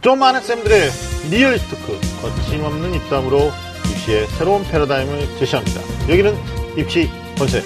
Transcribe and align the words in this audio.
좀 0.00 0.18
아는 0.18 0.40
쌤들의 0.40 0.90
real 1.30 1.53
입시 1.53 1.76
talk, 1.76 2.00
거침없는 2.22 2.94
입담으로 2.94 3.50
입시의 3.92 4.26
새로운 4.28 4.64
패러다임을 4.64 5.36
제시합니다. 5.36 5.82
여기는 6.08 6.34
입시 6.78 7.10
본색. 7.36 7.62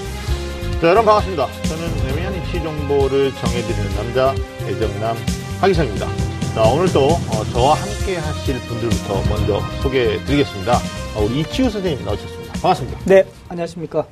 자, 0.80 0.88
여러분 0.88 1.04
반갑습니다. 1.06 1.46
저는 1.62 2.08
애매한 2.08 2.34
입시 2.34 2.60
정보를 2.60 3.32
정해드리는 3.34 3.94
남자, 3.94 4.34
애정남 4.66 5.16
하기성입니다. 5.60 6.08
자, 6.54 6.62
오늘도 6.64 7.06
어, 7.06 7.44
저와 7.52 7.74
함께 7.74 8.16
하실 8.16 8.58
분들부터 8.66 9.22
먼저 9.28 9.60
소개해드리겠습니다. 9.82 10.76
어, 11.14 11.20
우리 11.22 11.40
이치우 11.40 11.70
선생님 11.70 12.04
나오셨습니다. 12.04 12.52
반갑습니다. 12.54 12.98
네, 13.04 13.24
안녕하십니까. 13.48 14.04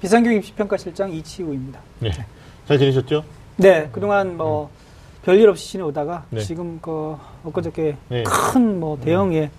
비상교육 0.00 0.38
입시평가실장 0.38 1.12
이치우입니다. 1.12 1.78
네. 2.00 2.10
잘 2.66 2.76
지내셨죠? 2.76 3.22
네, 3.56 3.88
그동안 3.92 4.36
뭐 4.36 4.68
별일 5.28 5.46
없이 5.50 5.72
지내오다가 5.72 6.24
네. 6.30 6.40
지금 6.40 6.78
그 6.80 7.14
엊그저께 7.44 7.96
네. 8.08 8.22
큰뭐 8.22 8.98
대형의 9.04 9.50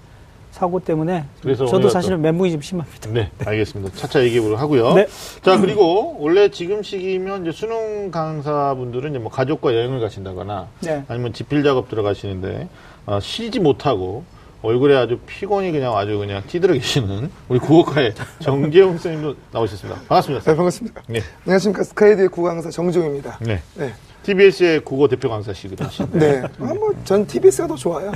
사고 0.50 0.80
때문에 0.80 1.26
그래서 1.44 1.68
저도 1.68 1.90
사실은 1.90 2.23
멘붕이 2.23 2.52
좀 2.54 2.60
심합니다. 2.60 3.12
네, 3.12 3.30
알겠습니다. 3.46 3.96
차차 3.96 4.24
얘기해보도록 4.24 4.60
하고요. 4.60 4.96
네. 4.96 5.05
자, 5.44 5.60
그리고 5.60 6.18
원래 6.20 6.50
지금 6.50 6.82
시기면 6.82 7.44
이제 7.44 7.52
수능 7.52 8.10
강사분들은 8.10 9.12
이제 9.12 9.20
뭐 9.20 9.30
가족과 9.30 9.76
여행을 9.76 10.00
가신다거나 10.00 10.70
네. 10.80 11.04
아니면 11.08 11.34
집필 11.34 11.62
작업 11.62 11.88
들어가시는데 11.88 12.68
어, 13.05 13.20
쉬지 13.20 13.60
못하고 13.60 14.24
얼굴에 14.63 14.98
아주 14.98 15.20
피곤이 15.20 15.72
그냥 15.72 15.96
아주 15.96 16.18
그냥 16.18 16.41
찌들어 16.48 16.74
계시는 16.74 17.30
우리 17.48 17.60
국어과의 17.60 18.16
정재용 18.41 18.94
선생님도 18.94 19.36
나오셨습니다. 19.52 20.02
반갑습니다. 20.08 20.46
네, 20.46 20.55
반갑습니다. 20.58 21.04
네. 21.10 21.20
안녕하십니까. 21.46 21.84
스카이드의 21.84 22.30
국강사 22.30 22.72
정종입니다. 22.72 23.38
네. 23.41 23.62
네. 23.76 23.94
TBS의 24.23 24.82
국어 24.82 25.08
대표 25.08 25.30
강사시기도 25.30 25.86
하신데. 25.86 26.20
네. 26.20 26.41
아, 26.60 26.73
뭐, 26.73 26.94
전 27.04 27.26
TBS가 27.26 27.68
더 27.68 27.76
좋아요. 27.76 28.12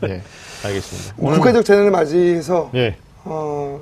네. 0.00 0.08
네. 0.08 0.22
알겠습니다. 0.64 1.14
국가적 1.16 1.64
재난을 1.64 1.90
맞이해서, 1.90 2.70
네. 2.72 2.96
어, 3.24 3.80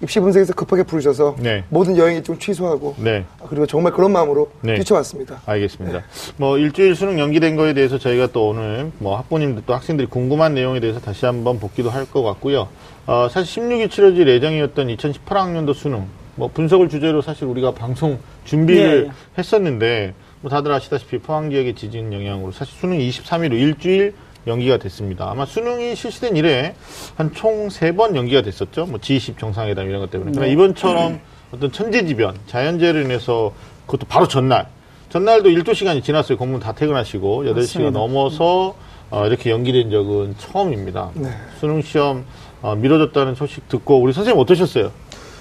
입시 0.00 0.20
분석에서 0.20 0.52
급하게 0.52 0.84
부르셔서 0.84 1.34
네. 1.40 1.64
모든 1.70 1.96
여행 1.96 2.16
일정 2.18 2.38
취소하고 2.38 2.94
네. 2.98 3.24
그리고 3.48 3.66
정말 3.66 3.92
그런 3.92 4.12
마음으로 4.12 4.48
네. 4.60 4.76
뛰쳐왔습니다. 4.76 5.42
알겠습니다. 5.44 6.04
뭐 6.36 6.56
일주일 6.56 6.94
수능 6.94 7.18
연기된 7.18 7.56
거에 7.56 7.74
대해서 7.74 7.98
저희가 7.98 8.28
또 8.28 8.46
오늘 8.50 8.92
뭐 8.98 9.18
학부님들 9.18 9.64
또 9.66 9.74
학생들이 9.74 10.06
궁금한 10.06 10.54
내용에 10.54 10.78
대해서 10.78 11.00
다시 11.00 11.26
한번 11.26 11.58
복기도 11.58 11.90
할 11.90 12.06
것 12.06 12.22
같고요. 12.22 12.68
어, 13.06 13.26
사실 13.28 13.60
16일 13.60 13.90
치러질 13.90 14.28
예정이었던 14.28 14.86
2018학년도 14.86 15.74
수능 15.74 16.06
뭐 16.36 16.46
분석을 16.54 16.88
주제로 16.88 17.20
사실 17.20 17.46
우리가 17.46 17.72
방송 17.74 18.20
준비를 18.44 19.06
네. 19.06 19.10
했었는데 19.36 20.14
뭐 20.40 20.50
다들 20.50 20.72
아시다시피 20.72 21.18
포항 21.18 21.50
지역의 21.50 21.74
지진 21.74 22.12
영향으로 22.12 22.52
사실 22.52 22.74
수능이 22.78 23.08
23일로 23.10 23.52
일주일 23.54 24.14
연기가 24.46 24.78
됐습니다. 24.78 25.30
아마 25.30 25.44
수능이 25.44 25.94
실시된 25.96 26.36
이래 26.36 26.74
한 27.16 27.32
총 27.34 27.68
세 27.70 27.92
번 27.92 28.14
연기가 28.16 28.40
됐었죠. 28.42 28.86
뭐 28.86 28.98
G20 29.00 29.38
정상회담 29.38 29.88
이런 29.88 30.00
것 30.00 30.10
때문에. 30.10 30.30
그러나 30.32 30.46
네. 30.46 30.52
이번처럼 30.52 31.20
어떤 31.52 31.72
천재지변, 31.72 32.36
자연재해로 32.46 33.00
인해서 33.00 33.52
그것도 33.86 34.06
바로 34.06 34.28
전날. 34.28 34.68
전날도 35.10 35.48
일도 35.50 35.74
시간이 35.74 36.02
지났어요. 36.02 36.36
공무원 36.38 36.60
다 36.62 36.72
퇴근하시고 36.72 37.44
8시가 37.44 37.54
맞습니다. 37.56 37.90
넘어서 37.98 38.76
어, 39.10 39.26
이렇게 39.26 39.50
연기된 39.50 39.90
적은 39.90 40.34
처음입니다. 40.38 41.10
네. 41.14 41.30
수능 41.58 41.80
시험 41.82 42.24
어, 42.62 42.74
미뤄졌다는 42.74 43.34
소식 43.34 43.68
듣고 43.68 44.00
우리 44.00 44.12
선생님 44.12 44.40
어떠셨어요? 44.40 44.92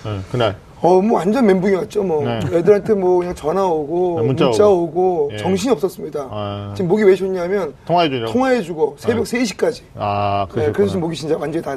네, 0.05 0.19
그날. 0.31 0.55
어, 0.79 1.01
뭐 1.01 1.17
완전 1.17 1.45
멘붕이 1.47 1.73
왔죠. 1.73 2.03
뭐 2.03 2.23
네. 2.23 2.39
애들한테 2.53 2.93
뭐 2.93 3.19
그냥 3.19 3.33
전화 3.33 3.65
오고 3.65 4.19
네, 4.21 4.27
문자 4.27 4.45
문자, 4.45 4.67
오고. 4.67 4.83
오고, 4.83 5.29
예. 5.33 5.37
정신이 5.37 5.71
없었습니다. 5.71 6.27
아. 6.29 6.73
지금 6.75 6.89
목이 6.89 7.03
왜 7.03 7.15
좋냐면 7.15 7.73
통화해 7.85 8.09
주려고. 8.09 8.31
통화해 8.31 8.61
주고 8.61 8.95
새벽 8.99 9.23
3시까지. 9.23 9.81
아, 9.95 10.45
네, 10.49 10.53
그러셨구나. 10.53 10.71
그래서 10.73 10.87
지금 10.89 11.01
목이 11.01 11.15
진짜 11.15 11.35
완전히 11.37 11.63
다 11.63 11.75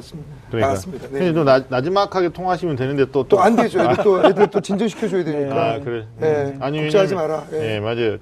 그러니까. 0.49 0.69
나갔습니다. 0.69 1.09
네. 1.11 1.33
또 1.33 1.45
나, 1.45 1.65
나지막하게 1.69 2.29
통화하시면 2.29 2.77
되는데 2.77 3.07
또 3.11 3.25
또안 3.25 3.57
되죠. 3.57 3.81
애들 3.81 4.05
또 4.05 4.25
애들 4.25 4.47
또 4.49 4.61
진정시켜 4.61 5.09
줘야 5.09 5.25
되니까. 5.25 5.55
아, 5.55 5.81
그래. 5.81 6.05
네. 6.19 6.57
걱정하지 6.61 7.15
마라. 7.15 7.45
예, 7.55 7.77
예. 7.77 7.81
맞아요. 7.81 8.19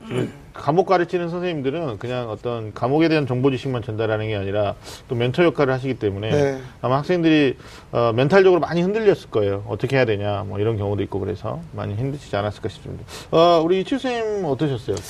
감옥 0.59 0.87
가르치는 0.87 1.29
선생님들은 1.29 1.99
그냥 1.99 2.29
어떤 2.29 2.75
감옥에 2.75 3.09
대한 3.09 3.27
정보 3.27 3.51
지식만 3.51 3.83
전달하는 3.83 4.27
게 4.29 4.37
아니라 4.37 4.75
또 5.09 5.15
멘토 5.15 5.43
역할을 5.45 5.73
하시기 5.73 5.95
때문에 5.95 6.31
네. 6.31 6.59
아마 6.83 6.99
학생들이 6.99 7.57
어, 7.93 8.13
멘탈적으로 8.15 8.61
많이 8.61 8.83
흔들렸을 8.83 9.31
거예요. 9.31 9.65
어떻게 9.69 9.97
해야 9.97 10.05
되냐, 10.05 10.45
뭐 10.47 10.59
이런 10.59 10.77
경우도 10.77 11.03
있고 11.05 11.21
그래서 11.21 11.61
많이 11.73 11.95
힘드시지 11.95 12.35
않았을까 12.37 12.69
싶습니다. 12.69 13.05
어, 13.31 13.61
우리 13.65 13.81
이치우 13.81 13.99
선생님 13.99 14.45
어떠셨어요? 14.45 14.97
또? 14.97 15.03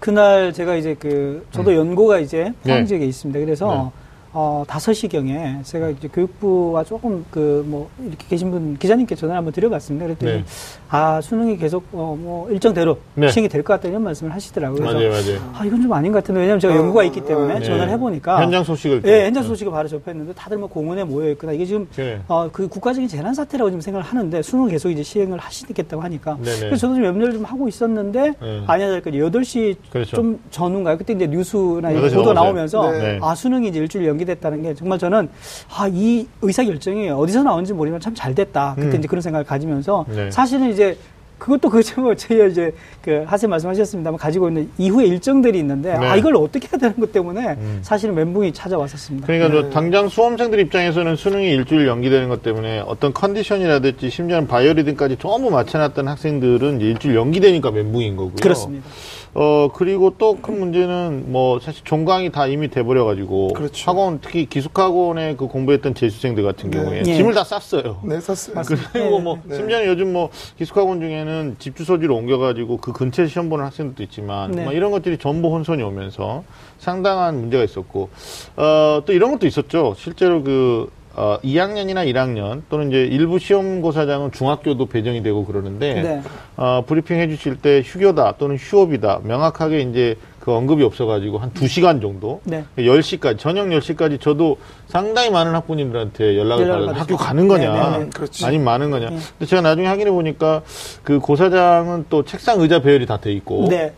그날 0.00 0.52
제가 0.52 0.76
이제 0.76 0.96
그 0.98 1.46
저도 1.52 1.74
연고가 1.74 2.18
이제 2.18 2.52
포항 2.62 2.80
네. 2.80 2.84
지역에 2.86 3.04
있습니다. 3.06 3.38
그래서 3.40 3.92
어, 4.36 4.64
5시경에 4.66 5.62
제가 5.64 5.90
이제 5.90 6.08
교육부와 6.08 6.82
조금 6.84 7.24
그 7.30 7.54
뭐 7.66 7.88
이렇게 8.00 8.26
계신 8.28 8.50
분 8.50 8.76
기자님께 8.76 9.14
전화를 9.14 9.38
한번 9.38 9.52
드려봤습니다. 9.52 10.06
그랬더니 10.06 10.32
네. 10.32 10.44
아 10.90 11.20
수능이 11.20 11.56
계속 11.56 11.84
어, 11.92 12.16
뭐 12.20 12.50
일정대로 12.50 12.98
네. 13.14 13.28
시행이 13.28 13.48
될 13.48 13.62
것 13.62 13.74
같다 13.74 13.88
이런 13.88 14.02
말씀을 14.02 14.34
하시더라고요. 14.34 14.80
그래서 14.80 14.94
맞아요, 14.98 15.10
맞아요. 15.10 15.52
아 15.54 15.64
이건 15.64 15.80
좀 15.80 15.92
아닌 15.92 16.10
것 16.12 16.18
같은데 16.18 16.40
왜냐면 16.40 16.58
제가 16.60 16.74
어, 16.74 16.76
연구가 16.76 17.04
있기 17.04 17.24
때문에 17.24 17.60
네. 17.60 17.64
전화를 17.64 17.92
해보니까 17.92 18.42
현장 18.42 18.64
소식을 18.64 19.02
또- 19.02 19.08
예, 19.08 19.24
현장 19.26 19.44
소식을 19.44 19.72
바로 19.72 19.88
접했는데 19.88 20.34
다들 20.34 20.58
뭐 20.58 20.68
공원에 20.68 21.04
모여 21.04 21.30
있거나 21.30 21.52
이게 21.52 21.64
지금 21.64 21.86
네. 21.94 22.20
어, 22.28 22.48
그 22.52 22.66
국가적인 22.68 23.08
재난 23.08 23.32
사태라고 23.34 23.70
지금 23.70 23.80
생각을 23.80 24.04
하는데 24.04 24.42
수능 24.42 24.66
계속 24.68 24.90
이제 24.90 25.02
시행을 25.04 25.38
하시겠다고 25.38 26.02
하니까 26.02 26.36
네네. 26.42 26.58
그래서 26.58 26.76
저도 26.76 26.96
좀 26.96 27.04
염려를 27.04 27.34
좀 27.34 27.44
하고 27.44 27.68
있었는데 27.68 28.34
네. 28.40 28.62
아니야 28.66 28.88
될까 28.90 29.10
8시 29.10 29.76
그렇죠. 29.90 30.16
좀 30.16 30.40
전후인가요? 30.50 30.98
그때 30.98 31.12
이제 31.14 31.26
뉴스나 31.28 31.92
이런 31.92 32.02
8시 32.10 32.14
보도. 32.16 32.32
나오면서 32.32 32.90
네. 32.90 33.18
아 33.22 33.34
수능이 33.34 33.68
이제 33.68 33.78
일주일 33.78 34.06
연기 34.08 34.23
됐다는 34.24 34.62
게 34.62 34.74
정말 34.74 34.98
저는 34.98 35.28
아 35.76 35.88
이 35.88 36.26
의사 36.42 36.64
결정이 36.64 37.08
어디서 37.10 37.42
나온지 37.42 37.72
모르지만 37.72 38.00
참 38.00 38.14
잘 38.14 38.34
됐다. 38.34 38.74
그때 38.76 38.96
음. 38.96 38.98
이제 38.98 39.08
그런 39.08 39.20
생각을 39.20 39.44
가지면서 39.44 40.04
네. 40.08 40.30
사실은 40.30 40.70
이제 40.70 40.96
그것도 41.44 41.68
그저 41.68 42.14
제 42.14 42.46
이제 42.50 42.72
그 43.02 43.22
하세 43.26 43.46
말씀하셨습니다만 43.46 44.18
가지고 44.18 44.48
있는 44.48 44.70
이후의 44.78 45.08
일정들이 45.08 45.58
있는데 45.58 45.92
네. 45.98 46.06
아 46.06 46.16
이걸 46.16 46.36
어떻게 46.36 46.66
해야 46.66 46.78
되는 46.78 46.98
것 46.98 47.12
때문에 47.12 47.48
음. 47.58 47.78
사실은 47.82 48.14
멘붕이 48.14 48.54
찾아왔었습니다. 48.54 49.26
그러니까 49.26 49.48
네. 49.50 49.60
저 49.60 49.70
당장 49.70 50.08
수험생들 50.08 50.58
입장에서는 50.60 51.16
수능이 51.16 51.50
일주일 51.50 51.86
연기되는 51.86 52.30
것 52.30 52.42
때문에 52.42 52.80
어떤 52.86 53.12
컨디션이라든지 53.12 54.08
심지어는 54.08 54.48
바이오리듬까지 54.48 55.18
전부 55.20 55.50
맞춰놨던 55.50 56.08
학생들은 56.08 56.80
이제 56.80 56.86
일주일 56.86 57.16
연기되니까 57.16 57.70
멘붕인 57.72 58.16
거고요. 58.16 58.36
그렇습니다. 58.40 58.86
어 59.34 59.68
그리고 59.74 60.14
또 60.16 60.34
큰 60.40 60.58
문제는 60.60 61.32
뭐 61.32 61.58
사실 61.58 61.82
종강이 61.84 62.30
다 62.30 62.46
이미 62.46 62.68
돼버려 62.68 63.04
가지고 63.04 63.48
그렇죠. 63.54 63.90
학원 63.90 64.20
특히 64.20 64.46
기숙학원에 64.46 65.36
그 65.36 65.46
공부했던 65.46 65.94
재수생들 65.94 66.42
같은 66.44 66.70
네. 66.70 66.78
경우에 66.78 67.02
예. 67.06 67.14
짐을 67.14 67.34
다 67.34 67.42
쌌어요. 67.44 67.98
네, 68.04 68.20
샀어요. 68.20 68.62
그리고 68.92 69.18
뭐 69.18 69.38
네. 69.44 69.56
심지어는 69.56 69.86
요즘 69.88 70.12
뭐 70.12 70.30
기숙학원 70.56 71.00
중에는 71.00 71.33
집 71.58 71.76
주소지로 71.76 72.14
옮겨가지고 72.16 72.78
그 72.78 72.92
근처에 72.92 73.26
시험 73.26 73.48
보는 73.48 73.64
학생들도 73.64 74.02
있지만 74.04 74.50
네. 74.50 74.64
뭐 74.64 74.72
이런 74.72 74.90
것들이 74.90 75.18
전부 75.18 75.48
혼선이 75.54 75.82
오면서 75.82 76.44
상당한 76.78 77.40
문제가 77.40 77.64
있었고 77.64 78.10
어, 78.56 79.02
또 79.04 79.12
이런 79.12 79.32
것도 79.32 79.46
있었죠. 79.46 79.94
실제로 79.96 80.42
그 80.42 80.90
어, 81.16 81.38
2학년이나 81.44 82.04
1학년 82.12 82.62
또는 82.68 82.88
이제 82.88 83.04
일부 83.04 83.38
시험고사장은 83.38 84.32
중학교도 84.32 84.86
배정이 84.86 85.22
되고 85.22 85.44
그러는데 85.44 86.02
네. 86.02 86.22
어, 86.56 86.82
브리핑 86.86 87.18
해주실 87.20 87.56
때 87.56 87.82
휴교다 87.84 88.34
또는 88.38 88.56
휴업이다 88.56 89.20
명확하게 89.22 89.80
이제 89.82 90.16
그 90.40 90.52
언급이 90.52 90.82
없어가지고 90.82 91.38
한 91.38 91.52
2시간 91.52 92.02
정도 92.02 92.40
네. 92.44 92.64
10시까지 92.76 93.38
저녁 93.38 93.68
10시까지 93.68 94.20
저도 94.20 94.58
상당히 94.88 95.30
많은 95.30 95.54
학부님들한테 95.54 96.36
연락을 96.36 96.68
받아서 96.68 96.92
학교. 97.00 97.16
가는 97.16 97.46
거냐 97.48 97.72
네, 97.98 97.98
네, 98.10 98.10
네. 98.10 98.46
아니면 98.46 98.64
많은 98.64 98.90
거냐 98.90 99.10
네. 99.10 99.16
근데 99.38 99.46
제가 99.46 99.62
나중에 99.62 99.86
확인해 99.86 100.10
보니까 100.10 100.62
그 101.04 101.20
고사장은 101.20 102.06
또 102.10 102.24
책상 102.24 102.60
의자 102.60 102.80
배열이 102.80 103.06
다 103.06 103.18
돼 103.18 103.32
있고 103.32 103.68
네. 103.70 103.92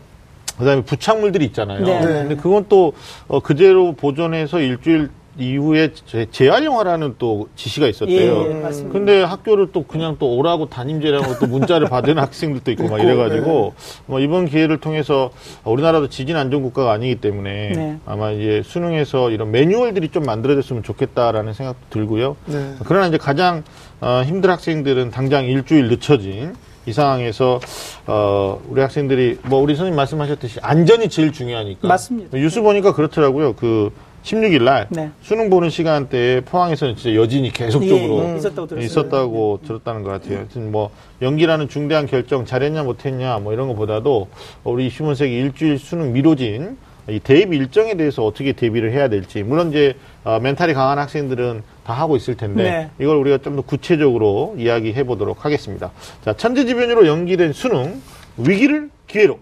그다음에 0.57 0.81
부착물들이 0.83 1.45
있잖아요. 1.45 1.83
근데 1.85 2.35
그건 2.35 2.65
또 2.69 2.93
어, 3.27 3.39
그대로 3.39 3.91
보존해서 3.93 4.59
일주일 4.59 5.09
이후에 5.37 5.91
재- 6.05 6.25
재활용하라는 6.31 7.15
또 7.19 7.47
지시가 7.55 7.87
있었대요 7.87 8.45
예, 8.45 8.49
예, 8.49 8.53
맞습니다. 8.61 8.93
근데 8.93 9.21
학교를 9.23 9.67
또 9.71 9.83
그냥 9.83 10.15
또 10.19 10.35
오라고 10.35 10.69
담임제라고 10.69 11.37
또 11.39 11.47
문자를 11.47 11.87
받은 11.89 12.17
학생들도 12.19 12.71
있고 12.71 12.87
막 12.89 12.99
이래가지고 12.99 13.73
뭐 14.07 14.19
이번 14.19 14.45
기회를 14.47 14.77
통해서 14.79 15.29
우리나라도 15.63 16.07
지진 16.09 16.35
안전 16.35 16.63
국가가 16.63 16.91
아니기 16.91 17.15
때문에 17.21 17.71
네. 17.75 17.97
아마 18.05 18.31
이제 18.31 18.61
수능에서 18.65 19.29
이런 19.31 19.51
매뉴얼들이 19.51 20.09
좀 20.09 20.23
만들어졌으면 20.23 20.81
좋겠다라는 20.83 21.53
생각도 21.53 21.79
들고요. 21.89 22.35
네. 22.45 22.73
그러나 22.85 23.07
이제 23.07 23.17
가장 23.17 23.63
어, 24.01 24.23
힘든 24.25 24.49
학생들은 24.49 25.11
당장 25.11 25.45
일주일 25.45 25.87
늦춰진 25.89 26.55
이 26.85 26.93
상황에서 26.93 27.59
어, 28.05 28.61
우리 28.69 28.79
학생들이 28.81 29.39
뭐 29.43 29.59
우리 29.61 29.75
선생님 29.75 29.95
말씀하셨듯이 29.97 30.59
안전이 30.61 31.09
제일 31.09 31.31
중요하니까 31.33 31.87
맞습니다. 31.87 32.37
뉴스 32.37 32.61
보니까 32.61 32.93
그렇더라고요. 32.93 33.53
그 33.53 33.91
16일 34.27 34.63
날 34.63 34.87
네. 34.89 35.09
수능 35.21 35.49
보는 35.49 35.69
시간대에 35.69 36.41
포항에서는 36.41 36.95
진짜 36.97 37.15
여진이 37.15 37.51
계속적으로 37.53 38.23
예, 38.25 38.33
예, 38.33 38.35
있었다고 38.37 38.67
들었어요. 38.67 38.85
있었다고 38.85 39.59
들었다는 39.65 40.03
것 40.03 40.09
같아요. 40.11 40.39
하여튼 40.39 40.71
뭐 40.71 40.89
연기라는 41.21 41.69
중대한 41.69 42.07
결정 42.07 42.45
잘했냐 42.45 42.83
못했냐 42.83 43.39
뭐 43.39 43.53
이런 43.53 43.67
것보다도 43.69 44.27
우리 44.65 44.89
시문색이 44.89 45.33
일주일 45.33 45.79
수능 45.79 46.11
미뤄진 46.11 46.77
이 47.09 47.19
대입 47.19 47.53
일정에 47.53 47.93
대해서 47.95 48.25
어떻게 48.25 48.51
대비를 48.51 48.91
해야 48.91 49.07
될지 49.07 49.41
물론 49.41 49.69
이제 49.69 49.95
어, 50.25 50.39
mental이 50.41 50.73
강한 50.73 50.99
학생들은 50.99 51.63
다 51.85 51.93
하고 51.93 52.17
있을 52.17 52.35
텐데 52.35 52.63
네. 52.63 52.89
이걸 52.99 53.15
우리가 53.17 53.37
좀 53.37 53.55
더 53.55 53.61
구체적으로 53.61 54.55
이야기해 54.57 55.05
보도록 55.05 55.45
하겠습니다. 55.45 55.91
자, 56.25 56.33
천재지변으로 56.33 57.07
연기된 57.07 57.53
수능 57.53 58.01
위기를 58.35 58.89
기회로 59.07 59.39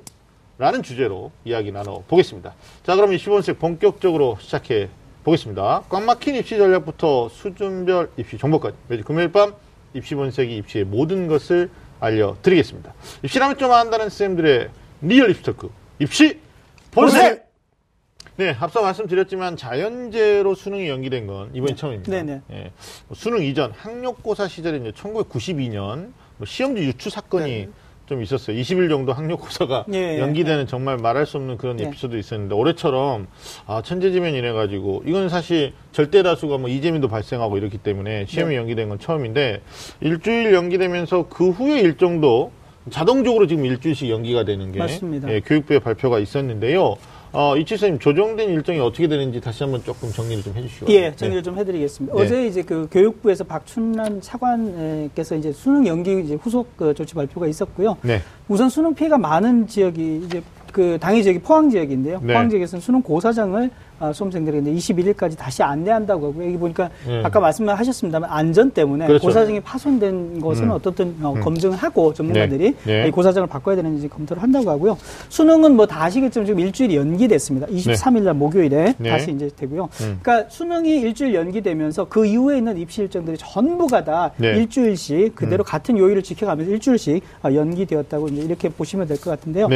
라는 0.58 0.84
주제로 0.84 1.32
이야기 1.44 1.72
나눠 1.72 2.04
보겠습니다. 2.08 2.54
자, 2.84 2.96
그럼 2.96 3.12
20원색 3.12 3.60
본격적으로 3.60 4.38
시작해 4.40 4.90
보겠습니다. 5.24 5.84
꽉 5.90 6.04
막힌 6.04 6.36
입시 6.36 6.58
전략부터 6.58 7.30
수준별 7.30 8.12
입시 8.18 8.38
정보까지 8.38 8.78
매주 8.88 9.04
금요일 9.04 9.32
밤 9.32 9.54
입시 9.94 10.16
본색이 10.16 10.56
입시의 10.58 10.86
모든 10.86 11.28
것을 11.28 11.70
알려드리겠습니다. 12.00 12.94
입시라면 13.24 13.58
좀 13.58 13.72
안다는 13.72 14.10
쌤들의 14.10 14.70
real 15.02 15.32
입시 15.32 15.44
talk 15.44 15.70
입시 16.00 16.40
본색! 16.92 17.46
네, 18.38 18.56
앞서 18.60 18.82
말씀드렸지만 18.82 19.56
자연재로 19.56 20.56
수능이 20.56 20.90
연기된 20.90 21.26
건 21.26 21.52
이번이 21.54 21.76
처음입니다. 21.76 22.12
네네. 22.12 22.42
예, 22.52 22.72
뭐 23.08 23.16
수능 23.16 23.44
이전 23.44 23.72
학력고사 23.72 24.48
시절에 24.48 24.78
이제 24.78 24.92
1992년 24.92 26.12
뭐 26.38 26.46
시험지 26.46 26.84
유추 26.84 27.10
사건이 27.10 27.50
네. 27.50 27.70
좀 28.06 28.22
있었어요. 28.22 28.58
20일 28.58 28.90
정도 28.90 29.14
학력고사가 29.14 29.86
예, 29.94 30.16
예. 30.16 30.20
연기되는 30.20 30.68
정말 30.68 30.98
말할 30.98 31.26
수 31.26 31.38
없는 31.38 31.58
그런 31.58 31.78
네. 31.78 31.86
에피소드 31.86 32.16
있었는데 32.16 32.54
올해처럼 32.54 33.28
아 33.66 33.82
천재지변 33.82 34.34
이래 34.36 34.52
가지고 34.52 35.02
이건 35.06 35.30
사실 35.30 35.74
절대 35.92 36.22
다수가 36.22 36.58
뭐 36.60 36.70
이재민도 36.70 37.08
발생하고 37.08 37.58
이렇기 37.58 37.80
때문에 37.80 38.26
시험이 38.28 38.52
네. 38.52 38.58
연기된 38.58 38.90
건 38.90 39.00
처음인데 39.00 39.62
일주일 40.02 40.54
연기되면서 40.54 41.28
그 41.30 41.50
후에 41.50 41.80
일정도 41.80 42.52
자동적으로 42.92 43.48
지금 43.48 43.66
일주일씩 43.66 44.10
연기가 44.12 44.44
되는 44.46 44.72
게 44.72 44.78
맞습니다. 44.78 45.32
예, 45.32 45.40
교육부의 45.40 45.80
발표가 45.80 46.20
있었는데요. 46.20 46.98
어, 47.36 47.58
이치선님 47.58 48.00
조정된 48.00 48.50
일정이 48.50 48.80
어떻게 48.80 49.08
되는지 49.10 49.42
다시 49.42 49.64
한번 49.64 49.84
조금 49.84 50.10
정리를 50.10 50.42
좀 50.42 50.54
해주시고. 50.56 50.92
예, 50.94 51.14
정리를 51.14 51.44
좀 51.44 51.58
해드리겠습니다. 51.58 52.16
네. 52.16 52.22
어제 52.22 52.48
이제 52.48 52.62
그 52.62 52.88
교육부에서 52.90 53.44
박춘란 53.44 54.22
차관께서 54.22 55.36
이제 55.36 55.52
수능 55.52 55.86
연기 55.86 56.22
이제 56.22 56.36
후속 56.36 56.78
그 56.78 56.94
조치 56.94 57.14
발표가 57.14 57.48
있었고요. 57.48 57.98
네. 58.04 58.22
우선 58.48 58.70
수능 58.70 58.96
피해가 58.96 59.18
많은 59.18 59.68
지역이 59.68 60.22
이제 60.26 60.42
그 60.72 60.98
당해 61.00 61.22
지역이 61.22 61.40
포항 61.40 61.70
지역인데요. 61.70 62.22
네. 62.24 62.34
포항 62.34 62.50
지역에서는 62.50 62.82
수능 62.82 63.02
고사장을 63.02 63.70
아, 64.00 64.12
수험생들에게 64.12 64.72
이제 64.72 64.94
21일까지 64.94 65.38
다시 65.38 65.64
안내한다고 65.64 66.28
하고요. 66.28 66.48
여기 66.48 66.58
보니까 66.58 66.90
네. 67.08 67.22
아까 67.24 67.40
말씀하셨습니다만 67.40 68.30
안전 68.30 68.72
때문에 68.72 69.08
그렇죠. 69.08 69.28
고사장이 69.28 69.60
파손된 69.62 70.40
것은 70.42 70.66
음. 70.66 70.72
어떻든 70.72 71.16
어, 71.22 71.34
검증을 71.42 71.78
하고 71.78 72.14
전문가들이 72.14 72.76
네. 72.84 73.02
네. 73.04 73.08
이 73.08 73.12
고사장을 73.12 73.48
바꿔야 73.48 73.76
되는지 73.76 74.08
검토를 74.10 74.44
한다고 74.44 74.70
하고요. 74.70 74.98
수능은 75.30 75.76
뭐 75.76 75.86
다 75.86 76.04
아시겠지만 76.06 76.46
지금 76.48 76.60
일주일이 76.60 76.96
연기됐습니다. 76.96 77.68
23일 77.68 78.24
날 78.24 78.34
목요일에 78.34 78.96
네. 78.98 79.10
다시 79.10 79.32
이제 79.32 79.50
되고요. 79.56 79.88
음. 80.02 80.20
그러니까 80.22 80.50
수능이 80.50 81.00
일주일 81.02 81.34
연기되면서 81.36 82.06
그 82.10 82.26
이후에 82.26 82.58
있는 82.58 82.78
입시 82.78 83.02
일정들이 83.02 83.38
전부가 83.38 84.04
다 84.04 84.32
네. 84.38 84.52
음. 84.54 84.58
일주일씩 84.62 85.36
그대로 85.36 85.64
같은 85.64 85.98
요일을 85.98 86.24
지켜가면서 86.24 86.72
일주일씩 86.72 87.24
어, 87.44 87.54
연기되었다고 87.54 88.28
이제 88.30 88.42
이렇게 88.42 88.70
보시면 88.70 89.08
될 89.08 89.16
것 89.18 89.30
같은데요. 89.30 89.70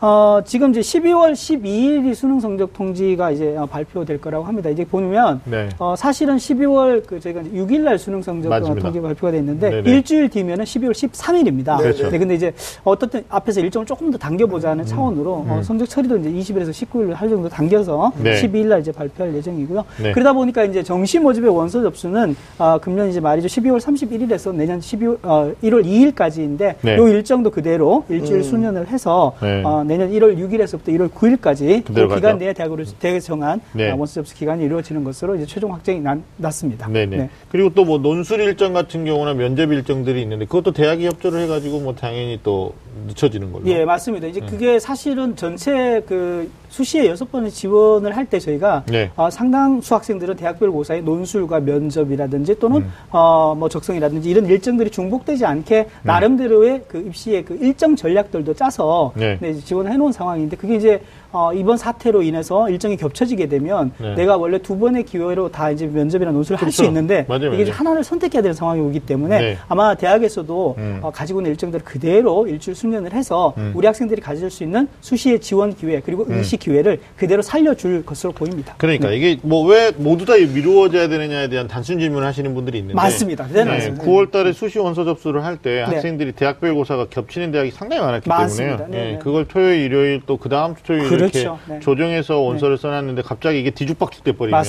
어, 0.00 0.40
지금 0.46 0.70
이제 0.70 0.80
12월 0.80 1.32
12일이 1.32 2.14
수능 2.14 2.40
성적 2.40 2.72
통지가 2.72 3.32
이제 3.32 3.56
어, 3.56 3.57
발표될 3.66 4.20
거라고 4.20 4.44
합니다. 4.44 4.70
이제 4.70 4.84
보면 4.84 5.40
네. 5.44 5.68
어, 5.78 5.94
사실은 5.96 6.36
12월 6.36 7.04
그 7.06 7.20
저희가 7.20 7.42
6일 7.42 7.80
날 7.80 7.98
수능 7.98 8.22
성적 8.22 8.50
어. 8.52 8.60
통지가 8.60 9.08
발표가 9.08 9.32
돼 9.32 9.38
있는데 9.38 9.70
네네. 9.70 9.90
일주일 9.90 10.28
뒤면은 10.28 10.64
12월 10.64 10.92
13일입니다. 10.92 11.78
그렇죠. 11.78 12.10
근데 12.10 12.34
이제 12.34 12.52
어떻든 12.84 13.24
앞에서 13.28 13.60
일정을 13.60 13.86
조금 13.86 14.10
더 14.10 14.18
당겨보자는 14.18 14.84
차원으로 14.84 15.44
어, 15.48 15.60
성적 15.62 15.86
처리도 15.88 16.18
이제 16.18 16.30
20일에서 16.30 16.70
19일 16.70 17.14
할 17.14 17.28
정도 17.28 17.48
당겨서 17.48 18.12
음. 18.16 18.22
네. 18.22 18.40
12일 18.42 18.66
날 18.66 18.80
이제 18.80 18.92
발표할 18.92 19.34
예정이고요. 19.34 19.84
네. 20.02 20.12
그러다 20.12 20.32
보니까 20.32 20.64
이제 20.64 20.82
정시 20.82 21.18
모집의 21.18 21.50
원서 21.54 21.82
접수는 21.82 22.36
아, 22.58 22.78
금년 22.80 23.08
이제 23.08 23.20
말이죠 23.20 23.48
12월 23.48 23.78
31일에서 23.80 24.54
내년 24.54 24.80
12월 24.80 25.18
어, 25.22 25.52
1월 25.62 25.84
2일까지인데 25.84 26.74
네. 26.82 26.96
요 26.96 27.08
일정도 27.08 27.50
그대로 27.50 28.04
일주일 28.08 28.42
수년을 28.44 28.88
해서 28.88 29.34
네. 29.40 29.62
어, 29.64 29.84
내년 29.84 30.10
1월 30.10 30.36
6일에서부터 30.38 30.88
1월 30.88 31.10
9일까지 31.10 31.84
그 31.84 32.14
기간. 32.14 32.38
내에 32.38 32.52
대학으로 32.52 32.84
대학 32.98 33.20
정한 33.20 33.47
네. 33.72 33.90
아, 33.90 33.96
접수 34.06 34.34
기간이 34.34 34.64
이루어지는 34.64 35.04
것으로 35.04 35.36
이제 35.36 35.46
최종 35.46 35.72
확정이 35.72 36.00
난, 36.00 36.22
났습니다. 36.36 36.88
네네. 36.88 37.16
네. 37.16 37.30
그리고 37.50 37.72
또 37.74 37.88
뭐 37.88 37.96
논술 37.98 38.40
일정 38.40 38.74
같은 38.74 39.06
경우나 39.06 39.32
면접 39.32 39.72
일정들이 39.72 40.20
있는데 40.22 40.44
그것도 40.44 40.72
대학이 40.72 41.06
협조를 41.06 41.40
해가지고 41.42 41.80
뭐 41.80 41.94
당연히 41.94 42.38
또 42.42 42.74
늦춰지는 43.06 43.50
걸로. 43.52 43.64
예, 43.66 43.84
맞습니다. 43.84 44.26
네. 44.26 44.30
이제 44.30 44.40
그게 44.40 44.78
사실은 44.78 45.36
전체 45.36 46.02
그 46.06 46.50
수시에 46.68 47.06
여섯 47.08 47.30
번을 47.32 47.50
지원을 47.50 48.16
할 48.16 48.28
때 48.28 48.38
저희가 48.38 48.84
네. 48.88 49.10
어, 49.16 49.30
상당수 49.30 49.94
학생들은 49.94 50.36
대학별 50.36 50.70
고사의 50.70 51.02
논술과 51.02 51.60
면접이라든지 51.60 52.58
또는 52.58 52.82
음. 52.82 52.92
어, 53.10 53.54
뭐 53.56 53.70
적성이라든지 53.70 54.28
이런 54.28 54.44
일정들이 54.46 54.90
중복되지 54.90 55.46
않게 55.46 55.86
나름대로의 56.02 56.82
그 56.86 56.98
입시의 56.98 57.44
그 57.46 57.56
일정 57.60 57.96
전략들도 57.96 58.52
짜서 58.54 59.12
네. 59.14 59.38
네, 59.40 59.50
이제 59.50 59.60
지원을 59.62 59.90
해놓은 59.92 60.12
상황인데 60.12 60.56
그게 60.58 60.76
이제 60.76 61.00
어, 61.32 61.52
이번 61.54 61.76
사태로 61.78 62.22
인해서 62.22 62.68
일정이 62.70 62.96
겹쳐지게 62.96 63.48
되면 63.48 63.92
네. 63.98 64.14
내가 64.14 64.36
원래 64.36 64.58
두 64.58 64.78
번의 64.78 65.04
기회로 65.04 65.50
다 65.50 65.70
이제 65.70 65.86
면접이나 65.86 66.30
논술을 66.32 66.60
할수 66.60 66.82
그렇죠. 66.82 66.90
있는데 66.90 67.24
맞아요, 67.28 67.54
이게 67.54 67.64
맞아요. 67.64 67.72
하나를 67.74 68.04
선택해야 68.04 68.42
되는 68.42 68.54
상황이 68.54 68.80
오기 68.80 69.00
때문에 69.00 69.38
네. 69.40 69.58
아마 69.68 69.94
대학에서도 69.94 70.74
음. 70.76 70.98
어, 71.02 71.10
가지고 71.10 71.40
있는 71.40 71.52
일정들을 71.52 71.84
그대로 71.84 72.46
일주일 72.46 72.74
수년을 72.74 73.14
해서 73.14 73.54
음. 73.56 73.72
우리 73.74 73.86
학생들이 73.86 74.20
가질 74.20 74.50
수 74.50 74.64
있는 74.64 74.86
수시의 75.00 75.40
지원 75.40 75.74
기회 75.74 76.00
그리고 76.00 76.26
응시 76.28 76.57
기회를 76.58 76.98
그대로 77.16 77.42
살려줄 77.42 78.04
것으로 78.04 78.32
보입니다. 78.32 78.74
그러니까 78.78 79.10
이게 79.12 79.38
뭐 79.42 79.68
왜 79.68 79.90
모두 79.96 80.24
다 80.24 80.34
미루어져야 80.34 81.08
되느냐에 81.08 81.48
대한 81.48 81.68
단순 81.68 81.98
질문을 81.98 82.26
하시는 82.26 82.54
분들이 82.54 82.78
있는데 82.78 82.94
맞습니다. 82.94 83.46
네, 83.52 83.64
맞습니다. 83.64 84.04
9월 84.04 84.30
달에 84.30 84.52
수시 84.52 84.78
원서 84.78 85.04
접수를 85.04 85.44
할때 85.44 85.70
네. 85.70 85.82
학생들이 85.82 86.32
대학별 86.32 86.74
고사가 86.74 87.06
겹치는 87.10 87.52
대학이 87.52 87.70
상당히 87.70 88.02
많았기 88.02 88.28
맞습니다. 88.28 88.76
때문에 88.78 88.96
네, 88.98 89.06
예, 89.08 89.12
네. 89.12 89.18
그걸 89.18 89.46
토요일, 89.46 89.82
일요일 89.82 90.22
또 90.26 90.38
그 90.38 90.48
다음 90.48 90.74
주 90.76 90.82
토요일 90.84 91.02
이렇게 91.04 91.16
그렇죠. 91.16 91.58
네. 91.68 91.80
조정해서 91.80 92.38
원서를 92.38 92.78
써놨는데 92.78 93.22
갑자기 93.22 93.60
이게 93.60 93.70
뒤죽박죽 93.70 94.24
돼버리면. 94.24 94.64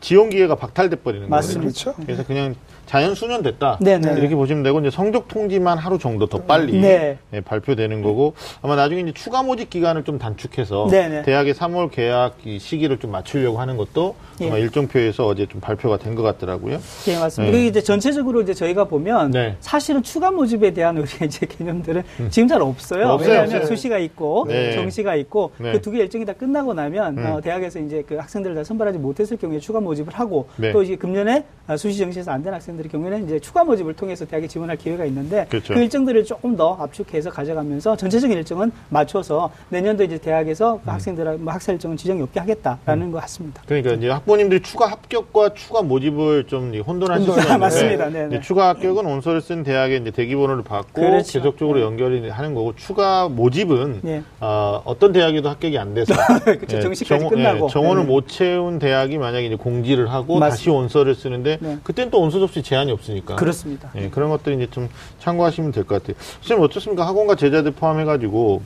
지원 0.00 0.28
기회가 0.28 0.54
박탈돼 0.56 0.96
버리는 0.96 1.28
거예요. 1.28 1.30
맞습니다. 1.30 1.94
그래서 2.04 2.24
그냥 2.24 2.54
자연 2.86 3.14
수년 3.14 3.42
됐다. 3.42 3.78
네, 3.80 3.98
네. 3.98 4.12
이렇게 4.18 4.34
보시면 4.34 4.62
되고 4.62 4.78
이제 4.80 4.90
성적 4.90 5.28
통지만 5.28 5.78
하루 5.78 5.98
정도 5.98 6.26
더 6.26 6.38
빨리 6.42 6.78
네. 6.80 7.18
예, 7.32 7.40
발표되는 7.40 8.02
거고 8.02 8.34
아마 8.62 8.76
나중에 8.76 9.00
이제 9.00 9.12
추가 9.12 9.42
모집 9.42 9.70
기간을 9.70 10.04
좀 10.04 10.18
단축해서 10.18 10.88
네, 10.90 11.08
네. 11.08 11.22
대학의 11.22 11.54
3월 11.54 11.90
개학 11.90 12.36
이 12.44 12.58
시기를 12.58 12.98
좀 12.98 13.10
맞추려고 13.10 13.58
하는 13.58 13.76
것도 13.76 14.14
예. 14.40 14.48
아마 14.48 14.58
일정표에서 14.58 15.26
어제 15.26 15.46
좀 15.46 15.60
발표가 15.60 15.98
된 15.98 16.14
것 16.14 16.22
같더라고요. 16.22 16.78
예, 17.08 17.18
맞습니다. 17.18 17.42
네. 17.42 17.50
그리고 17.50 17.68
이제 17.70 17.80
전체적으로 17.82 18.40
이제 18.42 18.54
저희가 18.54 18.84
보면 18.84 19.32
네. 19.32 19.48
음. 19.48 19.56
사실은 19.58 20.00
추가 20.04 20.30
모집에 20.30 20.72
대한 20.72 20.96
우리 20.96 21.06
이제 21.26 21.44
개념들은 21.46 22.04
지금 22.30 22.46
잘 22.46 22.62
없어요. 22.62 23.08
없어요, 23.08 23.30
왜냐하면 23.30 23.56
없어요. 23.56 23.66
수시가 23.76 23.98
있고 23.98 24.44
네. 24.46 24.72
정시가 24.74 25.16
있고 25.16 25.50
네. 25.58 25.72
그두 25.72 25.90
개 25.90 25.98
일정이 25.98 26.24
다 26.24 26.32
끝나고 26.34 26.72
나면 26.74 27.18
음. 27.18 27.26
어, 27.26 27.40
대학에서 27.40 27.80
이제 27.80 28.04
그 28.06 28.14
학생들을 28.16 28.54
다 28.54 28.62
선발하지 28.62 28.98
못했을 28.98 29.36
경우에 29.36 29.58
추가 29.58 29.80
모집을 29.80 30.12
하고 30.14 30.48
네. 30.56 30.70
또 30.72 30.84
이제 30.84 30.94
금년에 30.96 31.44
아, 31.66 31.76
수시 31.76 31.98
정시에서 31.98 32.30
안 32.30 32.44
된 32.44 32.52
학생 32.54 32.73
들의 32.76 32.90
경우에는 32.90 33.24
이제 33.24 33.38
추가 33.40 33.64
모집을 33.64 33.94
통해서 33.94 34.24
대학에 34.24 34.46
지원할 34.46 34.76
기회가 34.76 35.04
있는데 35.06 35.46
그렇죠. 35.48 35.74
그 35.74 35.80
일정들을 35.80 36.24
조금 36.24 36.56
더 36.56 36.74
압축해서 36.80 37.30
가져가면서 37.30 37.96
전체적인 37.96 38.36
일정은 38.38 38.72
맞춰서 38.88 39.50
내년도 39.68 40.04
이제 40.04 40.18
대학에서 40.18 40.74
음. 40.74 40.80
그 40.84 40.90
학생들 40.90 41.38
뭐 41.38 41.52
학사 41.52 41.72
일정은 41.72 41.96
지정이 41.96 42.22
없게 42.22 42.40
하겠다라는 42.40 43.10
것 43.12 43.20
같습니다. 43.22 43.62
그러니까 43.66 43.92
이제 43.92 44.08
학부모님들이 44.10 44.62
추가 44.62 44.86
합격과 44.90 45.54
추가 45.54 45.82
모집을 45.82 46.44
좀 46.46 46.72
혼돈하실 46.74 47.28
혼돈. 47.28 47.42
수가 47.42 47.42
있는데 47.42 47.58
맞습니다. 47.58 48.08
네, 48.10 48.20
네. 48.26 48.26
이제 48.36 48.40
추가 48.40 48.68
합격은 48.68 49.04
원서를 49.04 49.40
쓴 49.40 49.62
대학에 49.62 49.96
이제 49.96 50.10
대기번호를 50.10 50.62
받고 50.64 51.00
그렇죠. 51.00 51.40
계속적으로 51.40 51.80
연결이 51.80 52.28
하는 52.28 52.54
거고 52.54 52.74
추가 52.76 53.28
모집은 53.28 54.00
예. 54.06 54.22
어, 54.40 54.82
어떤 54.84 55.12
대학에도 55.12 55.48
합격이 55.48 55.78
안 55.78 55.94
돼서 55.94 56.14
그렇죠. 56.44 56.80
정시까지 56.80 57.26
끝나고. 57.28 57.68
정원을 57.68 58.02
네. 58.04 58.08
못 58.08 58.28
채운 58.28 58.78
대학이 58.78 59.18
만약에 59.18 59.46
이제 59.46 59.56
공지를 59.56 60.10
하고 60.10 60.38
맞습니다. 60.38 60.48
다시 60.48 60.70
원서를 60.70 61.14
쓰는데 61.14 61.58
네. 61.60 61.78
그때는 61.82 62.10
또 62.10 62.20
원서 62.20 62.38
접수 62.38 62.62
제한이 62.64 62.90
없으니까 62.90 63.36
그렇습니다. 63.36 63.90
예, 63.94 64.08
그런 64.10 64.30
것들 64.30 64.54
이제 64.54 64.66
좀 64.70 64.88
참고하시면 65.20 65.70
될 65.70 65.84
것 65.84 66.02
같아요. 66.02 66.16
선생님 66.40 66.64
어떻습니까? 66.64 67.06
학원과 67.06 67.36
제자들 67.36 67.70
포함해가지고 67.72 68.62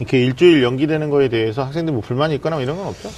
이렇게 0.00 0.18
일주일 0.24 0.62
연기되는 0.64 1.08
거에 1.08 1.28
대해서 1.28 1.62
학생들 1.62 1.92
뭐 1.92 2.02
불만이 2.02 2.34
있거나 2.36 2.60
이런 2.60 2.76
건 2.76 2.88
없죠? 2.88 3.08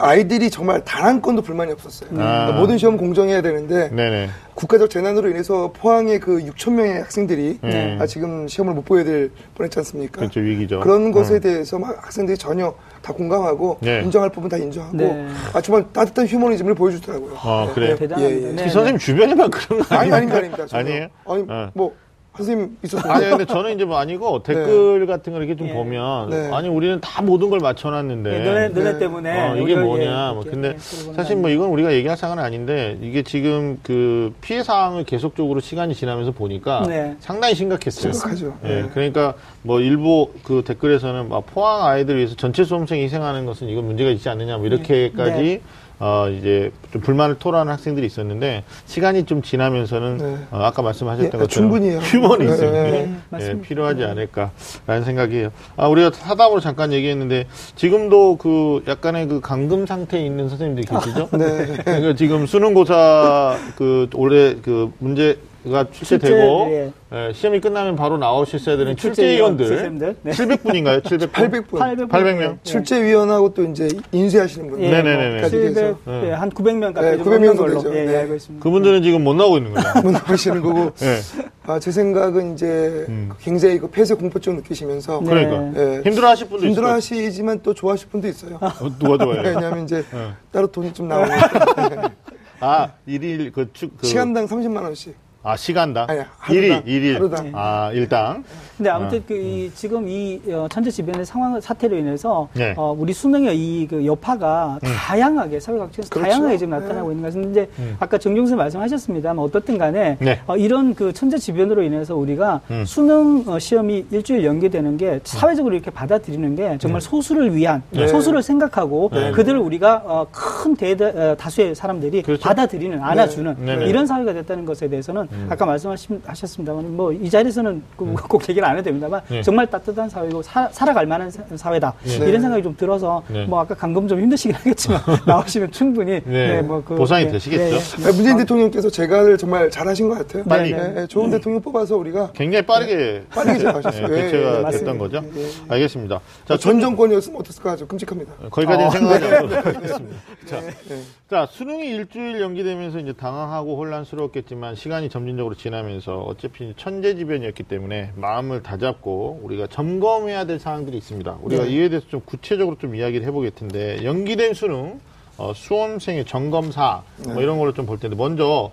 아이들이 0.00 0.50
정말 0.50 0.84
단 0.84 1.06
한 1.06 1.22
건도 1.22 1.40
불만이 1.40 1.70
없었어요. 1.70 2.10
그러니까 2.10 2.52
모든 2.58 2.78
시험 2.78 2.96
공정해야 2.96 3.40
되는데 3.40 3.90
네네. 3.90 4.28
국가적 4.54 4.90
재난으로 4.90 5.28
인해서 5.30 5.70
포항의 5.72 6.18
그 6.18 6.38
6천 6.38 6.72
명의 6.72 6.94
학생들이 6.94 7.58
네. 7.62 7.96
아, 8.00 8.06
지금 8.06 8.48
시험을 8.48 8.74
못 8.74 8.84
보게 8.84 9.04
될 9.04 9.30
뻔했지 9.54 9.78
않습니까? 9.78 10.18
그렇죠 10.18 10.40
위기죠. 10.40 10.80
그런 10.80 11.12
것에 11.12 11.34
음. 11.34 11.40
대해서 11.40 11.78
막 11.78 11.96
학생들이 12.04 12.36
전혀 12.36 12.74
다 13.02 13.12
공감하고 13.12 13.78
네. 13.82 14.02
인정할 14.02 14.30
부분 14.30 14.48
다 14.50 14.56
인정하고 14.56 14.96
네. 14.96 15.28
아 15.52 15.60
정말 15.60 15.84
따뜻한 15.92 16.26
휴머니즘을 16.26 16.74
보여주더라고요. 16.74 17.36
아, 17.36 17.70
그래요? 17.72 17.94
대단합니다. 17.94 18.34
예, 18.36 18.48
예. 18.48 18.52
네, 18.52 18.64
그 18.64 18.70
선생님 18.70 18.98
주변에만 18.98 19.48
그런 19.52 19.80
거 19.80 19.94
아니? 19.94 20.10
아닙니다, 20.12 20.38
아닙니다. 20.38 20.66
아니에요? 20.72 21.06
아니 21.24 21.44
어. 21.48 21.70
뭐 21.72 21.94
선생님 22.36 22.76
있었어요. 22.82 23.12
아니 23.12 23.28
근데 23.28 23.44
저는 23.44 23.74
이제 23.74 23.84
뭐 23.84 23.98
아니고 23.98 24.42
댓글 24.42 25.06
같은 25.06 25.32
거 25.32 25.38
이렇게 25.38 25.56
좀 25.56 25.68
예. 25.68 25.72
보면 25.72 26.30
네. 26.30 26.50
아니 26.52 26.68
우리는 26.68 27.00
다 27.00 27.22
모든 27.22 27.50
걸 27.50 27.60
맞춰놨는데 27.60 28.32
예, 28.32 28.44
너네, 28.44 28.68
너네 28.68 28.92
네. 28.92 28.98
때문에. 28.98 29.50
어, 29.50 29.54
이게 29.54 29.62
우리가, 29.74 29.80
뭐냐. 29.80 30.28
예, 30.30 30.34
뭐 30.34 30.44
근데 30.44 30.68
예, 30.68 31.12
사실 31.14 31.36
뭐 31.36 31.50
이건 31.50 31.70
우리가 31.70 31.92
얘기할 31.92 32.16
사항은 32.16 32.42
아닌데 32.42 32.98
이게 33.00 33.22
지금 33.22 33.78
그 33.82 34.32
피해 34.40 34.62
사항을 34.62 35.04
계속적으로 35.04 35.60
시간이 35.60 35.94
지나면서 35.94 36.32
보니까 36.32 36.84
네. 36.86 37.16
상당히 37.20 37.54
심각했어요. 37.54 38.12
심각하죠. 38.12 38.56
예, 38.64 38.68
네. 38.68 38.88
그러니까 38.92 39.34
뭐 39.62 39.80
일부 39.80 40.30
그 40.44 40.62
댓글에서는 40.64 41.28
막 41.28 41.44
포항 41.46 41.86
아이들 41.86 42.16
위해서 42.16 42.34
전체 42.36 42.64
수험생 42.64 43.00
희생하는 43.00 43.46
것은 43.46 43.68
이건 43.68 43.86
문제가 43.86 44.10
있지 44.10 44.28
않느냐 44.28 44.58
뭐 44.58 44.66
이렇게까지 44.66 45.42
네. 45.42 45.60
어 45.98 46.28
이제 46.28 46.70
좀 46.92 47.00
불만을 47.00 47.36
토로하는 47.38 47.72
학생들이 47.72 48.06
있었는데 48.06 48.64
시간이 48.84 49.24
좀 49.24 49.40
지나면서는 49.40 50.16
네. 50.18 50.36
어, 50.50 50.60
아까 50.62 50.82
말씀하셨던 50.82 51.26
예, 51.26 51.38
것처럼 51.44 51.48
충분히요. 51.48 51.98
휴머니즘이 52.00 52.70
네, 52.70 52.82
네, 52.82 53.00
예, 53.00 53.16
맞습니다. 53.30 53.66
필요하지 53.66 54.04
않을까라는 54.04 55.04
생각이에요. 55.04 55.50
아, 55.76 55.88
우리가 55.88 56.10
사담으로 56.12 56.60
잠깐 56.60 56.92
얘기했는데 56.92 57.46
지금도 57.76 58.36
그 58.36 58.82
약간의 58.86 59.26
그 59.28 59.40
감금 59.40 59.86
상태에 59.86 60.24
있는 60.24 60.50
선생님들이 60.50 60.86
계시죠? 60.86 61.28
네. 61.38 61.76
그러니까 61.84 62.14
지금 62.14 62.46
수능고사 62.46 63.56
그 63.76 64.08
올해 64.14 64.56
그 64.56 64.92
문제 64.98 65.38
가 65.70 65.90
출제되고 65.90 66.64
출제, 66.64 66.92
예, 67.12 67.32
시험이 67.32 67.60
끝나면 67.60 67.96
바로 67.96 68.18
나오셨어야 68.18 68.76
되는 68.76 68.96
출제위원 68.96 69.56
출제위원들 69.56 69.66
선생님들. 69.66 70.16
네. 70.22 70.30
700분인가요? 70.32 71.02
700분? 71.02 71.30
800분. 71.32 71.78
800, 71.78 72.08
800 72.08 72.38
명? 72.38 72.58
출제위원하고 72.62 73.54
또 73.54 73.64
이제 73.64 73.88
인쇄하시는 74.12 74.70
분들. 74.70 74.86
예, 74.86 74.90
네네네네. 74.90 75.40
뭐 75.40 75.48
700, 75.48 75.76
해서. 75.76 75.98
예, 76.24 76.30
한 76.30 76.50
900명 76.50 76.94
가까이 76.94 77.12
네, 77.12 77.16
좀 77.16 77.26
900명 77.26 77.30
넘는 77.30 77.56
걸로 77.56 77.82
되죠. 77.82 77.96
예, 77.96 78.04
네. 78.04 78.16
알고 78.16 78.34
있습니다. 78.34 78.62
그분들은 78.62 79.02
지금 79.02 79.24
못 79.24 79.34
나오고 79.34 79.58
있는 79.58 79.72
거죠. 79.72 80.02
문 80.02 80.12
나오시는 80.12 80.62
거고. 80.62 80.92
예. 81.02 81.18
아, 81.68 81.80
제 81.80 81.90
생각은 81.90 82.54
이제 82.54 83.06
음. 83.08 83.30
굉장히 83.40 83.78
그 83.78 83.90
폐쇄 83.90 84.14
공포증 84.14 84.54
느끼시면서 84.56 85.20
네. 85.24 85.28
그러니까 85.28 85.80
예. 85.80 86.02
힘들어 86.04 86.28
하실 86.28 86.48
분도 86.48 86.58
있어요. 86.64 86.68
힘들어 86.68 86.92
하시지만 86.92 87.60
또 87.62 87.74
좋아하실 87.74 88.08
분도 88.08 88.28
있어요. 88.28 88.58
어, 88.60 88.98
누가 88.98 89.18
좋아해요? 89.24 89.42
왜냐하면 89.42 89.84
이제 89.84 90.04
네. 90.12 90.28
따로 90.52 90.68
돈이 90.68 90.92
좀 90.92 91.08
나오니까. 91.08 92.10
아, 92.60 92.92
일일 93.04 93.52
그 93.52 93.70
축, 93.72 93.96
그 93.98 94.06
시간당 94.06 94.46
30만 94.46 94.82
원씩. 94.82 95.14
아, 95.46 95.56
시간당? 95.56 96.06
아니, 96.10 96.22
하루당. 96.40 96.82
일일. 96.86 97.14
하루당. 97.14 97.52
아, 97.54 97.90
일당. 97.92 98.42
근데 98.76 98.90
아무튼 98.90 99.18
어. 99.18 99.22
그 99.26 99.34
이, 99.34 99.70
지금 99.74 100.06
이 100.06 100.38
어, 100.48 100.66
천재 100.70 100.90
지변의 100.90 101.24
상황 101.24 101.58
사태로 101.60 101.96
인해서 101.96 102.48
네. 102.52 102.74
어, 102.76 102.94
우리 102.98 103.12
수능의 103.12 103.56
이 103.56 103.86
그 103.88 104.04
여파가 104.04 104.78
다양하게 104.82 105.60
사회 105.60 105.78
각지에서 105.78 106.10
그렇죠. 106.10 106.28
다양하게 106.28 106.56
지금 106.58 106.72
네. 106.72 106.80
나타나고 106.80 107.10
있는 107.12 107.22
것은 107.24 107.50
이제 107.50 107.68
음. 107.78 107.96
아까 108.00 108.18
정종수 108.18 108.56
말씀하셨습니다만 108.56 109.38
어떻든 109.44 109.78
간에 109.78 110.16
네. 110.20 110.40
어, 110.46 110.56
이런 110.56 110.94
그 110.94 111.12
천재 111.12 111.38
지변으로 111.38 111.82
인해서 111.82 112.16
우리가 112.16 112.60
음. 112.70 112.84
수능 112.84 113.44
어, 113.46 113.58
시험이 113.58 114.04
일주일 114.10 114.44
연기되는 114.44 114.96
게 114.96 115.20
사회적으로 115.24 115.74
이렇게 115.74 115.90
받아들이는 115.90 116.56
게 116.56 116.78
정말 116.78 117.00
소수를 117.00 117.54
위한 117.54 117.82
네. 117.90 118.08
소수를 118.08 118.42
생각하고 118.42 119.10
네. 119.12 119.30
그들을 119.32 119.58
우리가 119.58 120.02
어, 120.04 120.26
큰 120.32 120.74
대다, 120.74 121.06
어, 121.06 121.36
다수의 121.36 121.74
사람들이 121.74 122.22
그렇죠. 122.22 122.42
받아들이는 122.42 123.00
안아주는 123.02 123.56
네. 123.60 123.76
네. 123.76 123.84
이런 123.86 124.06
사회가 124.06 124.32
됐다는 124.32 124.64
것에 124.64 124.88
대해서는 124.88 125.28
음. 125.30 125.46
아까 125.48 125.64
말씀하셨습니다만 125.66 126.96
뭐 126.96 127.06
이 127.12 127.30
자리에서는 127.30 127.82
그- 127.96 128.14
꼭 128.28 128.42
얘기를 128.48 128.65
안 128.66 128.76
해도 128.76 128.84
됩니다만 128.84 129.20
네. 129.28 129.42
정말 129.42 129.66
따뜻한 129.66 130.08
사회고 130.08 130.42
사, 130.42 130.68
살아갈 130.72 131.06
만한 131.06 131.30
사- 131.30 131.42
사회다 131.54 131.94
네. 132.04 132.16
이런 132.16 132.40
생각이 132.40 132.62
좀 132.62 132.76
들어서 132.76 133.22
네. 133.28 133.44
뭐 133.46 133.60
아까 133.60 133.74
감금 133.74 134.06
좀 134.08 134.20
힘드시긴 134.20 134.54
하겠지만 134.56 135.00
나오시면 135.26 135.70
충분히 135.72 136.20
네. 136.24 136.62
뭐 136.62 136.82
그- 136.84 136.94
보상이 136.96 137.30
되시겠죠? 137.30 137.76
아, 137.76 138.12
문재인 138.12 138.36
대통령께서 138.38 138.90
제가를 138.90 139.38
정말 139.38 139.70
잘하신 139.70 140.08
것 140.08 140.18
같아요. 140.18 140.44
빨리. 140.44 140.72
예, 140.72 140.94
예, 141.02 141.06
좋은 141.06 141.30
대통령 141.30 141.60
뽑아서 141.62 141.96
우리가 141.96 142.30
굉장히 142.34 142.64
빠르게 142.66 143.22
빠르게 143.30 143.58
잘하셨어요. 143.62 144.08
네, 144.08 144.16
예, 144.16 144.22
대체가 144.22 144.64
예, 144.66 144.70
됐던. 144.70 144.98
거죠. 144.98 145.22
예, 145.36 145.42
예. 145.42 145.48
알겠습니다. 145.68 146.20
자, 146.46 146.56
전 146.56 146.80
정권이었으면 146.80 147.40
어땠을까 147.40 147.76
좀 147.76 147.88
끔찍합니다. 147.88 148.32
거기까지는 148.50 148.86
어, 148.86 148.90
생각하지 148.90 149.24
않도록 149.34 149.66
하겠습니다. 149.66 150.16
자, 150.46 150.60
네. 150.60 151.00
자, 151.28 151.48
수능이 151.50 151.88
일주일 151.88 152.40
연기되면서 152.40 153.00
이제 153.00 153.12
당황하고 153.12 153.76
혼란스러웠겠지만 153.78 154.76
시간이 154.76 155.08
점진적으로 155.08 155.56
지나면서 155.56 156.20
어차피 156.20 156.72
천재지변이었기 156.76 157.64
때문에 157.64 158.12
마음을 158.14 158.62
다잡고 158.62 159.40
우리가 159.42 159.66
점검해야 159.66 160.44
될 160.44 160.60
사항들이 160.60 160.96
있습니다. 160.96 161.38
우리가 161.42 161.64
네. 161.64 161.70
이에 161.70 161.88
대해서 161.88 162.06
좀 162.08 162.20
구체적으로 162.24 162.78
좀 162.78 162.94
이야기를 162.94 163.26
해보겠 163.26 163.56
텐데 163.56 163.98
연기된 164.04 164.54
수능, 164.54 165.00
어, 165.36 165.52
수험생의 165.52 166.26
점검사 166.26 167.02
네. 167.26 167.32
뭐 167.32 167.42
이런 167.42 167.58
거를 167.58 167.74
좀볼 167.74 167.98
텐데 167.98 168.14
먼저 168.14 168.70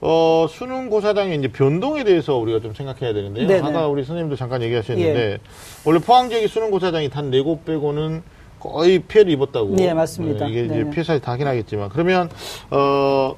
어, 0.00 0.46
수능 0.48 0.90
고사장의 0.90 1.36
이제 1.40 1.48
변동에 1.48 2.04
대해서 2.04 2.36
우리가 2.36 2.60
좀 2.60 2.74
생각해야 2.74 3.12
되는데요. 3.12 3.48
네네. 3.48 3.68
아까 3.68 3.88
우리 3.88 4.04
선생님도 4.04 4.36
잠깐 4.36 4.62
얘기하셨는데 4.62 5.38
원래 5.84 5.98
포항 5.98 6.28
지역의 6.28 6.46
수능 6.46 6.70
고사장이 6.70 7.08
단 7.10 7.30
네 7.32 7.42
곳 7.42 7.64
빼고는 7.64 8.22
거의 8.60 9.00
피해를 9.00 9.32
입었다고. 9.32 9.76
네, 9.76 9.94
맞습니다. 9.94 10.46
이게 10.46 10.64
이제 10.64 10.84
네네. 10.84 11.20
다 11.20 11.32
하긴 11.32 11.46
하겠지만 11.46 11.88
그러면 11.88 12.28
어 12.70 13.36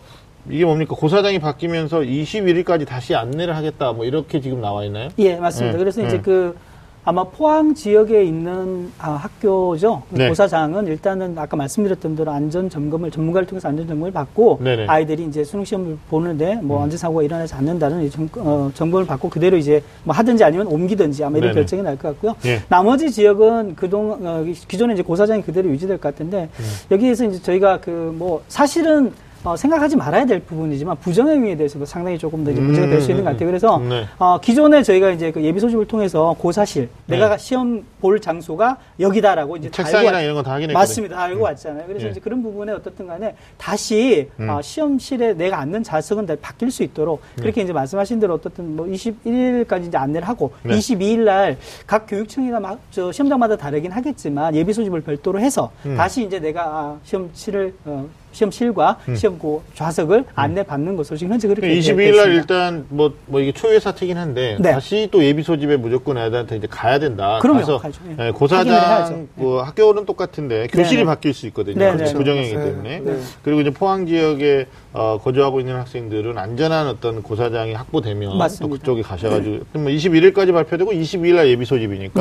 이게 0.49 0.65
뭡니까 0.65 0.95
고사장이 0.95 1.39
바뀌면서 1.39 2.01
21일까지 2.01 2.87
다시 2.87 3.15
안내를 3.15 3.55
하겠다 3.57 3.93
뭐 3.93 4.05
이렇게 4.05 4.41
지금 4.41 4.61
나와 4.61 4.85
있나요? 4.85 5.11
예, 5.19 5.37
맞습니다. 5.37 5.73
네, 5.73 5.79
그래서 5.79 6.01
네. 6.03 6.09
이제 6.09 6.21
그 6.21 6.57
아마 7.03 7.25
포항 7.25 7.75
지역에 7.75 8.23
있는 8.25 8.93
아, 8.99 9.13
학교죠. 9.13 10.03
네. 10.11 10.29
고사장은 10.29 10.87
일단은 10.87 11.37
아까 11.39 11.57
말씀드렸던 11.57 12.15
대로 12.15 12.31
안전 12.31 12.69
점검을 12.69 13.11
전문가를 13.11 13.47
통해서 13.47 13.69
안전 13.69 13.89
점검을 13.89 14.13
받고 14.13 14.59
네네. 14.63 14.85
음. 14.85 14.91
아이들이 14.91 15.25
이제 15.25 15.43
수능 15.43 15.65
시험을 15.65 15.97
보는데 16.11 16.57
뭐 16.57 16.83
안전 16.83 16.99
사고가 16.99 17.23
일어나지 17.23 17.55
않는다는 17.55 18.03
이 18.03 18.11
점, 18.11 18.29
어, 18.37 18.71
점검을 18.75 19.07
받고 19.07 19.31
그대로 19.31 19.57
이제 19.57 19.83
뭐 20.05 20.15
하든지 20.15 20.45
아니면 20.45 20.67
옮기든지 20.67 21.25
아마 21.25 21.39
이런 21.39 21.51
네네. 21.53 21.55
결정이 21.63 21.83
날 21.83 21.97
것 21.97 22.09
같고요. 22.09 22.37
예. 22.47 22.61
나머지 22.69 23.11
지역은 23.11 23.77
그동 23.77 24.19
어, 24.23 24.45
기존에 24.69 24.93
이제 24.95 25.03
고사장이 25.03 25.43
그대로 25.43 25.69
유지될 25.71 25.97
것 25.99 26.13
같은데 26.13 26.49
음. 26.59 26.65
여기에서 26.91 27.25
이제 27.25 27.41
저희가 27.43 27.81
그 27.81 28.11
뭐 28.11 28.43
사실은 28.49 29.13
어, 29.43 29.57
생각하지 29.57 29.97
말아야 29.97 30.27
될 30.27 30.41
부분이지만 30.41 30.97
부정행위에 30.99 31.57
대해서도 31.57 31.87
상당히 31.87 32.19
조금 32.19 32.45
더 32.45 32.51
이제 32.51 32.61
문제가 32.61 32.87
될 32.89 33.01
수 33.01 33.11
있는 33.11 33.25
것 33.25 33.31
같아요. 33.31 33.49
그래서 33.49 33.79
네. 33.79 34.05
어, 34.19 34.39
기존에 34.39 34.83
저희가 34.83 35.11
이제 35.11 35.31
그 35.33 35.43
예비 35.43 35.59
소집을 35.61 35.87
통해서 35.87 36.35
고사실 36.39 36.91
네. 37.07 37.17
내가 37.17 37.39
시험 37.39 37.83
볼 38.01 38.21
장소가 38.21 38.77
여기다라고 38.99 39.57
이제 39.57 39.71
다 39.71 39.83
책상이랑 39.83 40.15
알고 40.17 40.25
이런 40.25 40.35
건 40.35 40.45
다 40.45 40.53
확인했거든요. 40.53 40.79
맞습니다. 40.79 41.17
다 41.17 41.23
알고 41.23 41.43
왔잖아요. 41.45 41.85
그래서 41.87 42.07
예. 42.07 42.11
이제 42.11 42.21
그런 42.21 42.43
부분에 42.43 42.73
어떻든 42.73 43.07
간에 43.07 43.35
다시 43.57 44.29
음. 44.39 44.51
어, 44.51 44.61
시험실에 44.61 45.35
내가 45.35 45.59
앉는 45.61 45.85
좌석은 45.85 46.27
다 46.27 46.35
바뀔 46.43 46.71
수 46.71 46.83
있도록 46.83 47.23
그렇게 47.37 47.63
이제 47.63 47.73
말씀하신 47.73 48.21
대로 48.21 48.35
어떻든 48.35 48.77
뭐 48.77 48.87
21일까지 48.87 49.87
이제 49.89 49.97
안내를 49.97 50.29
하고 50.29 50.53
네. 50.63 50.75
22일 50.77 51.21
날 51.21 51.57
각 51.87 52.07
교육청이나 52.07 52.61
막, 52.61 52.79
저 52.91 53.11
시험장마다 53.11 53.57
다르긴 53.57 53.91
하겠지만 53.93 54.55
예비 54.55 54.73
소집을 54.73 55.01
별도로 55.01 55.41
해서 55.41 55.71
음. 55.87 55.97
다시 55.97 56.25
이제 56.25 56.39
내가 56.39 56.63
아, 56.65 56.99
시험실을 57.05 57.75
어, 57.87 58.07
시험실과 58.33 58.99
음. 59.09 59.17
시험고 59.17 59.63
좌석을 59.75 60.25
안내 60.35 60.63
받는 60.63 60.97
것으로 60.97 61.17
지금 61.17 61.33
현재 61.33 61.49
그렇게 61.49 61.69
22일 61.69 61.77
됐습니다. 61.77 62.23
날 62.23 62.35
일단 62.35 62.87
뭐, 62.89 63.13
뭐 63.27 63.41
이게 63.41 63.53
초유의 63.53 63.81
사태긴 63.81 64.17
한데 64.17 64.57
네. 64.61 64.73
다시 64.73 65.09
또 65.11 65.25
예비 65.25 65.43
소집에 65.43 65.77
무조건 65.77 66.19
애들한테 66.19 66.57
이제 66.57 66.67
가야 66.71 66.99
된다. 66.99 67.39
그럼요. 67.43 67.79
가죠. 67.79 68.01
예. 68.19 68.27
예, 68.27 68.31
고사장 68.31 68.75
해야죠. 68.75 69.27
뭐 69.35 69.63
학교는 69.63 70.07
똑같은데 70.07 70.69
교실이 70.69 70.99
네네. 70.99 71.07
바뀔 71.07 71.35
수 71.35 71.47
있거든요. 71.49 71.79
네네. 71.79 72.13
그렇죠. 72.13 72.23
네. 72.23 72.51
때문에. 72.51 73.01
네. 73.01 73.19
그리고 73.43 73.61
이제 73.61 73.71
포항 73.71 74.07
지역에 74.07 74.67
어, 74.93 75.19
거주하고 75.23 75.61
있는 75.61 75.77
학생들은 75.77 76.37
안전한 76.37 76.89
어떤 76.89 77.23
고사장이 77.23 77.75
확보되면 77.75 78.37
맞습니다. 78.39 78.67
또 78.67 78.79
그쪽에 78.79 79.03
가셔가지고 79.03 79.65
뭐 79.75 79.85
21일까지 79.85 80.53
발표되고 80.53 80.93
22일 80.93 81.35
날 81.35 81.49
예비 81.49 81.65
소집이니까. 81.65 82.21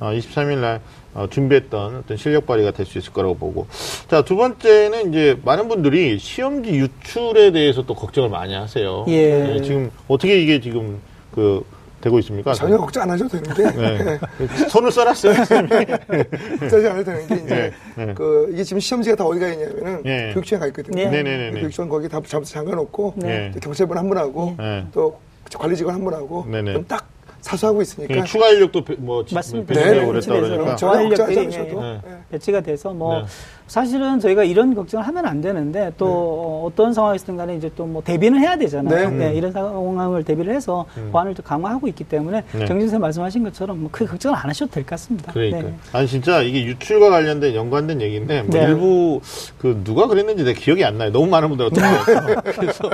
어, 0.00 0.12
23일 0.12 0.58
날 0.58 0.80
어, 1.16 1.26
준비했던 1.30 1.96
어떤 1.96 2.16
실력 2.18 2.46
발휘가 2.46 2.70
될 2.72 2.84
수 2.86 2.98
있을 2.98 3.12
거라고 3.12 3.36
보고. 3.36 3.66
자, 4.08 4.22
두 4.22 4.36
번째는 4.36 5.08
이제 5.10 5.38
많은 5.44 5.66
분들이 5.66 6.18
시험지 6.18 6.70
유출에 6.70 7.50
대해서 7.52 7.82
또 7.84 7.94
걱정을 7.94 8.28
많이 8.28 8.54
하세요. 8.54 9.04
예. 9.08 9.38
네, 9.38 9.62
지금 9.62 9.90
어떻게 10.08 10.40
이게 10.40 10.60
지금 10.60 11.00
그 11.34 11.64
되고 12.02 12.18
있습니까? 12.18 12.52
전혀 12.52 12.76
걱정 12.76 13.02
안 13.04 13.10
하셔도 13.10 13.40
되는 13.40 13.54
게 13.54 13.62
네. 14.44 14.68
손을 14.68 14.92
써놨어요. 14.92 15.34
걱정하지 15.34 16.86
않아도 16.86 17.02
되는 17.04 17.26
게 17.26 17.34
이제 17.34 17.72
네, 17.96 18.04
네. 18.06 18.14
그 18.14 18.50
이게 18.52 18.62
지금 18.62 18.78
시험지가 18.78 19.16
다 19.16 19.24
어디가 19.24 19.48
있냐면은 19.48 20.02
네. 20.04 20.30
교육청에 20.34 20.60
가 20.60 20.66
있거든요. 20.68 21.10
네. 21.10 21.50
교육청 21.52 21.88
거기 21.88 22.08
다 22.08 22.20
잠수 22.26 22.52
잠가놓고 22.52 23.14
네. 23.16 23.50
또 23.54 23.60
경찰분 23.60 23.96
한 23.96 24.06
분하고 24.08 24.54
네. 24.58 24.84
또 24.92 25.18
관리 25.58 25.74
직원 25.74 25.94
한 25.94 26.04
분하고 26.04 26.44
네네. 26.48 26.72
그럼 26.72 26.84
딱 26.86 27.08
사수하고 27.46 27.80
있으니까 27.82 28.08
그러니까 28.08 28.26
추가 28.26 28.48
인력도 28.48 28.84
배- 28.84 28.96
뭐 28.98 29.24
지- 29.24 29.34
맞습니다. 29.34 29.72
배치되고 29.72 29.94
네, 30.00 30.06
그랬다 30.06 30.12
배치돼서 30.32 30.48
그러니까. 30.48 30.76
좋아하는 30.76 31.02
전혀 31.04 31.16
걱정하지 31.16 31.32
인력들이 31.34 31.58
않으셔도 31.58 31.80
네. 31.82 32.00
네. 32.04 32.18
배치가 32.30 32.60
돼서 32.60 32.92
뭐 32.92 33.18
네. 33.20 33.24
사실은 33.66 34.20
저희가 34.20 34.44
이런 34.44 34.74
걱정을 34.74 35.06
하면 35.08 35.26
안 35.26 35.40
되는데 35.40 35.92
또 35.98 36.06
어, 36.06 36.66
어떤 36.66 36.92
상황이든 36.92 37.36
간에 37.36 37.56
이제 37.56 37.70
또 37.74 37.86
뭐 37.86 38.02
대비는 38.02 38.40
해야 38.40 38.56
되잖아요. 38.56 39.10
네. 39.10 39.32
이런 39.34 39.52
상황을 39.52 40.24
대비를 40.24 40.52
해서 40.54 40.86
보안을 41.12 41.34
좀 41.34 41.44
강화하고 41.44 41.86
있기 41.88 42.04
때문에 42.04 42.42
네. 42.52 42.64
정진 42.66 42.88
선 42.88 43.00
말씀하신 43.00 43.44
것처럼 43.44 43.80
뭐 43.80 43.90
크게 43.90 44.06
걱정을 44.06 44.36
안 44.36 44.48
하셔도 44.48 44.70
될 44.72 44.82
것 44.82 44.90
같습니다. 44.90 45.32
그러니까. 45.32 45.62
네. 45.62 45.74
아니 45.92 46.06
진짜 46.08 46.42
이게 46.42 46.64
유출과 46.64 47.10
관련된 47.10 47.54
연관된 47.54 48.00
얘기인데 48.00 48.42
뭐 48.42 48.50
네. 48.60 48.66
일부 48.66 49.20
그 49.58 49.80
누가 49.84 50.06
그랬는지 50.08 50.44
내 50.44 50.52
기억이 50.52 50.84
안 50.84 50.98
나요. 50.98 51.10
너무 51.12 51.26
많은 51.26 51.48
분들 51.48 51.66
어떻게 51.66 52.50
그래서 52.52 52.90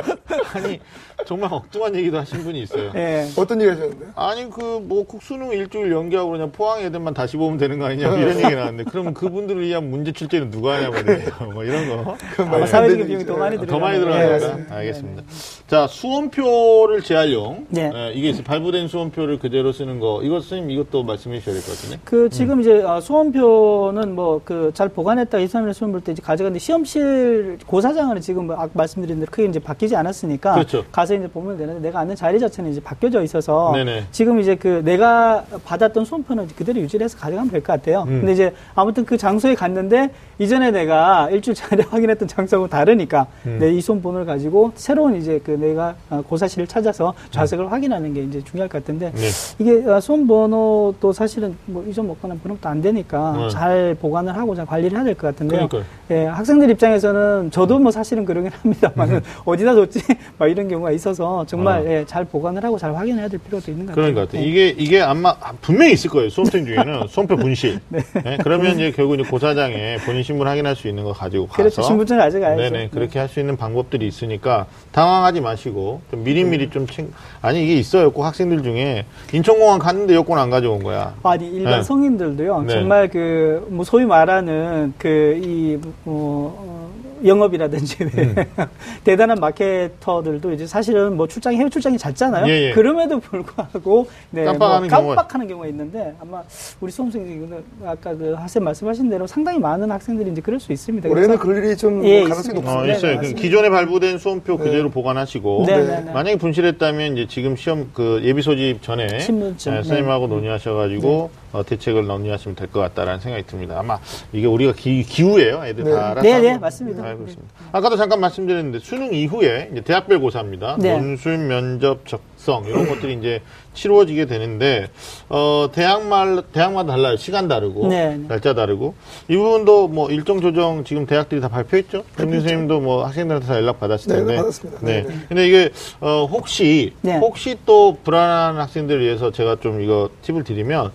아니 0.54 0.78
정말 1.26 1.52
엉뚱한 1.52 1.94
얘기도 1.96 2.18
하신 2.18 2.42
분이 2.44 2.60
있어요. 2.62 2.92
예. 2.94 3.28
어떤 3.36 3.60
얘기 3.60 3.70
하셨는데요? 3.70 4.08
아니 4.14 4.48
그 4.50 4.72
뭐 4.82 5.04
국수능 5.06 5.52
일주일 5.52 5.92
연기하고 5.92 6.30
그냥 6.32 6.50
포항 6.50 6.80
애들만 6.80 7.14
다시 7.14 7.36
보면 7.36 7.56
되는 7.58 7.78
거 7.78 7.84
아니냐 7.86 8.08
뭐 8.08 8.18
이런 8.18 8.36
얘기 8.38 8.54
나왔는데 8.54 8.90
그럼 8.90 9.14
그분들을 9.14 9.62
위한 9.62 9.88
문제 9.90 10.12
출제는 10.12 10.50
누가 10.50 10.61
하냐 10.70 10.90
말이에요. 10.90 11.28
뭐 11.52 11.64
이런 11.64 11.88
거. 11.88 12.16
아마 12.38 12.66
사회적인 12.66 13.06
비용이 13.06 13.26
더. 13.26 13.36
많이 13.36 13.54
예. 13.54 13.58
들어요. 13.60 13.70
더 13.70 13.78
많이 13.78 13.98
네, 13.98 14.04
들어가니까 14.04 14.32
맞습니다. 14.48 14.74
알겠습니다. 14.76 15.22
자 15.66 15.86
수험표를 15.86 17.02
재활용. 17.02 17.66
네. 17.70 17.90
예, 17.94 18.12
이게 18.14 18.30
있어요. 18.30 18.44
발부된 18.44 18.88
수험표를 18.88 19.38
그대로 19.38 19.72
쓰는 19.72 20.00
거. 20.00 20.20
이거 20.22 20.40
선생님 20.40 20.70
이것도 20.70 21.02
말씀해 21.04 21.38
주셔야 21.40 21.54
될 21.54 21.64
것 21.64 21.70
같은데. 21.76 21.98
그 22.04 22.28
지금 22.30 22.60
이제 22.60 22.82
어, 22.82 23.00
수험표는 23.00 24.14
뭐 24.14 24.40
그 24.44 24.72
잘 24.74 24.88
보관했다 24.88 25.38
이사람을 25.38 25.74
수험 25.74 25.92
볼 25.92 26.00
때 26.02 26.12
이제 26.12 26.22
가져갔는데 26.22 26.58
시험실 26.58 27.58
고사장은 27.66 28.20
지금 28.20 28.46
뭐 28.46 28.56
아까 28.56 28.68
말씀드린 28.72 29.20
대로 29.20 29.30
크게 29.30 29.44
이제 29.48 29.58
바뀌지 29.58 29.94
않았으니까 29.96 30.54
그렇죠. 30.54 30.84
가서 30.90 31.14
이제 31.14 31.28
보면 31.28 31.56
되는데 31.58 31.80
내가 31.80 32.00
앉는 32.00 32.16
자리 32.16 32.38
자체는 32.40 32.70
이제 32.72 32.80
바뀌어져 32.80 33.22
있어서 33.22 33.72
네네. 33.74 34.04
지금 34.10 34.40
이제 34.40 34.54
그 34.56 34.82
내가 34.84 35.44
받았던 35.64 36.04
수험표는 36.04 36.48
그대로 36.56 36.80
유지를 36.80 37.04
해서 37.04 37.16
가져가면 37.18 37.50
될 37.50 37.62
것 37.62 37.72
같아요. 37.74 38.02
음. 38.08 38.20
근데 38.20 38.32
이제 38.32 38.52
아무튼 38.74 39.04
그 39.04 39.16
장소에 39.16 39.54
갔는데 39.54 40.10
이 40.38 40.48
전에 40.52 40.70
내가 40.70 41.30
일주일 41.30 41.54
전에 41.54 41.82
확인했던 41.88 42.28
장소하고 42.28 42.68
다르니까 42.68 43.26
음. 43.46 43.56
내이 43.58 43.80
수험번호를 43.80 44.26
가지고 44.26 44.72
새로운 44.74 45.16
이제 45.16 45.40
그 45.42 45.52
내가 45.52 45.94
어, 46.10 46.22
고사실을 46.28 46.66
찾아서 46.66 47.14
좌석을 47.30 47.72
확인하는 47.72 48.12
게 48.12 48.22
이제 48.22 48.42
중요할 48.44 48.68
것 48.68 48.82
같은데 48.82 49.12
네. 49.14 49.28
이게 49.58 49.88
어, 49.88 49.98
수험번호도 50.00 51.12
사실은 51.12 51.56
뭐 51.66 51.84
잊어먹거나 51.88 52.36
그런 52.42 52.56
것도 52.58 52.68
안 52.68 52.82
되니까 52.82 53.34
네. 53.36 53.48
잘 53.50 53.96
보관을 54.00 54.36
하고 54.36 54.54
잘 54.54 54.66
관리를 54.66 54.96
해야 54.96 55.04
될 55.04 55.14
것 55.14 55.26
같은데요. 55.28 55.68
그러니까요. 55.68 55.84
예, 56.10 56.24
학생들 56.26 56.68
입장에서는 56.70 57.50
저도 57.50 57.78
뭐 57.78 57.90
사실은 57.90 58.24
그러긴 58.24 58.50
합니다만 58.52 59.22
어디다 59.44 59.74
뒀지 59.74 60.00
막 60.38 60.48
이런 60.48 60.68
경우가 60.68 60.90
있어서 60.92 61.44
정말 61.46 61.80
어. 61.80 61.90
예, 61.90 62.04
잘 62.06 62.24
보관을 62.24 62.62
하고 62.64 62.76
잘 62.78 62.94
확인해야 62.94 63.28
될 63.28 63.38
필요도 63.40 63.70
있는 63.70 63.86
것 63.86 63.94
그런 63.94 64.14
같아요. 64.14 64.14
것 64.26 64.30
같아요. 64.32 64.42
예. 64.42 64.46
이게, 64.48 64.68
이게 64.78 65.00
아마 65.00 65.34
분명히 65.60 65.92
있을 65.92 66.10
거예요. 66.10 66.28
수험생 66.30 66.64
중에는. 66.66 67.06
수험표 67.08 67.36
분실. 67.36 67.80
네, 67.88 68.02
그러면 68.42 68.74
이제 68.74 68.90
결국 68.92 69.14
이제 69.18 69.28
고사장에 69.28 69.96
본인 70.04 70.22
신분 70.22 70.41
확인할 70.46 70.76
수 70.76 70.88
있는 70.88 71.04
거 71.04 71.12
가지고 71.12 71.46
가서. 71.46 71.56
그렇죠. 71.56 71.82
신분증을 71.82 72.20
가져가야죠. 72.20 72.62
네네. 72.62 72.88
그렇게 72.88 73.18
할수 73.18 73.40
있는 73.40 73.56
방법들이 73.56 74.06
있으니까 74.06 74.66
당황하지 74.92 75.40
마시고 75.40 76.00
좀 76.10 76.24
미리미리 76.24 76.70
좀 76.70 76.86
챙, 76.86 77.12
아니 77.40 77.64
이게 77.64 77.74
있어요. 77.74 78.10
꼭 78.12 78.24
학생들 78.24 78.62
중에 78.62 79.06
인천공항 79.32 79.78
갔는데 79.78 80.14
여권 80.14 80.38
안 80.38 80.50
가져온 80.50 80.82
거야. 80.82 81.14
아니 81.22 81.48
일반 81.48 81.78
네. 81.78 81.82
성인들도요 81.82 82.62
네. 82.62 82.72
정말 82.74 83.08
그 83.08 83.62
뭐 83.68 83.84
소위 83.84 84.04
말하는 84.04 84.92
그이 84.98 85.78
뭐, 86.04 86.56
어, 86.58 86.81
영업이라든지 87.24 87.96
음. 88.04 88.34
대단한 89.04 89.38
마케터들도 89.40 90.52
이제 90.52 90.66
사실은 90.66 91.16
뭐 91.16 91.26
출장이 91.26 91.56
해외 91.56 91.68
출장이 91.68 91.98
잦잖아요. 91.98 92.46
예, 92.48 92.68
예. 92.68 92.72
그럼에도 92.72 93.18
불구하고 93.20 94.06
네, 94.30 94.44
깜빡하는 94.44 94.88
뭐 94.88 94.98
경우가- 94.98 95.06
깜빡하는 95.16 95.48
경우가 95.48 95.66
있는데 95.68 96.14
아마 96.20 96.42
우리 96.80 96.90
수험생들이 96.92 97.62
아까 97.84 98.14
그 98.14 98.32
학생 98.34 98.64
말씀하신 98.64 99.08
대로 99.10 99.26
상당히 99.26 99.58
많은 99.58 99.90
학생들이 99.90 100.30
이제 100.30 100.40
그럴 100.40 100.58
수 100.60 100.72
있습니다. 100.72 101.08
올해는 101.08 101.38
그럴 101.38 101.64
일이 101.64 101.76
좀 101.76 102.04
예, 102.04 102.22
가능성이 102.22 102.38
있습니다. 102.58 102.70
어, 102.70 102.74
높습니다. 102.86 102.96
있어요. 102.96 103.20
네, 103.20 103.28
그. 103.28 103.34
기존에 103.34 103.70
발부된 103.70 104.18
수험표 104.18 104.58
그대로 104.58 104.90
보관하시고 104.90 105.64
네, 105.66 105.76
네. 105.76 105.84
네, 105.84 106.00
네. 106.04 106.12
만약에 106.12 106.36
분실했다면 106.36 107.16
이제 107.16 107.26
지금 107.28 107.56
시험 107.56 107.90
그 107.94 108.20
예비 108.24 108.42
소집 108.42 108.82
전에 108.82 109.06
네, 109.06 109.18
네. 109.18 109.54
선생님하고 109.58 110.26
논의하셔가지고 110.28 111.30
어, 111.52 111.62
대책을 111.64 112.06
논의하시면 112.06 112.56
될 112.56 112.68
것 112.72 112.80
같다라는 112.80 113.20
생각이 113.20 113.46
듭니다. 113.46 113.78
아마 113.78 113.98
이게 114.32 114.46
우리가 114.46 114.72
기, 114.72 115.02
기후예요. 115.02 115.62
애들 115.66 115.84
네. 115.84 115.90
다 115.90 116.10
알아서. 116.12 116.22
네, 116.22 116.40
네, 116.40 116.58
맞습니다. 116.58 117.04
알고 117.04 117.24
네. 117.26 117.30
있습니다. 117.30 117.54
아까도 117.72 117.96
잠깐 117.96 118.20
말씀드렸는데 118.20 118.78
수능 118.78 119.12
이후에 119.12 119.68
이제 119.72 119.80
대학별 119.82 120.20
고사입니다. 120.20 120.76
네. 120.78 120.96
논술, 120.96 121.36
면접, 121.38 122.06
적성 122.06 122.64
이런 122.66 122.88
것들이 122.88 123.14
이제 123.14 123.42
치루어지게 123.74 124.24
되는데 124.26 124.88
어, 125.28 125.68
대학말 125.72 126.42
대학마다 126.52 126.92
달라요. 126.92 127.16
시간 127.16 127.48
다르고 127.48 127.88
네, 127.88 128.16
네. 128.16 128.24
날짜 128.28 128.54
다르고 128.54 128.94
이 129.28 129.36
부분도 129.36 129.88
뭐 129.88 130.10
일정 130.10 130.40
조정 130.40 130.84
지금 130.84 131.04
대학들이 131.06 131.40
다 131.42 131.48
발표했죠. 131.48 132.04
김 132.16 132.30
선생님도 132.32 132.80
뭐 132.80 133.04
학생들한테 133.04 133.46
다 133.46 133.56
연락 133.56 133.80
받았을 133.80 134.08
네, 134.12 134.18
텐데. 134.18 134.36
받았습니다. 134.36 134.80
네. 134.82 135.02
네, 135.02 135.08
네. 135.08 135.14
근데 135.28 135.46
이게 135.48 135.70
어, 136.00 136.26
혹시 136.30 136.94
네. 137.02 137.18
혹시 137.18 137.56
또 137.66 137.98
불안한 138.02 138.56
학생들을 138.58 139.02
위해서 139.02 139.30
제가 139.30 139.56
좀 139.60 139.82
이거 139.82 140.08
팁을 140.22 140.44
드리면 140.44 140.90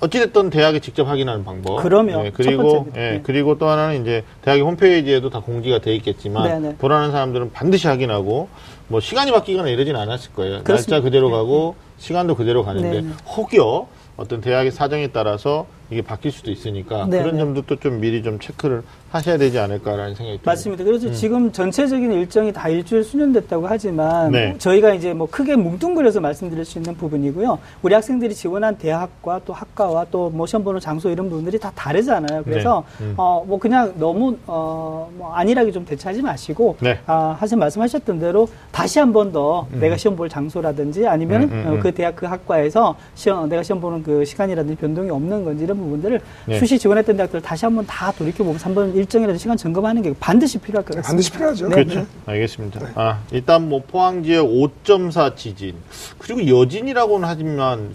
어찌됐든 0.00 0.50
대학에 0.50 0.80
직접 0.80 1.04
확인하는 1.06 1.44
방법. 1.44 1.82
그럼요. 1.82 2.22
네, 2.22 2.30
첫 2.30 2.32
그리고. 2.34 2.86
예, 2.96 3.00
네. 3.00 3.20
그리고 3.22 3.58
또 3.58 3.68
하나는 3.68 4.00
이제 4.02 4.24
대학의 4.42 4.62
홈페이지에도 4.62 5.28
다 5.30 5.40
공지가 5.40 5.80
돼 5.80 5.94
있겠지만 5.96 6.62
네, 6.62 6.68
네. 6.70 6.76
불안한 6.76 7.12
사람들은 7.12 7.52
반드시 7.52 7.86
확인하고 7.86 8.48
뭐 8.88 9.00
시간이 9.00 9.32
바뀌거나 9.32 9.68
이러진 9.68 9.96
않았을 9.96 10.32
거예요. 10.32 10.62
그렇습니다. 10.64 10.96
날짜 10.96 11.00
그대로 11.04 11.30
가고 11.30 11.76
시간도 11.98 12.36
그대로 12.36 12.64
가는데 12.64 12.90
네, 12.90 13.00
네. 13.02 13.08
혹여 13.36 13.88
어떤 14.16 14.40
대학의 14.40 14.70
사정에 14.72 15.08
따라서 15.08 15.66
이게 15.90 16.00
바뀔 16.00 16.32
수도 16.32 16.50
있으니까 16.50 17.06
네, 17.06 17.18
그런 17.18 17.34
네. 17.34 17.38
점도 17.40 17.62
또 17.62 17.76
좀 17.76 18.00
미리 18.00 18.22
좀 18.22 18.38
체크를 18.38 18.82
하셔야 19.16 19.36
되지 19.36 19.58
않을까라는 19.58 20.14
생각이 20.14 20.36
듭니다. 20.38 20.50
맞습니다. 20.50 20.84
그래서 20.84 21.10
지금 21.12 21.50
전체적인 21.52 22.12
일정이 22.12 22.52
다 22.52 22.68
일주일 22.68 23.02
수년됐다고 23.04 23.66
하지만 23.66 24.30
네. 24.30 24.54
저희가 24.58 24.94
이제 24.94 25.12
뭐 25.12 25.26
크게 25.30 25.56
뭉뚱그려서 25.56 26.20
말씀드릴 26.20 26.64
수 26.64 26.78
있는 26.78 26.94
부분이고요. 26.96 27.58
우리 27.82 27.94
학생들이 27.94 28.34
지원한 28.34 28.76
대학과 28.76 29.40
또 29.44 29.52
학과와 29.52 30.06
또뭐 30.10 30.46
시험 30.46 30.62
보는 30.64 30.80
장소 30.80 31.10
이런 31.10 31.28
부분들이 31.28 31.58
다 31.58 31.72
다르잖아요. 31.74 32.44
그래서 32.44 32.84
네. 32.98 33.04
음. 33.06 33.14
어뭐 33.16 33.58
그냥 33.58 33.92
너무 33.98 34.36
어뭐 34.46 35.32
안일하게 35.34 35.72
좀 35.72 35.84
대처하지 35.84 36.22
마시고 36.22 36.76
네. 36.80 36.98
아 37.06 37.36
하신 37.38 37.58
말씀하셨던 37.58 38.18
대로 38.20 38.48
다시 38.70 38.98
한 38.98 39.12
번 39.12 39.32
더 39.32 39.66
내가 39.72 39.96
시험 39.96 40.14
볼 40.14 40.28
장소라든지 40.28 41.06
아니면 41.06 41.44
음, 41.44 41.48
음, 41.50 41.64
음. 41.66 41.72
어, 41.78 41.80
그 41.82 41.92
대학 41.92 42.14
그 42.14 42.26
학과에서 42.26 42.94
시험 43.14 43.48
내가 43.48 43.62
시험 43.62 43.80
보는 43.80 44.02
그 44.02 44.24
시간이라든지 44.24 44.76
변동이 44.76 45.10
없는 45.10 45.44
건지 45.44 45.64
이런 45.64 45.76
부분들을 45.78 46.20
네. 46.46 46.58
수시 46.58 46.78
지원했던 46.78 47.16
대학들 47.16 47.40
다시 47.40 47.64
한번 47.64 47.86
다 47.86 48.12
돌이켜 48.12 48.44
보면서 48.44 48.66
한번 48.66 48.94
일 48.94 49.05
정이라든지 49.08 49.40
시간 49.42 49.56
점검하는 49.56 50.02
게 50.02 50.14
반드시 50.18 50.58
필요할 50.58 50.84
것 50.84 50.96
같습니다. 50.96 51.08
반드시 51.08 51.32
필요하죠. 51.32 51.68
네. 51.68 51.84
그렇죠. 51.84 52.06
알겠습니다. 52.26 52.80
아, 52.94 53.20
일단 53.30 53.68
뭐 53.68 53.82
포항 53.86 54.22
지역 54.22 54.46
5.4 54.46 55.36
지진. 55.36 55.74
그리고 56.18 56.46
여진이라고는 56.60 57.28
하지만 57.28 57.94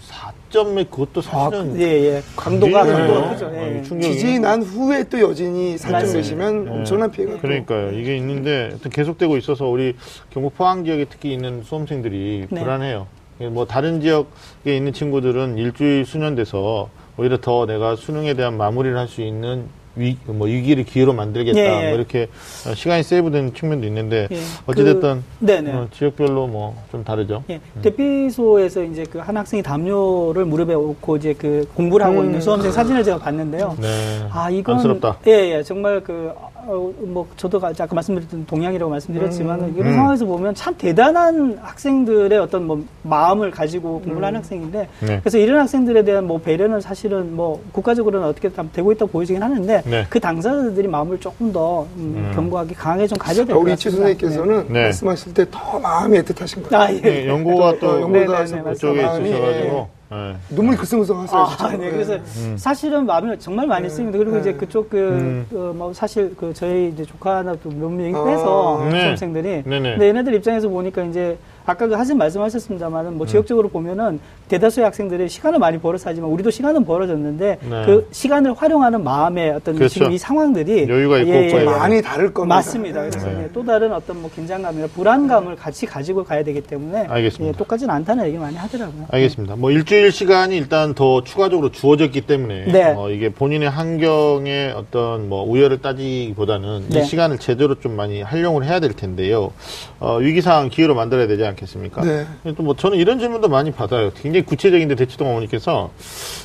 4점의 0.50 0.90
그것도 0.90 1.20
아, 1.20 1.50
사실은 1.50 1.80
예, 1.80 1.84
예. 2.16 2.22
강도가, 2.36 2.84
커요. 2.84 3.30
크죠. 3.32 3.46
아, 3.46 3.52
예. 3.56 3.82
지진이 3.82 4.38
난 4.40 4.62
후에 4.62 5.04
또 5.04 5.20
여진이 5.20 5.78
살점 5.78 5.92
맞습니다. 5.92 6.18
내시면 6.18 6.64
네. 6.64 6.70
엄청난 6.70 7.10
피해가 7.10 7.32
또 7.34 7.38
그러니까요. 7.40 7.92
이게 7.92 8.16
있는데 8.16 8.76
계속되고 8.90 9.36
있어서 9.38 9.66
우리 9.66 9.94
경북 10.30 10.56
포항 10.56 10.84
지역에 10.84 11.06
특히 11.08 11.32
있는 11.32 11.62
수험생들이 11.62 12.46
네. 12.50 12.60
불안해요. 12.60 13.06
뭐 13.50 13.66
다른 13.66 14.00
지역에 14.00 14.76
있는 14.76 14.92
친구들은 14.92 15.58
일주일 15.58 16.04
수년 16.06 16.34
돼서 16.36 16.88
오히려 17.16 17.38
더 17.40 17.66
내가 17.66 17.96
수능에 17.96 18.34
대한 18.34 18.56
마무리를 18.56 18.96
할 18.96 19.08
수 19.08 19.20
있는 19.20 19.64
위, 19.96 20.16
뭐 20.26 20.46
위기를 20.46 20.84
기회로 20.84 21.12
만들겠다. 21.12 21.58
예, 21.58 21.84
예. 21.84 21.88
뭐 21.90 21.98
이렇게 21.98 22.28
어, 22.66 22.74
시간이 22.74 23.02
세이브되는 23.02 23.54
측면도 23.54 23.86
있는데 23.86 24.26
예. 24.30 24.38
어찌됐든 24.66 25.22
그. 25.38 25.72
어, 25.72 25.88
지역별로 25.92 26.46
뭐 26.46 26.74
좀 26.90 27.04
다르죠. 27.04 27.42
예, 27.50 27.60
대피소에서 27.82 28.82
이제 28.84 29.04
그 29.04 29.18
한 29.22 29.36
학생이 29.36 29.62
담요를 29.62 30.44
무릎에 30.44 30.74
얹고 30.74 31.16
이제 31.16 31.32
그 31.34 31.66
공부를 31.74 32.04
하고 32.04 32.20
음. 32.20 32.24
있는 32.26 32.40
수험생 32.40 32.72
사진을 32.72 33.04
제가 33.04 33.18
봤는데요. 33.18 33.76
네. 33.80 33.88
아, 34.30 34.50
이건. 34.50 34.74
안쓰럽다. 34.76 35.18
예, 35.28 35.56
예. 35.58 35.62
정말 35.62 36.00
그, 36.02 36.32
어, 36.34 36.50
뭐, 36.66 37.26
저도 37.36 37.58
가- 37.58 37.68
아까 37.76 37.94
말씀드렸던 37.94 38.46
동양이라고 38.46 38.90
말씀드렸지만, 38.90 39.60
음. 39.60 39.74
이런 39.76 39.88
음. 39.88 39.94
상황에서 39.94 40.24
보면 40.26 40.54
참 40.54 40.74
대단한 40.76 41.58
학생들의 41.60 42.38
어떤 42.38 42.66
뭐, 42.66 42.84
마음을 43.02 43.50
가지고 43.50 44.00
공부를 44.00 44.24
하는 44.24 44.38
학생인데, 44.38 44.88
네. 45.00 45.20
그래서 45.20 45.38
이런 45.38 45.60
학생들에 45.60 46.04
대한 46.04 46.26
뭐, 46.26 46.38
배려는 46.38 46.80
사실은 46.80 47.34
뭐, 47.34 47.60
국가적으로는 47.72 48.26
어떻게 48.28 48.48
다 48.48 48.64
되고 48.72 48.92
있다고 48.92 49.10
보이긴 49.10 49.42
하는데, 49.42 49.82
네. 49.84 50.06
그 50.08 50.20
당사자들이 50.20 50.86
마음을 50.88 51.18
조금 51.18 51.52
더 51.52 51.82
음, 51.96 52.14
음. 52.16 52.32
견고하게 52.34 52.74
강하게 52.74 53.06
좀 53.08 53.18
가져야 53.18 53.44
될 53.44 53.54
아, 53.54 53.58
것 53.58 53.62
우리 53.62 53.70
같습니다. 53.72 53.90
치 53.90 53.96
선생님께서는 53.96 54.72
네. 54.72 54.82
말씀하실 54.84 55.34
때 55.34 55.44
더 55.50 55.78
마음이 55.80 56.18
애틋하신 56.20 56.68
거예요. 56.68 56.82
아, 56.84 56.92
예. 56.92 57.00
네, 57.00 57.26
연고가 57.28 57.78
또 57.80 57.88
어, 57.88 58.00
연고가 58.02 58.44
네, 58.44 58.50
네, 58.52 58.56
네, 58.56 58.62
그쪽에 58.62 59.00
있으셔가지고 59.00 59.88
네. 60.12 60.36
눈물이 60.50 60.76
글썽글썽하세요. 60.76 61.40
아, 61.40 61.56
진짜. 61.56 61.76
네. 61.76 61.90
그래서 61.90 62.14
음. 62.14 62.54
사실은 62.58 63.06
마음이 63.06 63.38
정말 63.38 63.66
많이 63.66 63.88
쓰입니다. 63.88 64.18
그리고 64.18 64.34
네. 64.34 64.40
이제 64.40 64.52
그쪽 64.52 64.90
그, 64.90 64.96
음. 64.98 65.46
그 65.50 65.72
뭐 65.72 65.92
사실 65.94 66.34
그 66.36 66.52
저희 66.52 66.88
이제 66.90 67.02
조카나 67.04 67.54
또몇 67.56 67.90
명이 67.90 68.14
아. 68.14 68.24
빼서 68.24 68.88
네. 68.90 69.00
수험생들이. 69.00 69.62
네네. 69.64 69.90
근데 69.92 70.08
얘네들 70.08 70.34
입장에서 70.34 70.68
보니까 70.68 71.02
이제 71.04 71.38
아까 71.64 71.86
그 71.86 71.94
하신 71.94 72.18
말씀하셨습니다만은 72.18 73.16
뭐 73.16 73.26
지역적으로 73.26 73.68
보면은 73.68 74.20
대다수의 74.48 74.84
학생들이 74.84 75.28
시간을 75.28 75.58
많이 75.58 75.78
벌어서 75.78 76.10
하지만 76.10 76.30
우리도 76.30 76.50
시간은 76.50 76.84
벌어졌는데 76.84 77.58
네. 77.62 77.82
그 77.86 78.08
시간을 78.10 78.54
활용하는 78.54 79.02
마음의 79.04 79.50
어떤 79.50 79.76
그렇죠. 79.76 79.94
지금 79.94 80.12
이 80.12 80.18
상황들이 80.18 80.88
여유가 80.88 81.18
있고 81.18 81.30
예, 81.30 81.50
예, 81.50 81.60
예. 81.60 81.64
많이 81.64 82.02
다를 82.02 82.32
겁니다. 82.34 82.56
맞습니다. 82.56 83.00
그래서 83.00 83.26
네. 83.26 83.44
예, 83.44 83.50
또 83.52 83.64
다른 83.64 83.92
어떤 83.92 84.20
뭐 84.20 84.30
긴장감이나 84.34 84.88
불안감을 84.88 85.56
같이 85.56 85.86
가지고 85.86 86.24
가야 86.24 86.42
되기 86.44 86.60
때문에 86.60 87.06
알겠습니다. 87.08 87.54
예, 87.54 87.58
똑같지는 87.58 87.94
않다는 87.94 88.26
얘기 88.26 88.38
많이 88.38 88.56
하더라고요. 88.56 89.06
알겠습니다. 89.10 89.56
뭐 89.56 89.70
일주일 89.70 90.12
시간이 90.12 90.56
일단 90.56 90.94
더 90.94 91.22
추가적으로 91.22 91.70
주어졌기 91.70 92.22
때문에 92.22 92.72
네. 92.72 92.94
어, 92.96 93.08
이게 93.10 93.30
본인의 93.30 93.70
환경에 93.70 94.72
어떤 94.76 95.28
뭐 95.28 95.44
우열을 95.44 95.80
따지기보다는 95.80 96.86
이 96.90 96.94
네. 96.94 97.04
시간을 97.04 97.38
제대로 97.38 97.76
좀 97.76 97.96
많이 97.96 98.22
활용을 98.22 98.64
해야 98.64 98.80
될 98.80 98.92
텐데요. 98.92 99.52
어, 100.00 100.16
위기상황 100.16 100.68
기회로 100.68 100.94
만들어야 100.94 101.26
되지 101.26 101.44
않 101.44 101.51
겠습니까? 101.56 102.02
네. 102.02 102.26
또 102.56 102.62
뭐 102.62 102.74
저는 102.76 102.98
이런 102.98 103.18
질문도 103.18 103.48
많이 103.48 103.72
받아요. 103.72 104.10
굉장히 104.14 104.44
구체적인데 104.44 104.94
대치동 104.94 105.28
어머니께서 105.30 105.90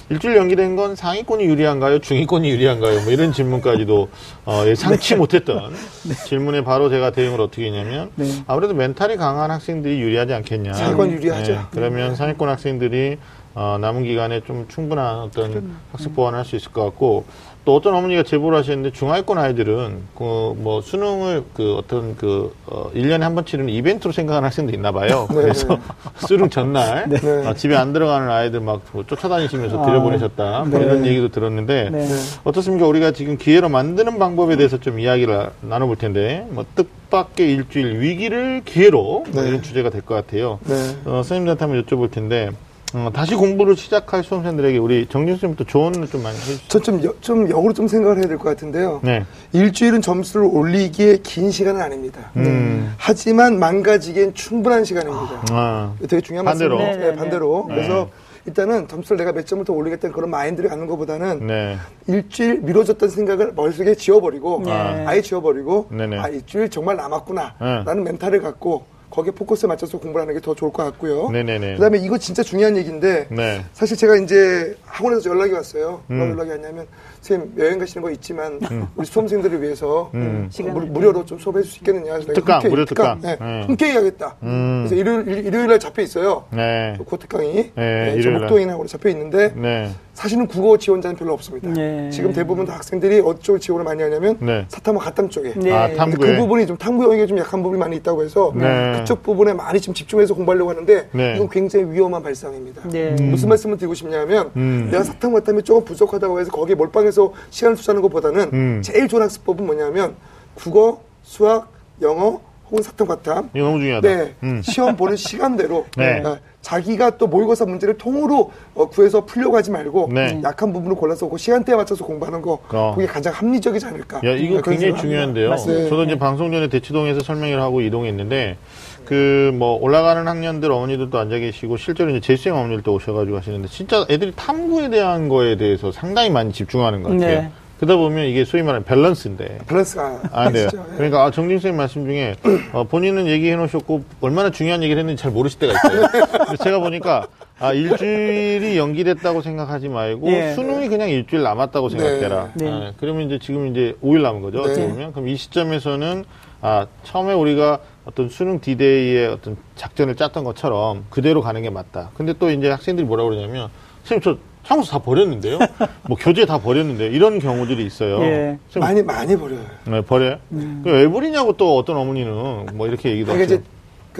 일주일 0.10 0.36
연기된 0.38 0.76
건 0.76 0.96
상위권이 0.96 1.44
유리한가요? 1.44 2.00
중위권이 2.00 2.50
유리한가요? 2.50 3.02
뭐 3.02 3.12
이런 3.12 3.32
질문까지도 3.34 4.10
어, 4.46 4.64
예상치 4.66 5.16
못했던 5.18 5.74
질문에 6.28 6.64
바로 6.64 6.90
제가 6.90 7.12
대응을 7.12 7.40
어떻게 7.42 7.66
했냐면 7.68 8.10
네. 8.16 8.26
아무래도 8.48 8.74
멘탈이 8.74 9.18
강한 9.18 9.52
학생들이 9.52 10.00
유리하지 10.00 10.34
않겠냐. 10.34 10.74
상위권 10.74 11.12
유리하죠. 11.12 11.52
네, 11.52 11.60
그러면 11.72 12.16
상위권 12.16 12.50
학생들이 12.50 13.18
어, 13.60 13.78
남은 13.82 14.04
기간에 14.04 14.42
좀 14.42 14.68
충분한 14.68 15.18
어떤 15.20 15.78
학습 15.92 16.14
보완을 16.16 16.38
할 16.40 16.46
수 16.46 16.56
있을 16.56 16.72
것 16.72 16.84
같고 16.86 17.26
또 17.68 17.76
어떤 17.76 17.94
어머니가 17.96 18.24
제보를 18.24 18.58
하셨는데 18.60 18.92
중하위권 18.94 19.38
아이들은 19.38 19.98
그 20.16 20.38
뭐 20.58 20.80
수능을 20.82 21.44
그 21.54 21.76
어떤 21.76 22.16
그 22.16 22.56
어, 22.66 22.90
1년에 22.96 23.20
한 23.20 23.36
번 23.36 23.46
치르는 23.46 23.70
이벤트로 23.74 24.14
생각하는 24.14 24.46
학생도 24.46 24.74
있나 24.74 24.94
봐요. 24.94 25.28
그래서 25.30 25.78
수능 26.26 26.50
전날 26.50 27.10
네. 27.10 27.46
어, 27.46 27.54
집에 27.54 27.76
안 27.76 27.92
들어가는 27.92 28.30
아이들 28.30 28.62
막뭐 28.62 29.04
쫓아다니시면서 29.08 29.84
아, 29.84 29.86
들여보내셨다. 29.86 30.64
뭐 30.70 30.80
네. 30.80 30.86
이런 30.86 31.06
얘기도 31.06 31.28
들었는데 31.28 31.90
네. 31.92 32.08
어떻습니까? 32.46 32.88
우리가 32.88 33.12
지금 33.12 33.38
기회로 33.38 33.68
만드는 33.68 34.18
방법에 34.18 34.56
대해서 34.56 34.78
좀 34.80 35.00
이야기를 35.02 35.50
나눠볼 35.62 35.98
텐데 35.98 36.48
뭐 36.52 36.66
뜻밖의 36.76 37.52
일주일 37.52 38.00
위기를 38.00 38.62
기회로 38.64 39.26
뭐 39.30 39.42
네. 39.44 39.50
이런 39.50 39.62
주제가 39.62 39.90
될 39.90 40.02
것 40.02 40.16
같아요. 40.16 40.60
네. 40.64 40.74
어, 41.04 41.22
선생님들한테 41.24 41.66
한번 41.66 41.84
여쭤볼 41.84 42.12
텐데 42.12 42.50
어, 42.94 43.10
다시 43.14 43.36
공부를 43.36 43.76
시작할 43.76 44.24
수험생들에게 44.24 44.78
우리 44.78 45.08
정진 45.08 45.36
선생님부터 45.36 45.70
조언을 45.70 46.08
좀 46.08 46.24
많이 46.24 46.38
해주시죠. 46.38 46.68
전좀 46.80 47.02
좀 47.22 47.50
역으로 47.50 47.74
좀 47.74 47.88
생각을 47.88 48.18
해야 48.18 48.28
될 48.28 48.38
것 48.38 48.46
같은데요. 48.46 49.02
네. 49.04 49.26
일주일은 49.52 50.02
점수를 50.02 50.48
올리기에 50.50 51.18
긴 51.18 51.52
시간은 51.52 51.82
아닙니다. 51.82 52.32
음. 52.38 52.94
하지만 52.98 53.60
망가지기엔 53.60 54.34
충분한 54.36 54.86
시간입니다. 54.86 55.44
아, 55.52 55.94
되게 56.08 56.22
중요한 56.22 56.46
반대로. 56.46 56.78
말씀이에요. 56.78 57.02
네, 57.08 57.12
네, 57.12 57.18
반대로. 57.18 57.66
네. 57.68 57.76
그래서 57.76 58.10
일단은 58.46 58.88
점수를 58.88 59.18
내가 59.18 59.34
몇 59.34 59.46
점을 59.46 59.66
더 59.66 59.74
올리겠다는 59.74 60.14
그런 60.14 60.30
마인드를 60.30 60.70
갖는 60.70 60.88
것보다는 60.88 61.46
네. 61.46 61.76
일주일 62.08 62.62
미뤄졌던 62.62 63.10
생각을 63.10 63.52
머릿속에 63.54 63.96
지워버리고 63.96 64.62
네. 64.66 64.72
아예 65.06 65.22
지워버리고 65.22 65.88
네네. 65.92 66.18
아 66.20 66.30
일주일 66.30 66.70
정말 66.70 66.96
남았구나 66.96 67.56
네. 67.60 67.84
라는 67.86 68.06
멘탈을 68.06 68.42
갖고 68.42 68.86
거기에 69.10 69.32
포커스에 69.32 69.68
맞춰서 69.68 69.98
공부를 70.00 70.22
하는 70.24 70.34
게 70.34 70.42
더 70.42 70.54
좋을 70.54 70.72
것 70.72 70.84
같고요. 70.84 71.30
네네네. 71.30 71.76
그다음에 71.76 71.98
이거 72.00 72.18
진짜 72.18 72.44
중요한 72.44 72.78
얘기인데 72.78 73.28
네. 73.32 73.64
사실 73.74 73.98
제가 73.98 74.16
이제 74.18 74.76
학원에서 74.86 75.30
연락이 75.30 75.54
왔어요. 75.54 76.04
음. 76.12 76.20
연락이 76.20 76.52
왔냐면 76.52 76.88
선생님 77.22 77.54
여행 77.60 77.80
가시는 77.80 78.04
거 78.04 78.12
있지만 78.12 78.60
우리 78.96 79.06
수험생들을 79.06 79.62
위해서 79.62 80.10
음. 80.14 80.50
무- 80.60 80.70
무, 80.72 80.86
무료로 80.86 81.26
좀 81.26 81.38
수업해 81.40 81.62
줄 81.62 81.72
수 81.72 81.78
있겠느냐. 81.80 82.18
내가 82.20 82.34
특강, 82.34 82.56
흔쾌히 82.58 82.70
무료 82.72 82.86
특강. 82.86 83.20
네, 83.22 83.38
네. 83.40 83.64
흔쾌히 83.68 83.92
하겠다. 83.96 84.36
음. 84.44 84.86
그래서 84.88 84.96
일요일, 84.96 85.46
일요일 85.46 85.68
날 85.68 85.80
잡혀 85.80 86.02
있어요. 86.02 86.46
네. 86.52 86.98
그 87.10 87.18
특강이 87.18 87.72
네, 87.76 88.12
저 88.12 88.18
일요일 88.18 88.32
날. 88.34 88.40
목동이나 88.42 88.78
잡혀 88.88 89.10
있는데 89.10 89.54
네. 89.56 89.90
사실은 90.14 90.48
국어 90.48 90.78
지원자는 90.78 91.16
별로 91.16 91.34
없습니다. 91.34 91.70
네. 91.70 92.10
지금 92.10 92.34
대부분 92.34 92.66
다 92.66 92.74
학생들이 92.76 93.20
어쪽을 93.20 93.60
지원을 93.60 93.84
많이 93.86 94.02
하냐면 94.02 94.38
네. 94.40 94.66
사탐과 94.68 95.04
가탐 95.04 95.30
쪽에. 95.30 95.54
네. 95.56 95.72
아. 95.72 95.88
그 96.06 96.36
부분이 96.38 96.66
좀 96.66 96.76
탐구 96.78 97.04
영역에 97.04 97.28
좀 97.28 97.38
약한 97.38 97.62
부분이 97.62 97.80
많이 97.80 97.96
있다고 97.98 98.24
해서 98.24 98.52
네. 98.56 98.96
그쪽 99.00 99.22
부분에 99.22 99.54
많이 99.54 99.80
좀 99.80 99.94
집중해서 99.94 100.34
공부하려고 100.34 100.70
하는데 100.72 101.10
네. 101.12 101.36
이건 101.36 101.50
굉장히 101.50 101.92
위험한 101.92 102.24
발상입니다. 102.24 102.88
네. 102.90 103.12
무슨 103.22 103.50
말씀을 103.50 103.78
드리고 103.78 103.94
싶냐면 103.94 104.50
음. 104.56 104.88
내가 104.92 105.04
사탐 105.04 105.34
같다면 105.34 105.64
조금 105.64 105.84
부족하다고 105.86 106.40
해서 106.40 106.52
거기에 106.52 106.76
몰빵해서 106.76 107.17
시간을 107.50 107.76
투자하는 107.78 108.02
것보다는 108.04 108.50
음. 108.54 108.82
제일 108.84 109.08
좋은 109.08 109.22
학습법은 109.22 109.66
뭐냐면 109.66 110.16
국어, 110.56 111.02
수학, 111.24 111.72
영어 112.02 112.40
혹은 112.70 112.84
사탐 112.84 113.08
과탐 113.08 113.50
이거 113.54 113.66
너무 113.66 113.80
중요하다. 113.80 114.08
네, 114.08 114.36
음. 114.44 114.62
시험 114.62 114.96
보는 114.96 115.16
시간대로 115.16 115.86
네. 115.98 116.22
어, 116.22 116.38
자기가 116.62 117.18
또 117.18 117.28
모의고사 117.28 117.66
문제를 117.66 117.98
통으로 117.98 118.52
어, 118.76 118.90
구해서 118.90 119.26
풀려고 119.26 119.56
하지 119.56 119.72
말고 119.72 120.10
네. 120.12 120.42
약한 120.44 120.74
부분을 120.74 120.98
골라서 120.98 121.30
그 121.30 121.38
시간대에 121.38 121.76
맞춰서 121.76 122.04
공부하는 122.06 122.42
거 122.42 122.60
어. 122.70 122.94
그게 122.94 123.08
가장 123.08 123.34
합리적이지 123.34 123.86
않을까. 123.86 124.18
야, 124.18 124.32
이거 124.32 124.56
네, 124.56 124.62
굉장히 124.64 124.98
중요한데요. 124.98 125.56
네. 125.56 125.90
저도 125.90 126.04
이제 126.04 126.20
방송 126.20 126.52
전에 126.52 126.68
대치동에서 126.68 127.22
설명을 127.22 127.62
하고 127.62 127.80
이동했는데, 127.80 128.58
그, 129.08 129.52
뭐, 129.54 129.78
올라가는 129.82 130.28
학년들 130.28 130.70
어머니들도 130.70 131.18
앉아 131.18 131.38
계시고, 131.38 131.78
실제로 131.78 132.10
이제 132.10 132.20
재수생 132.20 132.54
어머니들도 132.58 132.94
오셔가지고 132.94 133.38
하시는데, 133.38 133.70
진짜 133.70 134.06
애들이 134.10 134.34
탐구에 134.36 134.90
대한 134.90 135.30
거에 135.30 135.56
대해서 135.56 135.94
상당히 135.94 136.30
많이 136.30 136.52
집중하는 136.52 137.04
것 137.04 137.12
같아요. 137.12 137.42
네. 137.44 137.52
그러다 137.78 137.96
보면 137.96 138.26
이게 138.26 138.44
소위 138.44 138.64
말하는 138.64 138.84
밸런스인데. 138.84 139.60
밸런스가 139.66 140.24
아, 140.34 140.50
네. 140.50 140.64
예. 140.64 140.68
그러니까, 140.98 141.24
아, 141.24 141.32
정진 141.32 141.58
선생님 141.58 141.78
말씀 141.78 142.06
중에, 142.06 142.36
어, 142.74 142.84
본인은 142.84 143.28
얘기해 143.28 143.56
놓으셨고, 143.56 144.04
얼마나 144.20 144.50
중요한 144.50 144.84
얘기를 144.84 145.00
했는지 145.00 145.24
잘 145.24 145.32
모르실 145.32 145.60
때가 145.60 145.74
있어요. 145.74 146.08
그래서 146.48 146.64
제가 146.66 146.80
보니까, 146.80 147.28
아, 147.60 147.72
일주일이 147.72 148.78
연기됐다고 148.78 149.42
생각하지 149.42 149.88
말고, 149.88 150.30
예. 150.32 150.52
수능이 150.52 150.90
그냥 150.90 151.08
일주일 151.08 151.44
남았다고 151.44 151.88
생각해라. 151.88 152.52
네. 152.56 152.70
아, 152.70 152.92
그러면 153.00 153.28
이제 153.28 153.40
지금 153.40 153.68
이제 153.68 153.96
5일 154.04 154.22
남은 154.22 154.42
거죠. 154.42 154.60
어떻게 154.60 154.82
네. 154.82 154.90
보면. 154.90 155.14
그럼 155.14 155.30
이 155.30 155.38
시점에서는, 155.38 156.26
아, 156.60 156.88
처음에 157.04 157.34
우리가 157.34 157.80
어떤 158.08 158.30
수능 158.30 158.62
디데이의 158.62 159.28
어떤 159.28 159.58
작전을 159.76 160.16
짰던 160.16 160.46
것처럼 160.46 161.06
그대로 161.10 161.42
가는 161.42 161.62
게 161.62 161.70
맞다. 161.70 162.12
근데 162.16 162.34
또 162.40 162.50
이제 162.50 162.70
학생들이 162.70 163.06
뭐라고 163.06 163.30
그러냐면, 163.30 163.70
선생님, 164.06 164.22
저 164.22 164.38
참고서 164.66 164.92
다 164.92 165.00
버렸는데요? 165.00 165.60
뭐 166.08 166.18
교재 166.18 166.46
다 166.46 166.58
버렸는데, 166.58 167.08
이런 167.08 167.40
경우들이 167.40 167.86
있어요. 167.86 168.22
예. 168.22 168.58
많이 168.80 169.04
많이 169.04 169.36
버려요. 169.36 169.60
네, 169.86 170.02
버려요? 170.02 170.38
음. 170.54 170.82
그왜 170.86 171.10
버리냐고 171.10 171.58
또 171.58 171.78
어떤 171.78 171.98
어머니는 171.98 172.68
뭐 172.74 172.88
이렇게 172.88 173.12
얘기도 173.12 173.34
그러니까 173.34 173.56
하죠. 173.56 173.64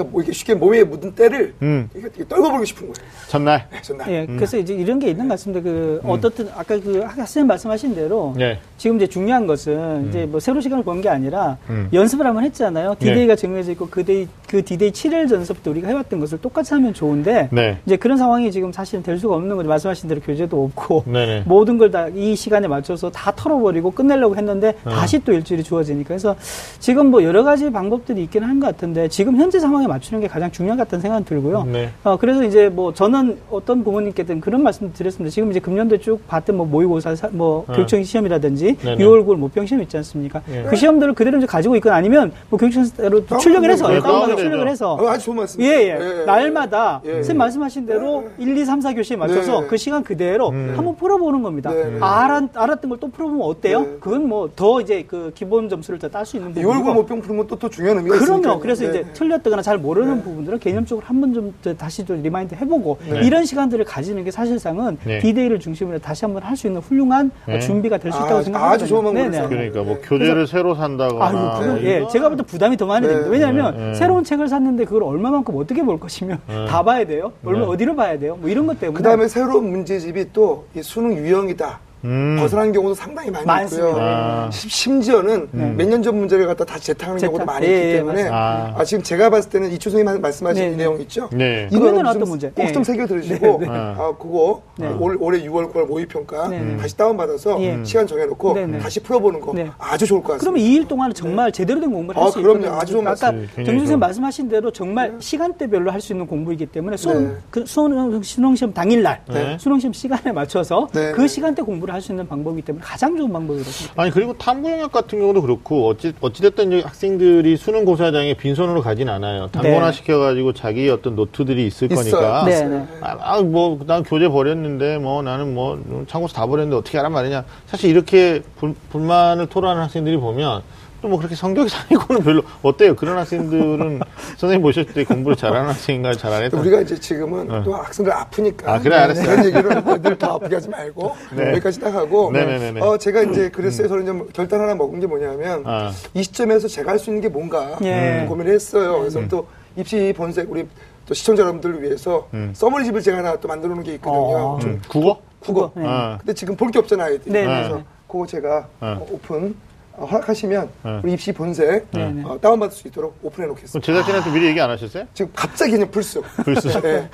그뭐 0.04 0.22
이게 0.22 0.32
쉽게 0.32 0.54
몸에 0.56 0.84
묻은 0.84 1.14
때를 1.16 1.54
음. 1.62 1.90
떨궈버리고 2.28 2.66
싶은 2.66 2.82
거예요. 2.94 3.10
전날. 3.28 3.68
네, 3.72 3.82
전날. 3.82 4.12
예, 4.12 4.26
그래서 4.26 4.58
이제 4.58 4.74
이런 4.74 5.00
게 5.00 5.10
있는 5.10 5.28
것 5.28 5.34
같습니다. 5.34 5.62
그, 5.62 6.02
어떻든, 6.06 6.48
아까 6.56 6.80
그, 6.80 7.00
학생 7.00 7.48
말씀하신 7.48 7.96
대로, 7.96 8.34
네. 8.38 8.60
지금 8.78 8.98
이제 8.98 9.08
중요한 9.08 9.48
것은, 9.48 10.10
이제 10.10 10.26
뭐 10.26 10.40
새로 10.40 10.62
시간을 10.62 10.84
본게 10.84 11.10
아니라, 11.10 11.58
음. 11.70 11.90
연습을 11.94 12.26
한번 12.26 12.44
했잖아요. 12.46 12.96
네. 13.00 13.06
디데이가 13.06 13.36
정해져 13.36 13.72
있고, 13.72 13.88
그 13.90 14.04
데이, 14.04 14.28
그 14.48 14.64
디데이 14.64 14.92
7일 14.92 15.28
전서부터 15.30 15.72
우리가 15.72 15.88
해왔던 15.88 16.20
것을 16.20 16.40
똑같이 16.42 16.74
하면 16.74 16.94
좋은데, 16.94 17.50
네. 17.52 17.78
이제 17.86 17.96
그런 17.98 18.18
상황이 18.18 18.52
지금 18.52 18.72
사실은 18.72 19.04
될 19.04 19.18
수가 19.20 19.36
없는 19.36 19.56
거죠. 19.56 19.70
말씀하신 19.70 20.10
대로 20.10 20.22
교재도 20.22 20.64
없고, 20.64 21.04
네네. 21.06 21.44
모든 21.48 21.78
걸 21.78 21.92
다 21.92 22.08
이 22.16 22.36
시간에 22.36 22.68
맞춰서 22.68 23.10
다 23.12 23.32
털어버리고 23.36 23.92
끝내려고 23.92 24.36
했는데 24.36 24.74
어. 24.86 24.90
다시 24.90 25.20
또 25.24 25.32
일주일이 25.34 25.64
주어지니까 25.64 26.08
그래서 26.10 26.36
지금 26.80 27.08
뭐 27.12 27.24
여러 27.24 27.44
가지 27.44 27.70
방법들이 27.72 28.24
있긴 28.24 28.44
한것 28.44 28.72
같은데 28.76 29.08
지금 29.08 29.38
현재 29.38 29.60
상황에 29.60 29.87
맞추는 29.88 30.22
게 30.22 30.28
가장 30.28 30.52
중요한 30.52 30.78
것 30.78 30.84
같다는 30.86 31.02
생각은 31.02 31.26
들고요. 31.26 31.64
네. 31.72 31.90
어, 32.04 32.18
그래서 32.18 32.44
이제 32.44 32.70
뭐 32.70 32.94
저는 32.94 33.38
어떤 33.50 33.84
부모님께든 33.84 34.42
그런 34.42 34.64
말씀 34.64 34.92
드렸습니다. 34.94 35.32
지금 35.34 35.50
이제 35.52 35.60
금년도에 35.60 36.00
쭉 36.00 36.20
봤던 36.28 36.56
뭐 36.58 36.66
모의고사, 36.66 37.16
사- 37.16 37.30
뭐 37.32 37.66
네. 37.68 37.76
교육청 37.76 38.04
시험이라든지 38.04 38.78
네네. 38.78 39.04
6월 39.04 39.26
9월 39.26 39.36
모평 39.36 39.66
시험 39.66 39.82
있지 39.84 39.98
않습니까? 39.98 40.42
네. 40.46 40.64
그 40.70 40.76
시험들을 40.76 41.14
그대로 41.14 41.38
이제 41.38 41.46
가지고 41.48 41.76
있거나 41.78 41.96
아니면 41.96 42.32
뭐 42.50 42.60
교육청대로 42.60 43.22
아, 43.30 43.38
출력을 43.38 43.70
해서 43.70 43.88
네, 43.88 44.00
다운받아 44.00 44.18
다운이 44.28 44.36
출력을 44.42 44.58
되죠. 44.66 44.70
해서 44.72 44.94
어, 44.94 45.08
아주 45.08 45.26
좋은 45.26 45.38
말씀. 45.38 45.62
예, 45.62 45.66
예. 45.90 46.26
날마다 46.26 47.02
예, 47.06 47.10
예. 47.10 47.14
선생님 47.16 47.38
말씀하신 47.40 47.86
대로 47.86 48.26
1, 48.38 48.58
2, 48.58 48.66
3, 48.66 48.82
4 48.82 48.94
교시에 48.94 49.18
맞춰서 49.18 49.62
네. 49.62 49.68
그 49.68 49.78
시간 49.78 50.04
그대로 50.04 50.50
음. 50.50 50.74
한번 50.76 50.96
풀어보는 50.96 51.42
겁니다. 51.42 51.72
네, 51.72 51.86
네. 51.86 51.98
알았, 52.02 52.44
알았던 52.54 52.90
걸 52.90 52.98
또 53.00 53.10
풀어보면 53.12 53.46
어때요? 53.46 53.82
네. 53.82 53.98
그건 54.00 54.28
뭐 54.28 54.50
더 54.56 54.82
이제 54.82 55.06
그 55.08 55.32
기본 55.36 55.70
점수를 55.70 56.00
더 56.00 56.10
딸 56.10 56.26
수 56.26 56.38
있는 56.38 56.52
2월 56.54 56.64
부분이고. 56.64 56.90
9월 56.90 56.94
모평 56.96 57.22
푸는 57.22 57.38
건또또 57.38 57.70
중요한 57.70 57.98
의미가 57.98 58.16
있으니까. 58.16 58.40
그럼요. 58.42 58.60
그래서 58.60 58.84
네. 58.84 58.90
이제 58.90 59.06
틀렸다거나 59.14 59.62
잘 59.62 59.77
모르는 59.78 60.24
부분들은 60.24 60.60
개념적으로 60.60 61.06
한 61.06 61.22
번 61.22 61.34
좀 61.34 61.54
다시 61.78 62.06
좀 62.06 62.22
remind 62.24 62.56
해보고 62.56 62.98
네. 63.10 63.26
이런 63.26 63.46
시간들을 63.46 63.84
가지는 63.86 64.24
게 64.24 64.32
사실상은 64.32 64.98
네. 65.04 65.20
디데이를 65.20 65.60
중심으로 65.60 66.00
다시 66.00 66.26
한번 66.26 66.44
할 66.44 66.56
수 66.58 66.68
있는 66.68 66.82
훌륭한 66.82 67.32
네. 67.48 67.60
준비가 67.60 67.98
될수 67.98 68.18
아, 68.18 68.22
있다고 68.22 68.36
아주 68.38 68.44
생각합니다. 68.46 68.86
좋은 68.86 69.04
방법을 69.04 69.24
네네. 69.32 69.38
써요. 69.38 69.50
그러니까 69.50 69.84
뭐 69.84 69.96
네. 69.96 70.02
교재를 70.04 70.48
새로 70.48 70.74
산다거나. 70.76 71.26
아유, 71.26 71.60
그건, 71.60 71.68
뭐 71.76 71.84
예, 71.84 72.08
제가 72.12 72.30
볼 72.30 72.38
때 72.38 72.44
부담이 72.44 72.78
더 72.78 72.86
많이 72.86 73.06
네. 73.06 73.14
됩니다. 73.14 73.30
왜냐하면 73.32 73.78
네, 73.78 73.86
네. 73.88 73.94
새로운 73.96 74.24
책을 74.24 74.48
샀는데 74.48 74.86
그걸 74.86 75.04
얼마만큼 75.04 75.56
어떻게 75.56 75.84
볼 75.84 76.00
것이며 76.00 76.38
네. 76.48 76.66
다 76.70 76.82
봐야 76.84 77.06
돼요. 77.06 77.34
얼마 77.46 77.60
네. 77.62 77.66
어디로 77.68 77.96
봐야 77.96 78.18
돼요. 78.18 78.38
뭐 78.40 78.50
이런 78.50 78.66
것 78.68 78.80
때문에. 78.80 78.98
그 78.98 79.04
다음에 79.04 79.28
새로운 79.28 79.70
문제집이 79.70 80.32
또이 80.34 80.82
수능 80.82 81.16
유형이다. 81.18 81.80
음. 82.08 82.38
벗어난 82.40 82.72
경우도 82.72 82.96
상당히 82.96 83.30
많이 83.30 83.46
많습니다. 83.46 83.90
있고요. 83.90 84.04
아. 84.04 84.50
심- 84.52 84.70
심지어는 84.70 85.50
몇년 85.76 86.02
전 86.02 86.18
문제를 86.18 86.48
갖다 86.48 86.64
다시 86.64 86.86
재탕하는 86.88 87.20
재탕. 87.20 87.32
경우도 87.34 87.46
많이 87.46 87.68
예, 87.68 87.72
있기 87.72 87.88
예, 87.90 87.94
때문에 87.98 88.30
맞습니다. 88.30 88.74
아, 88.80 88.84
지금 88.86 89.04
제가 89.04 89.30
봤을 89.30 89.50
때는 89.50 89.72
이초 89.74 89.90
선생님 89.90 90.22
말씀하신 90.22 90.62
네, 90.64 90.68
이 90.68 90.72
네. 90.72 90.78
내용 90.78 91.00
있죠? 91.02 91.30
네. 91.34 91.68
이거 91.72 91.80
금연은 91.82 92.00
좀 92.00 92.08
어떤 92.08 92.30
문제? 92.30 92.50
꼭좀 92.52 92.80
예. 92.80 92.84
새겨 92.84 93.08
들으시고 93.08 93.58
네, 93.60 93.66
네. 93.68 93.72
아 93.74 94.14
그거 94.18 94.62
네. 94.78 94.88
올, 95.00 95.18
올해 95.20 95.40
6월 95.44 95.72
9월 95.74 95.86
모의 95.86 96.06
평가 96.08 96.48
네, 96.48 96.60
네. 96.62 96.78
다시 96.78 96.96
다운 96.96 97.18
받아서 97.18 97.62
예. 97.62 97.84
시간 97.84 98.08
정해놓고 98.08 98.54
네, 98.54 98.66
네. 98.66 98.80
다시 98.80 99.02
풀어보는 99.02 99.42
거 99.42 99.54
네. 99.54 99.70
아주 99.78 100.06
좋을 100.08 100.22
것 100.22 100.34
같습니다. 100.34 100.40
그러면 100.52 100.62
2일 100.64 100.88
동안은 100.88 101.14
정말 101.14 101.52
제대로 101.52 101.80
된 101.82 101.92
공부를 101.92 102.20
아, 102.20 102.26
할수 102.26 102.42
그럼요. 102.42 102.60
있거든요. 102.60 102.80
아주 102.80 102.94
좋은 102.94 103.08
아까 103.08 103.18
정준 103.32 103.48
선생님 103.56 103.86
좋은. 103.88 104.00
말씀하신 104.00 104.50
대로 104.50 104.72
정말 104.72 105.16
시간대별로 105.20 105.92
할 105.92 105.98
수 106.02 106.14
있는 106.14 106.28
공부이기 106.28 106.68
때문에 106.68 106.96
수능, 106.96 107.28
네. 107.28 107.34
그 107.50 107.66
수능, 107.66 108.22
시험 108.22 108.72
당일날 108.74 109.24
네. 109.34 109.58
수능 109.60 109.80
시험 109.80 109.92
시간에 109.94 110.32
맞춰서 110.32 110.88
네, 110.94 111.12
그 111.12 111.22
네. 111.22 111.28
시간대 111.28 111.62
공부를 111.64 111.94
할 111.98 112.02
수 112.02 112.12
있는 112.12 112.28
방법이기 112.28 112.64
때문에 112.64 112.86
가장 112.86 113.18
좋은 113.18 113.34
방법이라고 113.34 113.64
생각합니다. 113.70 114.02
아니 114.02 114.12
그리고 114.12 114.38
탐구영역 114.38 114.92
같은 114.92 115.20
경우도 115.20 115.42
그렇고 115.42 115.90
어찌 115.90 116.14
어찌됐든 116.22 116.72
이제 116.72 116.82
학생들이 116.86 117.58
수능 117.58 117.86
고사장에 117.86 118.36
빈손으로 118.36 118.82
가진 118.82 119.10
않아요. 119.10 119.48
단권화 119.48 119.88
네. 119.88 119.92
시켜가지고 119.92 120.54
자기 120.54 120.90
어떤 120.90 121.16
노트들이 121.16 121.66
있을 121.66 121.92
있어요. 121.92 122.12
거니까. 122.12 122.46
네, 122.46 122.64
네. 122.68 122.86
아, 123.02 123.42
뭐, 123.42 123.80
난 123.88 124.04
교재 124.04 124.28
버렸는데, 124.28 125.00
뭐, 125.00 125.22
나는 125.24 125.56
뭐, 125.56 125.82
참고서 126.08 126.34
다 126.36 126.46
버렸는데 126.46 126.76
어떻게 126.78 126.98
하란 126.98 127.12
말이냐. 127.14 127.44
사실 127.66 127.90
이렇게 127.90 128.44
불, 128.58 128.76
불만을 128.92 129.48
토로하는 129.48 129.82
학생들이 129.82 130.18
보면, 130.18 130.62
또 131.02 131.08
뭐 131.08 131.18
그렇게 131.18 131.36
성격이 131.36 131.70
상이고는 131.70 132.24
별로, 132.24 132.42
어때요? 132.64 132.96
그런 132.96 133.18
학생들은 133.18 134.00
선생님 134.38 134.62
보셨을 134.62 134.94
때 134.94 135.04
공부를 135.04 135.36
잘하는 135.38 135.70
학생인가요? 135.70 136.14
잘안 136.16 136.44
했던? 136.44 136.60
우리가 136.60 136.82
이제 136.82 137.00
지금은 137.00 137.48
네. 137.48 137.62
또 137.64 137.76
학생들 137.76 138.12
아프니까 138.12 138.74
아, 138.74 138.80
그래, 138.80 138.96
알았어요. 138.96 139.26
그런 139.26 139.46
얘기를 139.46 139.84
늘더 140.02 140.28
아프게 140.36 140.56
하지 140.56 140.70
말고 140.70 141.16
네. 141.36 141.52
여기까지 141.52 141.80
딱 141.80 141.94
하고 141.94 142.32
네네네네. 142.32 142.82
어, 142.82 142.98
제가 142.98 143.22
이제 143.24 143.50
그랬어요. 143.50 143.88
저는 143.88 144.06
좀 144.06 144.28
결단 144.34 144.60
하나 144.60 144.74
먹은 144.76 145.00
게 145.00 145.08
뭐냐면 145.08 145.64
아. 145.66 145.92
이 146.14 146.24
시점에서 146.24 146.68
제가 146.68 146.92
할 146.92 146.98
수 147.00 147.12
있는 147.12 147.22
게 147.22 147.30
뭔가 147.30 147.78
예. 147.84 148.26
고민을 148.28 148.52
했어요. 148.54 148.98
그래서 149.00 149.22
또 149.28 149.46
입시 149.76 150.12
본색 150.18 150.50
우리 150.50 150.68
또 151.06 151.14
시청자 151.14 151.44
여러분들을 151.44 151.84
위해서 151.84 152.28
summary집을 152.54 153.02
제가 153.02 153.20
하나 153.20 153.36
또 153.36 153.48
만들어 153.48 153.74
놓은 153.76 153.84
게 153.84 153.94
있거든요. 153.96 154.18
어. 154.56 154.60
좀 154.60 154.72
음, 154.72 154.82
국어? 154.90 155.20
국어. 155.40 155.72
네. 155.76 155.84
아. 155.86 156.18
근데 156.18 156.34
지금 156.34 156.56
볼 156.56 156.72
게 156.72 156.80
없잖아요, 156.80 157.08
아이들이. 157.14 157.32
네, 157.32 157.46
그래서 157.46 157.76
네. 157.78 157.84
그거 158.08 158.26
제가 158.26 158.68
네. 158.82 158.88
어, 158.88 159.06
오픈 159.12 159.54
어, 159.54 159.67
허락하시면 160.00 160.70
네. 160.84 161.00
우리 161.04 161.14
입시 161.14 161.32
본색 161.32 161.88
네, 161.92 162.12
네. 162.12 162.24
어, 162.24 162.40
다운받을 162.40 162.76
수 162.76 162.88
있도록 162.88 163.18
오픈해 163.24 163.48
놓겠습니다. 163.48 163.86
제작진한테 163.86 164.32
미리 164.32 164.46
얘기 164.48 164.62
안 164.62 164.70
하셨어요? 164.70 165.06
지금 165.14 165.32
갑자기 165.36 165.72
그냥 165.72 165.90
불쑥. 165.90 166.24
불쑥. 166.44 166.82
네. 166.82 167.10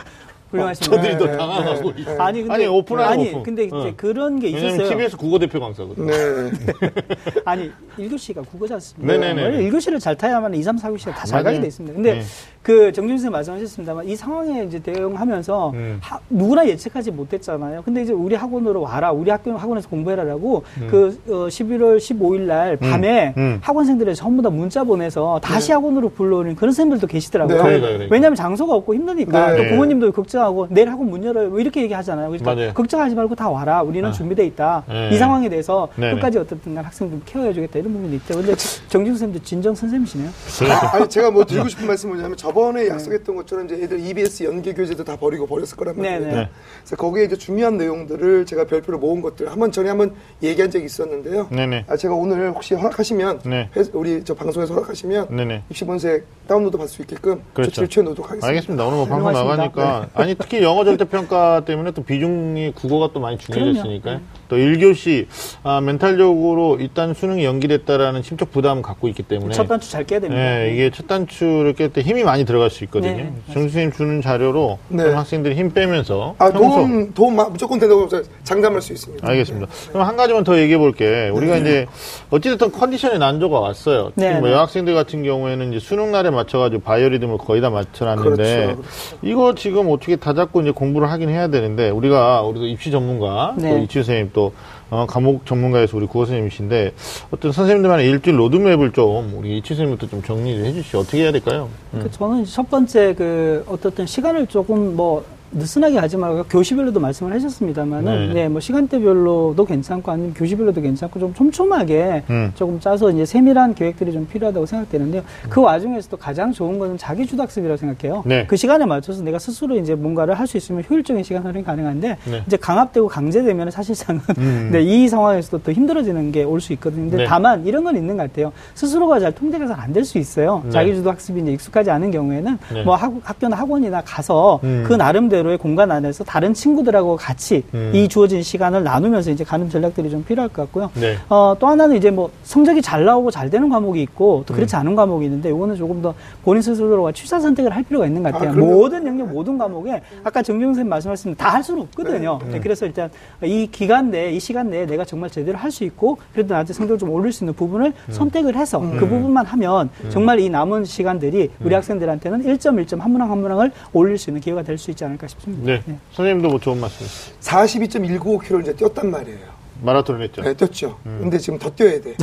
훌륭하십니다. 0.58 0.96
저들이 1.02 1.18
더 1.18 1.26
네, 1.26 1.38
당황하고 1.38 1.94
네, 1.94 2.02
있어. 2.02 2.12
네. 2.12 2.18
아니, 2.20 2.40
근데, 2.42 2.54
아니, 2.54 2.68
오픈하고 2.68 3.10
아니, 3.12 3.30
오픈. 3.30 3.44
근데 3.44 3.64
이제 3.64 3.76
어. 3.76 3.94
그런 3.98 4.40
게 4.40 4.50
있었어요. 4.50 4.90
TBS 4.90 5.18
국어대표 5.18 5.60
강사거든. 5.60 6.06
네. 6.06 6.14
아니, 7.46 7.72
1교시가 7.98 8.48
국어지 8.50 8.74
않습니까? 8.74 9.14
네네네. 9.14 9.44
원래 9.44 9.70
1교시를 9.70 10.00
잘 10.00 10.16
타야만 10.16 10.54
2, 10.54 10.64
3, 10.64 10.76
4교시가 10.78 11.12
다 11.14 11.24
잘 11.26 11.44
가게 11.44 11.56
맞아요. 11.58 11.62
돼 11.62 11.68
있습니다. 11.68 11.94
근데 11.96 12.14
네. 12.16 12.22
그 12.62 12.92
정준 12.92 13.18
선생님 13.18 13.32
말씀하셨습니다만 13.34 14.08
이 14.08 14.16
상황에 14.16 14.64
이제 14.64 14.80
대응하면서 14.80 15.72
음. 15.72 15.98
하- 16.02 16.20
누구나 16.30 16.66
예측하지 16.68 17.12
못했잖아요. 17.12 17.82
근데 17.84 18.02
이제 18.04 18.14
우리 18.14 18.36
학원으로 18.36 18.82
와라. 18.82 19.12
우리 19.12 19.30
학교 19.32 19.52
학원에서 19.58 19.90
공부해라라고 19.90 20.64
그 20.90 21.20
어, 21.28 21.32
11월 21.48 21.98
15일 21.98 22.42
날 22.42 22.78
밤에 22.78 23.34
음. 23.38 23.42
음. 23.42 23.58
학원생들이 23.62 24.16
전부 24.16 24.42
다 24.42 24.50
문자 24.50 24.84
보내서 24.84 25.40
다시 25.44 25.72
학원으로 25.72 26.10
불러오는 26.10 26.56
그런 26.56 26.72
선생님들도 26.72 27.08
계시더라고요. 27.08 27.64
네. 27.64 28.08
왜냐하면 28.10 28.36
장소가 28.36 28.74
없고 28.76 28.96
힘드니까 28.96 29.52
네. 29.52 29.58
또 29.58 29.70
부모님도 29.70 30.12
걱정 30.12 30.43
하고 30.44 30.68
내일 30.70 30.90
학원 30.90 31.10
문 31.10 31.24
열어요. 31.24 31.50
뭐 31.50 31.60
이렇게 31.60 31.82
얘기하잖아요. 31.84 32.30
그러니까 32.30 32.54
맞아요. 32.56 32.74
걱정하지 32.74 33.16
말고 33.16 33.36
다 33.36 33.50
와라. 33.50 33.82
우리는 33.82 34.08
아. 34.08 34.12
준비돼 34.12 34.46
있다. 34.48 34.84
네. 34.88 35.10
이 35.14 35.18
상황에 35.18 35.50
대해서 35.50 35.88
네네. 35.96 36.16
끝까지 36.16 36.38
어떻든 36.38 36.76
간 36.76 36.86
학생들 36.86 37.22
케어해주겠다 37.26 37.80
이런 37.80 37.94
부분이 37.94 38.16
있대요. 38.18 38.38
근데 38.40 38.56
정준 38.88 39.14
선생님도 39.14 39.44
진정 39.44 39.76
선생님이시네요. 39.76 40.30
아, 40.72 40.96
아니 40.98 41.10
제가 41.10 41.32
뭐 41.32 41.46
드리고 41.46 41.68
싶은 41.70 41.88
말씀은 41.88 42.14
뭐냐면 42.16 42.38
저번에 42.38 42.88
약속했던 42.88 43.36
것처럼 43.36 43.66
이제 43.66 43.76
애들 43.84 44.00
EBS 44.00 44.44
연계 44.44 44.74
교재도 44.74 45.04
다 45.04 45.16
버리고 45.18 45.48
버렸을 45.48 45.78
거란 45.78 45.96
말이에요. 45.98 46.20
네네. 46.20 46.36
네. 46.36 46.50
그래서 46.82 46.96
거기에 46.96 47.24
이제 47.26 47.36
중요한 47.36 47.78
내용들을 47.78 48.46
제가 48.46 48.66
별표로 48.66 49.00
모은 49.00 49.22
것들 49.22 49.50
한번 49.52 49.72
전에 49.72 49.90
한번 49.90 50.14
얘기한 50.42 50.70
적이 50.72 50.86
있었는데요. 50.86 51.48
네네. 51.52 51.86
아, 51.88 51.96
제가 51.96 52.14
오늘 52.14 52.52
혹시 52.52 52.74
허락하시면 52.76 53.40
네. 53.46 53.70
회- 53.76 53.84
우리 53.94 54.24
저 54.24 54.34
방송에서 54.34 54.74
허락하시면 54.74 55.28
네네. 55.36 55.64
입시 55.70 55.86
본색 55.86 56.26
다운로드 56.48 56.78
받을 56.78 56.90
수 56.90 57.02
있게끔 57.02 57.42
그렇죠. 57.54 57.70
조치를 57.72 57.88
취해 57.90 58.04
놓도록 58.04 58.26
하겠습니다. 58.26 58.48
알겠습니다. 58.48 58.86
오늘 58.86 58.98
뭐 58.98 59.06
방송. 59.08 59.32
나가니까 59.34 60.08
아니 60.14 60.33
특히 60.40 60.64
영어 60.64 60.84
절대 60.86 61.06
평가 61.06 61.64
때문에 61.66 61.92
또 61.92 62.04
비중이 62.04 62.72
국어가 62.74 63.10
또 63.14 63.20
많이 63.20 63.38
중요해졌으니까요. 63.38 64.22
또 64.54 64.58
1교시 64.60 65.26
아, 65.64 65.82
멘탈적으로 65.82 66.78
일단 66.80 67.14
수능이 67.16 67.44
연기됐다라는 67.44 68.22
심적 68.22 68.52
부담을 68.52 68.84
갖고 68.84 69.08
있기 69.08 69.24
때문에 69.24 69.54
첫 69.54 69.68
단추 69.68 69.90
잘 69.90 70.04
깨야 70.06 70.20
됩니다. 70.20 70.42
네, 70.42 70.72
이게 70.74 70.92
첫 70.92 71.08
단추를 71.08 71.74
깰 71.74 71.92
때 71.92 72.02
힘이 72.02 72.24
많이 72.24 72.46
들어갈 72.46 72.70
수 72.70 72.84
있거든요. 72.84 73.14
네, 73.18 73.34
정 73.52 73.64
선생님 73.64 73.92
주는 73.94 74.22
자료로 74.22 74.78
네. 74.90 75.04
좀 75.06 75.16
학생들이 75.16 75.56
힘 75.56 75.72
빼면서 75.72 76.36
아, 76.38 76.52
도움, 76.52 77.12
도움 77.14 77.36
마- 77.36 77.50
무조건 77.50 77.80
된다고 77.80 78.08
장담할 78.44 78.82
수 78.82 78.94
있습니다. 78.94 79.28
알겠습니다. 79.28 79.68
그럼 79.92 80.08
한 80.08 80.16
가지만 80.16 80.44
더 80.44 80.60
얘기해 80.60 80.78
볼게. 80.78 81.30
우리가 81.30 81.58
이제 81.58 81.88
어찌됐든 82.30 82.72
컨디션의 82.72 83.18
난조가 83.18 83.60
왔어요. 83.60 84.12
특히 84.16 84.28
네, 84.28 84.40
뭐 84.40 84.50
네. 84.50 84.54
여학생들 84.54 84.94
같은 84.94 85.24
경우에는 85.24 85.70
이제 85.74 85.80
수능 85.80 86.12
날에 86.12 86.30
맞춰가지고 86.30 86.84
바이오리듬을 86.84 87.38
거의 87.40 87.62
다 87.62 87.70
맞춰놨는데 87.72 88.66
그렇죠, 88.76 88.82
이거 89.24 89.56
지금 89.56 89.90
어떻게 89.90 90.16
다 90.16 90.34
잡고 90.34 90.62
이제 90.62 90.72
공부를 90.72 91.10
하긴 91.10 91.30
해야 91.30 91.48
되는데 91.48 91.90
우리가 91.90 92.42
우리도 92.44 92.68
입시 92.68 92.92
전문가 92.92 93.56
또 93.58 93.64
네. 93.64 93.82
이치 93.84 93.94
선생님 94.04 94.32
또 94.34 94.43
어, 94.90 95.06
과목 95.08 95.46
전문가에서 95.46 95.98
우리 95.98 96.06
국어 96.06 96.26
선생님이신데 96.26 96.94
어떤 97.32 97.52
선생님들만의 97.52 98.10
일주일 98.10 98.40
로드맵을 98.40 98.92
좀 98.92 99.34
우리 99.36 99.58
이치 99.58 99.70
선생님부터 99.70 100.10
좀 100.10 100.22
정리를 100.22 100.66
해주시죠. 100.66 101.00
어떻게 101.00 101.24
해야 101.24 101.32
될까요? 101.32 101.70
음. 101.94 102.02
그 102.04 102.12
저는 102.12 102.46
첫 102.46 102.70
번째 102.70 103.14
그 103.16 103.66
어떻든 103.68 104.06
시간을 104.06 104.48
조금 104.48 104.96
뭐 104.96 105.24
느슨하게 105.54 105.98
하지 106.00 106.18
말고 106.18 106.44
교시별로도 106.46 107.00
말씀을 107.00 107.34
하셨습니다만은 107.34 108.28
네. 108.30 108.34
네. 108.34 108.50
뭐 108.50 108.60
시간대별로도 108.60 109.66
괜찮고 109.66 110.12
아니면 110.12 110.34
교시별로도 110.34 110.82
괜찮고 110.82 111.20
좀 111.20 111.34
촘촘하게 111.34 112.24
음. 112.30 112.52
조금 112.56 112.80
짜서 112.80 113.10
이제 113.12 113.26
세밀한 113.26 113.76
계획들이 113.76 114.12
좀 114.12 114.28
필요하다고 114.28 114.66
생각되는데요. 114.66 115.22
그 115.50 115.62
와중에서도 115.62 116.18
가장 116.18 116.52
좋은 116.52 116.80
것은 116.80 116.98
자기 116.98 117.26
주도 117.26 117.44
학습이라고 117.44 117.78
생각해요. 117.78 118.24
네. 118.26 118.46
그 118.48 118.56
시간에 118.56 118.86
맞춰서 118.86 119.24
내가 119.24 119.40
스스로 119.40 119.78
이제 119.78 119.96
뭔가를 119.96 120.34
할 120.36 120.44
수 120.48 120.58
있으면 120.58 120.84
효율적인 120.90 121.24
시간 121.24 121.44
활용이 121.44 121.64
가능한데 121.64 122.18
네. 122.26 122.44
이제 122.46 122.58
강압되고 122.58 123.08
강제되면 123.08 123.72
사실상은 123.72 124.22
음. 124.38 124.70
네, 124.74 124.82
이 124.82 125.08
상황에서도 125.08 125.64
더 125.64 125.72
힘들어지는 125.72 126.32
게 126.32 126.44
올 126.44 126.60
수 126.60 126.74
있거든요. 126.74 127.04
근데 127.10 127.18
네. 127.18 127.26
다만 127.26 127.66
이런 127.66 127.84
건 127.84 127.96
있는 127.96 128.18
것 128.18 128.24
같아요. 128.24 128.52
스스로가 128.76 129.20
잘 129.20 129.32
통제가 129.32 129.66
잘 129.68 129.80
안 129.80 129.94
될 129.94 130.04
수 130.06 130.18
있어요. 130.18 130.62
네. 130.66 130.70
자기 130.72 130.94
주도 130.94 131.10
학습이 131.10 131.42
이제 131.42 131.52
익숙하지 131.54 131.90
않은 131.92 132.12
경우에는 132.12 132.58
네. 132.74 132.84
뭐 132.84 132.96
학, 132.96 133.14
학교나 133.24 133.56
학원이나 133.58 134.02
가서 134.06 134.60
음. 134.64 134.84
그 134.86 134.94
나름대로 134.94 135.43
의 135.52 135.58
공간 135.58 135.92
안에서 135.92 136.24
다른 136.24 136.54
친구들하고 136.54 137.18
같이 137.18 137.64
음. 137.74 137.92
이 137.94 138.08
주어진 138.08 138.42
시간을 138.44 138.84
나누면서 138.84 139.32
이제 139.32 139.44
가는 139.44 139.70
전략들이 139.70 140.10
좀 140.10 140.24
필요할 140.24 140.50
것 140.50 140.64
같고요. 140.64 140.92
네. 140.96 141.18
어, 141.30 141.56
또 141.60 141.68
하나는 141.68 141.96
이제 141.98 142.12
뭐 142.12 142.30
성적이 142.44 142.82
잘 142.82 143.06
나오고 143.06 143.32
잘 143.32 143.50
되는 143.50 143.70
과목이 143.70 144.02
있고 144.04 144.44
또 144.46 144.54
음. 144.54 144.56
그렇지 144.56 144.76
않은 144.76 144.96
과목이 144.96 145.26
있는데 145.26 145.50
이거는 145.50 145.76
조금 145.76 146.02
더 146.02 146.14
본인 146.44 146.62
스스로가 146.62 147.12
취사 147.12 147.40
선택을 147.40 147.76
할 147.76 147.84
필요가 147.84 148.06
있는 148.06 148.24
것 148.24 148.32
같아요. 148.34 148.52
아. 148.52 148.54
모든 148.54 149.06
영역 149.08 149.30
모든 149.30 149.58
과목에 149.58 150.02
아까 150.24 150.42
정경 150.42 150.70
선생님 150.70 150.90
말씀하신 150.90 151.36
다 151.36 151.54
할 151.54 151.64
수는 151.64 151.84
없거든요. 151.84 152.40
네, 152.50 152.60
그래서 152.60 152.86
일단 152.86 153.10
이 153.44 153.68
기간 153.72 154.10
내에 154.10 154.32
이 154.32 154.40
시간 154.40 154.70
내에 154.70 154.86
내가 154.86 155.06
정말 155.06 155.30
제대로 155.30 155.58
할 155.58 155.72
수 155.74 155.84
있고 155.86 156.18
그래도 156.34 156.54
나한테 156.54 156.72
성적을 156.74 157.00
좀 157.00 157.10
올릴 157.10 157.32
수 157.32 157.44
있는 157.44 157.54
부분을 157.56 157.88
음. 158.08 158.12
선택을 158.14 158.56
해서 158.56 158.80
그 158.80 159.08
부분만 159.08 159.44
하면 159.46 159.90
정말 160.10 160.40
이 160.40 160.50
남은 160.50 160.86
시간들이 160.86 161.50
음. 161.60 161.66
우리 161.66 161.74
학생들한테는 161.74 162.44
1점 162.44 162.84
1점 162.86 163.00
한 163.00 163.12
문항 163.12 163.32
한 163.32 163.40
문항을 163.40 163.72
올릴 163.92 164.18
수 164.20 164.30
있는 164.30 164.40
기회가 164.42 164.62
될 164.62 164.78
수 164.78 164.92
있지 164.92 165.04
않을까 165.06 165.26
싶습니다. 165.28 165.33
네. 165.46 165.82
네. 165.86 166.00
선생님도 166.14 166.50
뭐 166.50 166.60
좋은 166.60 166.80
말씀. 166.80 167.06
42.195km 167.42 168.62
이제 168.62 168.74
뛰었단 168.76 169.10
말이에요. 169.12 169.54
마라톤을 169.82 170.22
했죠. 170.22 170.42
네, 170.42 170.54
뛰었죠. 170.54 170.98
근데 171.04 171.38
지금 171.38 171.60
더 171.60 171.70
뛰어야 171.70 172.00
돼. 172.00 172.16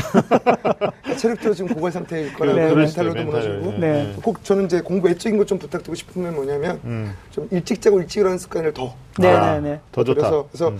체력도 1.18 1.52
지금 1.52 1.74
고갈 1.74 1.92
상태일 1.92 2.32
거라고 2.32 2.58
네. 2.58 2.74
멘탈로도. 2.74 3.22
무너지고. 3.24 3.72
네. 3.78 4.14
꼭 4.22 4.42
저는 4.42 4.64
이제 4.66 4.80
공부 4.80 5.08
외적인 5.08 5.36
것 5.36 5.44
좀 5.46 5.58
부탁드리고 5.58 5.94
싶은 5.94 6.22
건 6.22 6.34
뭐냐면 6.36 6.80
음. 6.84 7.12
좀 7.30 7.46
일찍 7.50 7.82
자고 7.82 8.00
일찍 8.00 8.20
일어나는 8.20 8.38
습관을 8.38 8.72
더. 8.72 8.94
네, 9.18 9.28
아, 9.30 9.60
네, 9.60 9.72
네. 9.72 9.80
더 9.92 10.02
좋다. 10.04 10.20
그래서, 10.20 10.48
그래서 10.52 10.72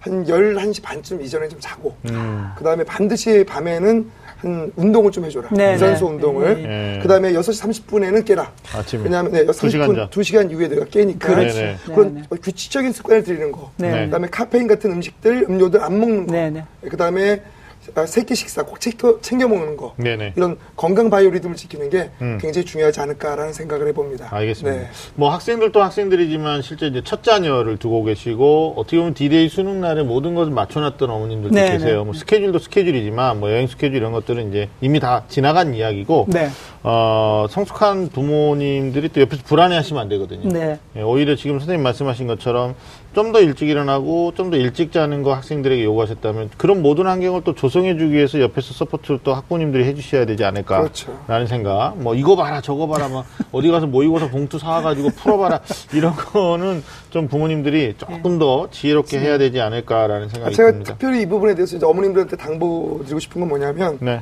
한 0.00 0.24
11시 0.24 0.82
반쯤 0.82 1.20
이전에 1.22 1.46
좀 1.48 1.60
자고. 1.60 1.94
음. 2.10 2.48
그 2.56 2.64
다음에 2.64 2.82
반드시 2.82 3.44
밤에는 3.44 4.10
한 4.38 4.72
운동을 4.76 5.10
좀 5.10 5.24
해줘라. 5.24 5.48
네, 5.52 5.74
유산소 5.74 6.06
네. 6.08 6.14
운동을. 6.14 6.62
네. 6.62 6.98
그 7.02 7.08
다음에 7.08 7.32
6시 7.32 7.84
30분에는 7.84 8.24
깨라. 8.24 8.52
아침에. 8.74 9.04
왜냐하면 9.04 9.32
네, 9.32 9.44
두 9.46 9.70
시간 9.70 9.88
30분, 9.88 9.96
전. 9.96 10.10
2시간 10.10 10.50
이후에 10.50 10.68
내가 10.68 10.84
깨니까. 10.86 11.34
네네. 11.34 11.76
그런 11.86 12.14
네, 12.14 12.22
규칙적인 12.42 12.92
습관을 12.92 13.22
들이는 13.22 13.52
거. 13.52 13.70
네. 13.76 14.04
그 14.04 14.10
다음에 14.10 14.28
카페인 14.28 14.66
같은 14.66 14.92
음식들, 14.92 15.46
음료들 15.48 15.82
안 15.82 15.98
먹는 15.98 16.26
거. 16.26 16.32
네, 16.32 16.50
네. 16.50 16.64
그 16.82 16.96
다음에 16.96 17.32
아, 17.34 17.53
세끼 18.06 18.34
식사 18.34 18.62
꼭 18.62 18.80
챙겨, 18.80 19.48
먹는 19.48 19.76
거 19.76 19.94
네네. 19.96 20.34
이런 20.36 20.56
건강 20.76 21.10
바이오리듬을 21.10 21.56
지키는 21.56 21.90
게 21.90 22.10
음. 22.22 22.38
굉장히 22.40 22.64
중요하지 22.64 23.00
않을까라는 23.00 23.52
생각을 23.52 23.88
해봅니다. 23.88 24.28
알겠습니다. 24.30 24.78
네. 24.78 24.88
뭐 25.14 25.30
학생들도 25.30 25.82
학생들이지만 25.82 26.62
실제 26.62 26.86
이제 26.86 27.02
첫 27.04 27.22
자녀를 27.22 27.76
두고 27.76 28.04
계시고 28.04 28.74
어떻게 28.76 28.96
보면 28.96 29.14
디데이 29.14 29.48
수능 29.48 29.80
날에 29.80 30.02
모든 30.02 30.34
것을 30.34 30.52
맞춰놨던 30.52 31.10
어머님들도 31.10 31.54
네, 31.54 31.72
계세요. 31.72 31.98
네. 31.98 32.04
뭐 32.04 32.14
스케줄도 32.14 32.58
스케줄이지만 32.58 33.40
뭐 33.40 33.50
여행 33.50 33.66
스케줄 33.66 33.96
이런 33.96 34.12
것들은 34.12 34.48
이제 34.48 34.68
이미 34.80 35.00
다 35.00 35.24
지나간 35.28 35.74
이야기고 35.74 36.26
네. 36.28 36.48
어, 36.82 37.46
성숙한 37.48 38.08
부모님들이 38.08 39.08
또 39.08 39.20
옆에서 39.20 39.42
불안해하시면 39.44 40.02
안 40.02 40.08
되거든요. 40.10 40.48
네. 40.50 40.78
예, 40.96 41.02
오히려 41.02 41.34
지금 41.34 41.58
선생님 41.58 41.82
말씀하신 41.82 42.26
것처럼 42.26 42.74
좀 43.14 43.32
더 43.32 43.40
일찍 43.40 43.68
일어나고 43.68 44.32
좀 44.36 44.50
더 44.50 44.56
일찍 44.56 44.92
자는 44.92 45.22
거 45.22 45.34
학생들에게 45.34 45.82
요구하셨다면 45.84 46.50
그런 46.56 46.82
모든 46.82 47.06
환경을 47.06 47.42
또 47.44 47.54
조성해주기 47.54 48.12
위해서 48.12 48.40
옆에서 48.40 48.74
support를 48.74 49.20
또 49.24 49.34
학부모님들이 49.34 49.84
해주셔야 49.84 50.26
되지 50.26 50.44
않을까라는 50.44 50.90
그렇죠. 50.90 51.46
생각. 51.48 51.94
뭐 51.98 52.14
이거 52.14 52.36
봐라 52.36 52.60
저거 52.60 52.86
봐라 52.86 53.08
막 53.08 53.24
어디 53.52 53.70
가서 53.70 53.86
모의고사 53.86 54.28
봉투 54.30 54.58
사와가지고 54.58 55.10
풀어봐라 55.10 55.60
이런 55.92 56.12
거는 56.14 56.82
좀 57.10 57.28
부모님들이 57.28 57.94
조금 57.96 58.38
더 58.38 58.68
지혜롭게 58.70 59.18
해야 59.20 59.38
되지 59.38 59.60
않을까라는 59.60 60.26
아, 60.26 60.28
생각이 60.28 60.54
제가 60.56 60.70
듭니다. 60.72 60.92
특별히 60.92 61.22
이 61.22 61.26
부분에 61.26 61.54
대해서 61.54 61.76
이제 61.76 61.86
어머님들한테 61.86 62.36
당부드리고 62.36 63.20
싶은 63.20 63.40
건 63.40 63.48
뭐냐면 63.48 63.98
네. 64.00 64.20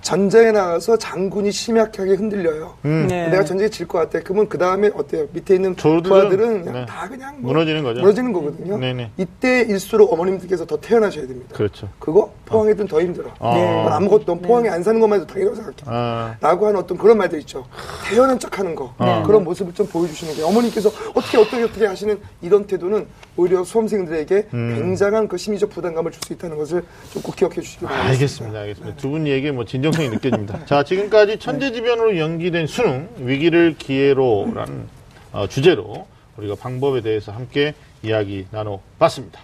전쟁에 0.00 0.50
나가서 0.52 0.96
장군이 0.96 1.52
심약하게 1.52 2.12
흔들려요. 2.14 2.74
음. 2.84 3.06
네. 3.08 3.28
내가 3.28 3.44
전쟁에 3.44 3.68
질 3.68 3.86
것 3.90 3.98
같아. 3.98 4.20
그러면 4.22 4.48
그 4.48 4.56
다음에 4.56 4.88
어때요? 4.94 5.26
밑에 5.32 5.54
있는 5.56 5.74
부하들은 5.74 6.64
네. 6.64 6.86
다 6.86 7.08
그냥 7.08 7.36
뭐 7.40 7.52
무너지는 7.52 7.82
거죠. 7.82 8.00
무너지는 8.00 8.29
거거든요. 8.32 8.78
네네. 8.78 9.10
이때일수록 9.16 10.12
어머님들께서 10.12 10.66
더 10.66 10.76
태어나셔야 10.80 11.26
됩니다. 11.26 11.54
그렇죠. 11.54 11.88
그거 11.98 12.32
포항에든 12.46 12.86
더 12.86 13.00
힘들어. 13.00 13.30
아. 13.38 13.54
네. 13.54 13.86
아무것도 13.90 14.38
포항에 14.40 14.68
안 14.68 14.82
사는 14.82 15.00
것만 15.00 15.20
해도 15.20 15.26
당연하다고 15.32 15.56
생각해. 15.56 15.76
아, 15.86 16.36
라고 16.40 16.66
하는 16.66 16.80
어떤 16.80 16.96
그런 16.98 17.18
말들 17.18 17.38
있죠. 17.40 17.66
태어난 18.08 18.38
척 18.38 18.58
하는 18.58 18.74
거. 18.74 18.94
네. 19.00 19.22
그런 19.26 19.44
모습을 19.44 19.74
좀 19.74 19.86
보여주시는 19.86 20.34
게 20.34 20.42
어머님께서 20.42 20.90
어떻게 21.14 21.38
어떻게 21.38 21.62
어떻게 21.62 21.86
하시는 21.86 22.18
이런 22.42 22.66
태도는 22.66 23.06
오히려 23.36 23.62
수험생들에게 23.64 24.48
음. 24.54 24.74
굉장한 24.76 25.28
그 25.28 25.36
심리적 25.36 25.70
부담감을 25.70 26.12
줄 26.12 26.20
수 26.26 26.32
있다는 26.34 26.56
것을 26.58 26.84
좀 27.12 27.22
꼭 27.22 27.34
기억해 27.36 27.60
주시기 27.60 27.84
바랍니다. 27.84 28.10
알겠습니다. 28.10 28.58
알겠습니다. 28.60 28.96
두분 28.96 29.26
얘기에 29.26 29.50
뭐 29.52 29.64
진정성이 29.64 30.08
느껴집니다. 30.10 30.64
자, 30.66 30.82
지금까지 30.82 31.38
천재지변으로 31.38 32.18
연기된 32.18 32.66
수능, 32.66 33.08
위기를 33.18 33.74
기회로라는 33.78 34.86
어, 35.32 35.46
주제로 35.46 36.06
우리가 36.36 36.54
방법에 36.56 37.00
대해서 37.02 37.32
함께 37.32 37.74
이야기 38.02 38.46
나눠봤습니다. 38.50 39.40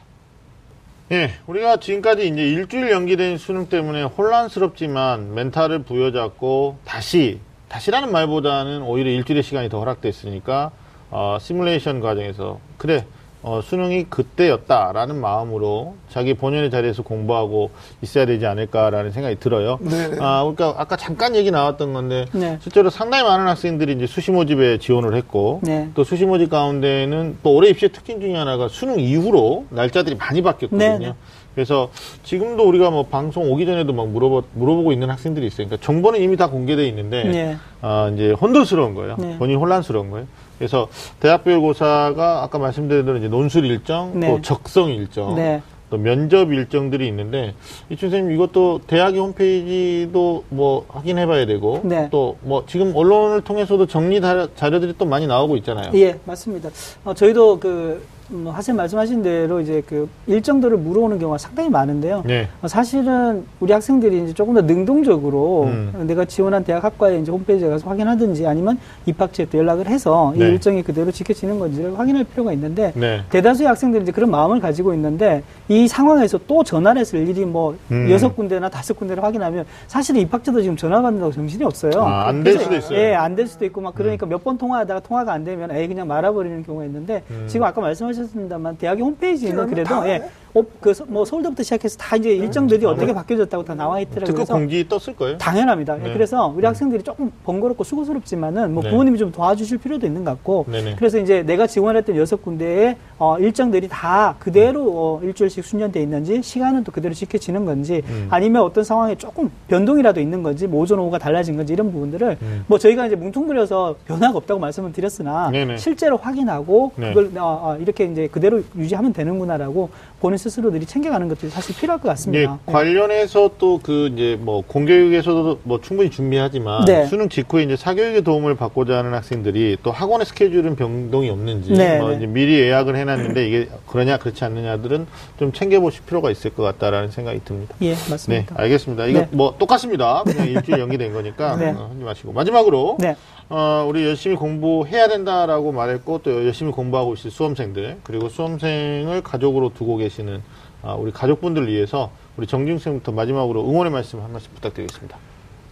예, 1.13 1.31
우리가 1.47 1.77
지금까지 1.77 2.27
이제 2.27 2.43
일주일 2.43 2.91
연기된 2.91 3.39
수능 3.39 3.69
때문에 3.69 4.03
혼란스럽지만 4.03 5.35
멘탈을 5.35 5.85
부여잡고 5.85 6.79
다시, 6.85 7.39
다시라는 7.69 8.11
말보다는 8.11 8.83
오히려 8.83 9.11
일주일의 9.11 9.45
시간이 9.45 9.69
더 9.69 9.79
허락됐으니까, 9.79 10.73
어, 11.11 11.39
시뮬레이션 11.41 12.01
과정에서, 12.01 12.59
그래, 12.77 13.07
어, 13.47 13.61
수능이 13.63 14.07
그때였다라는 14.11 15.21
마음으로 15.21 15.95
자기 16.09 16.35
본연의 16.35 16.69
자리에서 16.73 17.05
공부하고 17.05 17.71
있어야 18.03 18.27
되지 18.27 18.45
않을까라는 18.45 19.13
생각이 19.13 19.39
들어요. 19.39 19.79
네. 19.83 20.17
아, 20.19 20.43
그러니까 20.43 20.75
아까 20.77 20.97
잠깐 20.97 21.37
얘기 21.37 21.53
나왔던 21.53 21.93
건데, 21.93 22.25
네. 22.33 22.59
실제로 22.61 22.91
상당히 22.91 23.23
많은 23.23 23.47
학생들이 23.47 23.93
이제 23.93 24.09
수시 24.09 24.33
모집에 24.33 24.79
지원을 24.79 25.15
했고, 25.15 25.61
네. 25.63 25.89
또 25.95 26.03
수시 26.03 26.27
모집 26.27 26.51
가운데는 26.51 27.39
또 27.45 27.55
올해 27.55 27.71
입시의 27.71 27.93
특징 27.93 28.21
중에 28.21 28.35
하나가 28.35 28.67
수능 28.67 28.99
이후로 28.99 29.67
날짜들이 29.71 30.17
많이 30.17 30.43
바뀌었거든요. 30.43 31.15
그래서 31.57 31.89
지금도 32.23 32.69
우리가 32.69 32.91
뭐 32.91 33.05
방송 33.07 33.51
오기 33.51 33.65
전에도 33.65 33.95
막 33.95 34.09
물어보, 34.09 34.43
물어보고 34.53 34.93
있는 34.93 35.09
학생들이 35.09 35.47
있어요. 35.47 35.67
그러니까 35.67 35.85
정보는 35.85 36.21
이미 36.21 36.37
다 36.37 36.51
공개돼 36.51 36.87
있는데, 36.89 37.25
네. 37.25 37.57
아, 37.81 38.11
이제 38.13 38.33
혼돈스러운 38.33 38.95
거예요. 38.95 39.17
네. 39.19 39.39
본인이 39.39 39.59
혼란스러운 39.59 40.11
거예요. 40.11 40.27
그래서 40.59 40.89
대학별 41.19 41.61
고사가 41.63 42.43
아까 42.43 42.59
말씀드린 42.59 43.07
대로 43.07 43.17
이제 43.17 43.29
논술 43.29 43.65
일정, 43.65 44.21
네. 44.21 44.29
또 44.29 44.43
적성 44.43 44.91
일정, 44.91 45.35
네. 45.35 45.63
또 45.89 45.97
면접 45.97 46.53
일정들이 46.53 47.07
있는데 47.09 47.55
이춘 47.89 48.11
선생님 48.11 48.35
이것도 48.35 48.81
대학의 48.87 49.19
홈페이지도 49.21 50.45
뭐 50.51 50.85
확인해봐야 50.89 51.47
되고 51.47 51.81
네. 51.85 52.11
또뭐 52.11 52.65
지금 52.67 52.93
언론을 52.95 53.41
통해서도 53.43 53.87
정리 53.87 54.21
다- 54.21 54.49
자료들이 54.57 54.95
또 54.99 55.07
많이 55.07 55.27
나오고 55.27 55.57
있잖아요. 55.59 55.93
예, 55.95 56.19
맞습니다. 56.25 56.69
어, 57.05 57.15
저희도 57.15 57.61
그, 57.61 58.05
음, 58.33 58.49
하신 58.49 58.75
말씀하신 58.75 59.23
대로 59.23 59.61
이제 59.61 59.83
그 59.87 60.09
일정들을 60.27 60.77
물어오는 60.79 61.19
경우가 61.19 61.39
상당히 61.39 61.71
많은데요. 61.71 62.23
네. 62.27 62.49
어, 62.61 62.67
사실은 62.67 63.45
우리 63.61 63.73
학생들이 63.73 64.25
이제 64.25 64.33
조금 64.35 64.55
더 64.55 64.63
능동적으로 64.63 65.65
음. 65.65 66.05
내가 66.09 66.25
지원한 66.25 66.65
대학 66.65 66.83
학과에 66.83 67.21
이제 67.21 67.31
홈페이지에 67.31 67.69
가서 67.69 67.89
확인하든지 67.89 68.45
아니면 68.47 68.79
입학처에 69.07 69.47
또 69.47 69.59
연락을 69.59 69.87
해서 69.87 70.33
이 70.35 70.41
네. 70.41 70.49
일정이 70.49 70.83
그대로 70.83 71.13
지켜지는 71.13 71.59
건지를 71.61 71.97
확인할 71.97 72.25
필요가 72.25 72.53
있는데 72.53 72.93
네. 72.97 73.23
대다수의 73.31 73.69
학생들이 73.69 74.03
이제 74.03 74.11
그런 74.13 74.31
마음을 74.31 74.59
가지고 74.61 74.93
있는데 74.95 75.45
이 75.69 75.87
상황에서 75.87 76.39
또 76.49 76.65
전화를 76.65 77.01
했을 77.03 77.29
일이 77.29 77.45
뭐 77.45 77.77
음. 77.93 78.11
여섯 78.11 78.35
군데나 78.35 78.69
다섯 78.69 78.95
군데를 78.99 79.23
확인하면 79.23 79.65
사실 79.87 80.17
입학처도 80.17 80.63
지금 80.63 80.77
전화 80.77 81.01
받는다고 81.01 81.31
정신이 81.33 81.63
없어요. 81.65 81.93
아, 82.03 82.27
안될 82.29 82.59
수도 82.59 82.75
있어요. 82.75 82.99
예, 82.99 83.15
안 83.15 83.37
될 83.37 83.47
수도 83.47 83.67
있고 83.67 83.83
막 83.83 83.95
그러니까 83.95 84.25
몇 84.25 84.43
번 84.43 84.57
통화하다가 84.59 85.01
통화가 85.01 85.33
안 85.33 85.45
되면 85.45 85.71
에이 85.71 85.89
그냥 85.89 86.07
말아버리는 86.09 86.63
경우가 86.65 86.85
있는데 86.87 87.23
음. 87.31 87.45
지금 87.49 87.67
아까 87.67 87.81
말씀하 87.81 88.13
셨습니다만 88.17 88.77
대학의 88.79 89.03
홈페이지에는 89.05 89.57
그러면 89.57 89.75
그래도 89.75 89.89
다 89.89 90.09
예, 90.09 90.29
어, 90.55 90.63
그뭐 90.81 91.25
서울대부터 91.25 91.63
시작해서 91.63 91.99
다 91.99 92.17
이제 92.17 92.31
일정들이 92.31 92.87
어떻게 92.87 93.13
바뀌어졌다고 93.13 93.65
다 93.65 93.75
나와 93.75 94.01
있더라고요. 94.01 94.27
특급 94.27 94.49
공지 94.49 94.89
떴을 94.89 95.17
거예요. 95.17 95.39
당연합니다. 95.39 95.99
예, 96.01 96.05
네. 96.05 96.13
그래서 96.15 96.47
우리 96.47 96.65
학생들이 96.65 97.03
조금 97.03 97.31
번거롭고 97.45 97.85
수고스럽지만은 97.85 98.73
뭐 98.73 98.83
네. 98.83 98.91
부모님이 98.91 99.19
좀 99.19 99.31
도와주실 99.31 99.79
필요도 99.79 100.07
있는 100.07 100.25
것 100.25 100.31
같고. 100.31 100.65
그래서 100.97 101.19
이제 101.19 101.43
내가 101.43 101.67
지원했던 101.67 102.17
여섯 102.17 102.43
군데의 102.43 102.97
어, 103.19 103.39
일정들이 103.39 103.89
다 103.89 104.37
그대로 104.39 104.85
어, 104.95 105.21
일주일씩 105.23 105.65
순년돼 105.65 106.01
있는지 106.01 106.43
시간은 106.43 106.85
또 106.85 106.93
그대로 106.93 107.13
지켜지는 107.13 107.65
건지 107.65 108.03
음. 108.09 108.29
아니면 108.31 108.63
어떤 108.63 108.83
상황에 108.85 109.15
조금 109.15 109.51
변동이라도 109.69 110.21
있는 110.21 110.43
건지 110.43 110.67
뭐 110.67 110.83
오전 110.83 110.99
오후가 110.99 111.19
달라진 111.19 111.57
건지 111.57 111.75
이런 111.75 111.93
부분들을 111.93 112.39
음. 112.41 112.65
뭐 112.67 112.79
저희가 112.79 113.07
이제 113.07 113.17
뭉뚱그려서 113.17 113.97
변화가 114.07 114.39
없다고 114.39 114.59
말씀을 114.61 114.93
드렸으나. 114.93 115.51
실제로 115.77 116.17
확인하고 116.17 116.93
네. 116.97 117.13
그걸 117.13 117.31
어, 117.39 117.61
어, 117.63 117.77
이제 118.07 118.29
그대로 118.29 118.63
유지하면 118.77 119.13
되는구나라고 119.13 119.91
본인 120.21 120.39
스스로들이 120.39 120.87
챙겨가는 120.87 121.29
것들이 121.29 121.51
사실 121.51 121.75
필요할 121.77 122.01
것 122.01 122.09
예, 122.09 122.11
같습니다. 122.11 122.59
관련해서 122.67 123.51
또 123.59 123.77
그 123.83 124.09
이제 124.13 124.37
뭐 124.41 124.63
공교육에서도 124.67 125.61
뭐 125.63 125.81
충분히 125.81 126.11
준비하지만 126.11 126.87
네. 126.87 127.07
수능 127.07 127.29
직후에 127.29 127.63
이제 127.63 127.77
사교육의 127.77 128.23
도움을 128.23 128.57
받고자 128.57 128.99
하는 128.99 129.13
학생들이 129.15 129.77
또 129.83 129.93
학원의 129.93 130.27
스케줄은 130.27 130.77
변동이 130.77 131.29
없는지 131.31 131.73
네, 131.73 131.99
뭐 131.99 132.11
네. 132.11 132.17
이제 132.17 132.27
미리 132.27 132.59
예약을 132.61 132.97
해놨는데 132.97 133.47
이게 133.47 133.69
그러냐 133.87 134.17
그렇지 134.17 134.45
않느냐들은 134.45 135.07
좀 135.39 135.53
챙겨보실 135.53 136.05
필요가 136.07 136.31
있을 136.31 136.55
것 136.55 136.63
같다라는 136.63 137.11
생각이 137.11 137.41
듭니다. 137.45 137.75
예, 137.83 137.95
네, 137.95 138.11
맞습니다. 138.11 138.55
알겠습니다. 138.59 139.07
이거 139.07 139.21
네. 139.21 139.29
뭐 139.31 139.55
똑같습니다. 139.59 140.23
그냥 140.25 140.49
일주일 140.49 140.79
연기된 140.81 141.13
거니까 141.13 141.55
네. 141.57 141.71
어, 141.71 141.91
하지 141.93 142.03
마시고 142.03 142.33
마지막으로 142.33 142.97
네. 142.99 143.15
어, 143.49 143.87
우리 143.89 144.05
열심히 144.05 144.35
공부해야 144.35 145.07
된다라고 145.07 145.71
말했고 145.71 146.21
또 146.25 146.33
열심히 146.45 146.73
공부하고 146.73 147.15
있을 147.15 147.31
수험생들 147.31 147.99
그리고 148.03 148.29
수험생을 148.29 149.23
가족으로 149.23 149.73
두고 149.73 149.99
계 149.99 150.09
시는 150.17 150.43
아, 150.83 150.95
우리 150.95 151.13
가족분들을 151.13 151.69
위해서 151.69 152.11
우리 152.37 152.47
정중생부터 152.47 153.13
마지막으로 153.13 153.69
응원의 153.69 153.93
말씀 153.93 154.21
한 154.21 154.33
말씀 154.33 154.51
부탁드리겠습니다. 154.55 155.17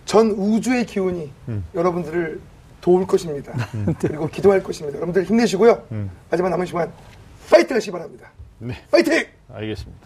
전 0.05 0.31
우주의 0.33 0.85
기운이 0.85 1.31
음. 1.49 1.65
여러분들을 1.75 2.41
도울 2.81 3.07
것입니다. 3.07 3.53
그리고 4.01 4.29
기도할 4.29 4.63
것입니다. 4.63 4.97
여러분들 4.97 5.25
힘내시고요. 5.25 5.83
음. 5.93 6.11
마지막 6.31 6.51
남은 6.51 6.67
시간 6.67 6.93
파이팅 7.51 7.77
하시기 7.77 7.91
바랍니다. 7.91 8.31
네, 8.59 8.75
파이팅! 8.91 9.25
알겠습니다. 9.53 10.04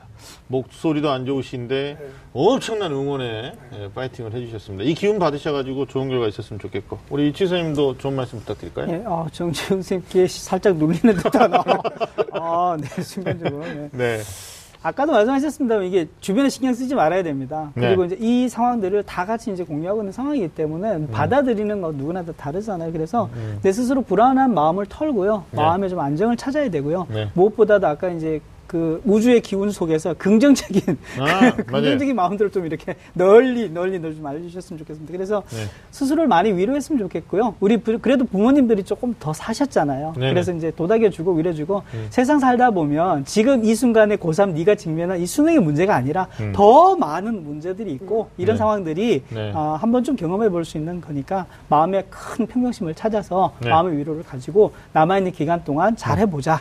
목소리도 0.49 1.11
안 1.11 1.27
좋으신데 1.27 1.97
네. 1.99 2.07
엄청난 2.33 2.93
응원에 2.93 3.53
예, 3.75 3.91
파이팅을 3.95 4.33
해주셨습니다. 4.35 4.85
이 4.85 4.95
기운 4.95 5.19
받으셔가지고 5.19 5.87
좋은 5.87 6.09
결과 6.09 6.29
있었으면 6.29 6.61
좋겠고 6.61 6.99
우리 7.11 7.29
이치 7.29 7.47
선생님도 7.47 7.99
좋은 7.99 8.15
말씀 8.15 8.39
부탁드릴까요? 8.41 8.87
예, 8.91 9.03
어, 9.07 9.27
정지훈 9.33 9.83
선생님께 9.83 10.27
살짝 10.29 10.77
눌리는 10.77 11.17
듯한, 11.17 11.55
어, 11.55 11.63
아, 12.33 12.77
네, 12.81 13.03
순간적으로. 13.03 13.65
네. 13.65 13.89
네, 13.93 14.19
아까도 14.83 15.13
말씀하셨습니다만 15.13 15.87
이게 15.87 16.07
주변에 16.21 16.49
신경 16.49 16.73
쓰지 16.73 16.95
말아야 16.95 17.23
됩니다. 17.23 17.73
네. 17.75 17.89
그리고 17.89 18.05
이제 18.05 18.17
이 18.21 18.49
상황들을 18.49 19.03
다 19.03 19.27
같이 19.27 19.53
이제 19.53 19.65
공유하고 19.65 20.03
있는 20.03 20.13
상황이기 20.13 20.49
때문에 20.51 21.09
받아들이는 21.09 21.81
건 21.81 21.97
누구나 21.97 22.23
다 22.23 22.33
다르잖아요. 22.37 22.93
그래서 22.93 23.29
음. 23.35 23.59
내 23.63 23.73
스스로 23.73 24.03
불안한 24.03 24.55
마음을 24.55 24.87
털고요. 24.87 25.45
네. 25.51 25.57
마음에 25.57 25.89
좀 25.89 25.99
안정을 25.99 26.37
찾아야 26.37 26.71
되고요. 26.71 27.09
네. 27.11 27.29
무엇보다도 27.35 27.87
아까 27.87 28.09
이제 28.11 28.41
그 28.69 29.01
우주의 29.07 29.41
기운 29.41 29.71
속에서 29.71 30.13
긍정적인 30.15 30.99
아, 31.19 31.57
긍정적인 31.67 32.15
마음들을 32.15 32.51
좀 32.53 32.67
이렇게 32.67 32.95
널리 33.15 33.71
널리 33.71 33.99
널리 33.99 34.15
좀 34.15 34.27
알려주셨으면 34.27 34.79
좋겠습니다. 34.81 35.11
그래서 35.11 35.43
네. 35.49 35.65
스스로를 35.91 36.29
많이 36.29 36.53
위로했으면 36.53 36.99
좋겠고요. 37.01 37.55
우리 37.61 37.79
부- 37.79 37.99
그래도 37.99 38.27
부모님들이 38.27 38.83
조금 38.85 39.15
더 39.19 39.33
사셨잖아요. 39.33 40.13
네네. 40.17 40.29
그래서 40.35 40.53
이제 40.53 40.71
도닥여주고 40.71 41.33
위로주고 41.33 41.83
세상 42.11 42.39
살다 42.39 42.71
보면 42.71 43.25
지금 43.25 43.65
이 43.65 43.75
순간에 43.75 44.17
고3 44.17 44.53
네가 44.53 44.75
직면한 44.75 45.19
이 45.19 45.25
수능의 45.27 45.61
문제가 45.61 45.95
아니라 45.97 46.29
음. 46.41 46.53
더 46.55 46.95
많은 46.95 47.43
문제들이 47.45 47.91
있고 47.95 48.29
이런 48.37 48.55
네. 48.57 48.59
상황들이 48.59 49.23
네. 49.31 49.53
아, 49.55 49.79
한번 49.81 50.05
좀 50.05 50.15
경험해 50.15 50.51
볼 50.51 50.59
수 50.69 50.77
있는 50.77 51.01
거니까 51.01 51.47
마음의 51.71 52.05
큰 52.11 52.47
평정심을 52.47 52.95
찾아서 52.95 53.55
네. 53.63 53.71
마음의 53.71 53.97
위로를 53.97 54.23
가지고 54.25 54.73
남아있는 54.93 55.33
기간 55.33 55.65
동안 55.65 55.97
잘 55.97 56.19
해보자. 56.19 56.61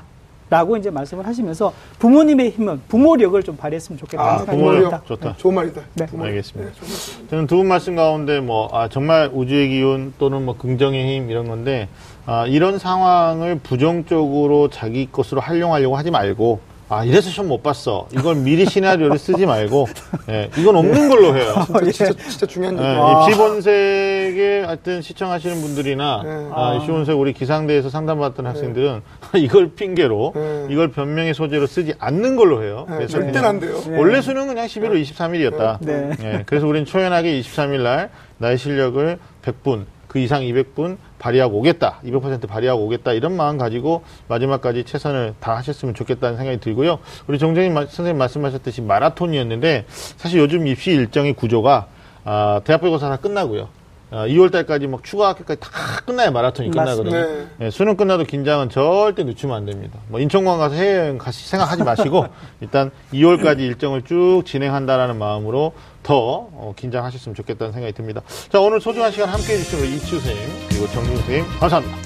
라고 0.50 0.78
이제 0.78 0.90
말씀을 0.90 1.26
하시면서 1.28 1.74
부모님의 2.00 2.52
힘은 2.52 2.82
부모력을 2.88 3.42
좀 3.44 3.58
발휘했으면 3.58 4.00
좋겠다는 4.00 4.32
아, 4.32 4.38
생각이 4.38 4.58
부모력 4.58 4.80
듭니다. 4.82 5.02
좋다. 5.06 5.36
좋은 5.38 5.56
말이다. 5.56 5.82
네. 5.96 6.06
부모님. 6.06 6.30
알겠습니다. 6.32 6.72
네. 6.72 7.28
저는 7.30 7.48
두 7.48 7.58
분 7.58 7.68
말씀 7.68 7.96
가운데 7.96 8.40
뭐, 8.40 8.70
아, 8.72 8.88
정말 8.88 9.30
우주의 9.34 9.68
기운 9.70 10.14
또는 10.18 10.46
뭐 10.46 10.56
긍정의 10.58 11.16
힘 11.18 11.30
이런 11.30 11.48
건데, 11.50 11.90
아, 12.26 12.46
이런 12.48 12.80
상황을 12.80 13.60
부정적으로 13.60 14.70
자기 14.70 15.10
것으로 15.12 15.42
활용하려고 15.42 15.98
하지 15.98 16.12
말고, 16.12 16.60
아, 16.90 17.04
이래서 17.04 17.30
시험 17.30 17.50
못 17.50 17.62
봤어. 17.62 18.08
이걸 18.14 18.36
미리 18.36 18.66
시나리오를 18.66 19.18
쓰지 19.18 19.46
말고, 19.46 19.88
예, 20.30 20.50
이건 20.58 20.78
없는 20.78 21.10
걸로 21.10 21.36
해요. 21.36 21.54
진짜, 21.92 22.06
진짜, 22.06 22.30
진짜 22.30 22.46
중요한 22.46 22.78
예. 22.80 22.84
아. 22.84 23.26
입시본색에 23.28 24.64
하여튼 24.66 25.02
시청하시는 25.02 25.62
분들이나 25.62 26.22
네. 26.24 26.50
아, 26.54 26.76
입시본색 26.76 27.20
우리 27.20 27.34
기상대에서 27.34 27.90
상담받던 27.90 28.46
학생들은 28.46 29.02
이걸 29.36 29.72
핑계로 29.74 30.32
네. 30.36 30.68
이걸 30.70 30.92
변명의 30.92 31.34
소재로 31.34 31.68
쓰지 31.68 31.94
않는 32.00 32.38
걸로 32.38 32.64
해요. 32.64 32.86
네, 32.90 32.96
그래서 32.98 33.20
그냥 33.20 33.46
안 33.46 33.60
돼요. 33.60 33.82
네. 33.86 33.98
원래 33.98 34.22
수능은 34.22 34.48
그냥 34.48 34.68
11월 34.68 35.02
23일이었다. 35.02 35.78
네. 35.82 36.12
예, 36.22 36.44
그래서 36.46 36.68
우리는 36.68 36.86
초연하게 36.86 37.42
23일 37.42 37.82
날 37.82 38.10
나의 38.38 38.58
실력을 38.58 39.20
100분, 39.44 39.86
그 40.18 40.22
이상 40.22 40.42
200분 40.42 40.98
발휘하고 41.20 41.60
오겠다. 41.60 42.00
200% 42.04 42.48
발휘하고 42.48 42.84
오겠다. 42.86 43.14
이런 43.14 43.38
마음 43.38 43.60
가지고 43.60 44.04
마지막까지 44.28 44.84
최선을 44.84 45.36
다하셨으면 45.40 45.94
좋겠다는 45.94 46.38
생각이 46.38 46.60
들고요. 46.60 46.98
우리 47.28 47.38
정정인 47.38 47.72
마- 47.76 47.82
선생님 47.86 48.18
말씀하셨듯이 48.18 48.82
마라톤이었는데 48.82 49.86
사실 50.18 50.40
요즘 50.40 50.66
입시 50.66 50.90
일정의 50.92 51.34
구조가 51.34 51.86
아, 52.26 52.62
대학별고사 52.64 53.10
다 53.10 53.18
끝나고요. 53.18 53.70
아, 54.10 54.26
2월 54.28 54.52
달까지 54.52 54.88
막 54.88 55.04
추가 55.04 55.30
학교까지 55.30 55.60
다 55.60 55.70
끝나야 56.06 56.32
마라톤이 56.32 56.72
끝나거든요. 56.72 57.12
맞습니다. 57.12 57.50
예, 57.62 57.70
수능 57.70 57.98
끝나도 57.98 58.24
긴장은 58.24 58.70
절대 58.70 59.24
늦추면 59.24 59.56
안 59.58 59.66
됩니다. 59.66 60.00
뭐 60.08 60.20
인천공항 60.22 60.60
가서 60.60 60.76
해외여행 60.76 61.18
가시 61.18 61.48
생각하지 61.50 61.84
마시고 61.84 62.26
일단 62.62 62.92
2월까지 63.14 63.60
일정을 63.60 64.04
쭉 64.04 64.44
진행한다라는 64.46 65.18
마음으로 65.20 65.74
더 66.04 66.16
어, 66.54 66.74
긴장하셨으면 66.78 67.36
좋겠다는 67.36 67.74
생각이 67.74 67.94
듭니다. 67.94 68.22
자 68.50 68.62
오늘 68.62 68.80
소중한 68.80 69.12
시간 69.12 69.28
함께해 69.30 69.58
주신 69.58 69.80
우리 69.80 69.96
이치우 69.96 70.20
선생님 70.20 70.68
그리고 70.70 70.88
정준 70.88 71.16
선생님 71.18 71.46
감사합니다. 71.60 71.98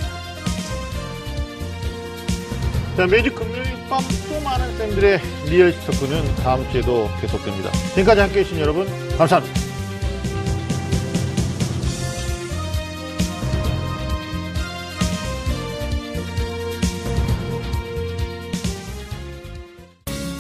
자 2.97 3.05
매주 3.07 3.33
금요일 3.33 3.63
밤 3.89 4.01
좀 4.27 4.39
아는 4.43 4.77
쌤들의 4.77 5.19
real 5.49 5.71
입시 5.73 5.94
talk는 5.94 6.35
다음 6.37 6.67
주에도 6.71 7.07
계속됩니다. 7.19 7.69
지금까지 7.89 8.21
함께해 8.21 8.43
주신 8.43 8.59
여러분 8.59 8.87
감사합니다. 9.17 9.70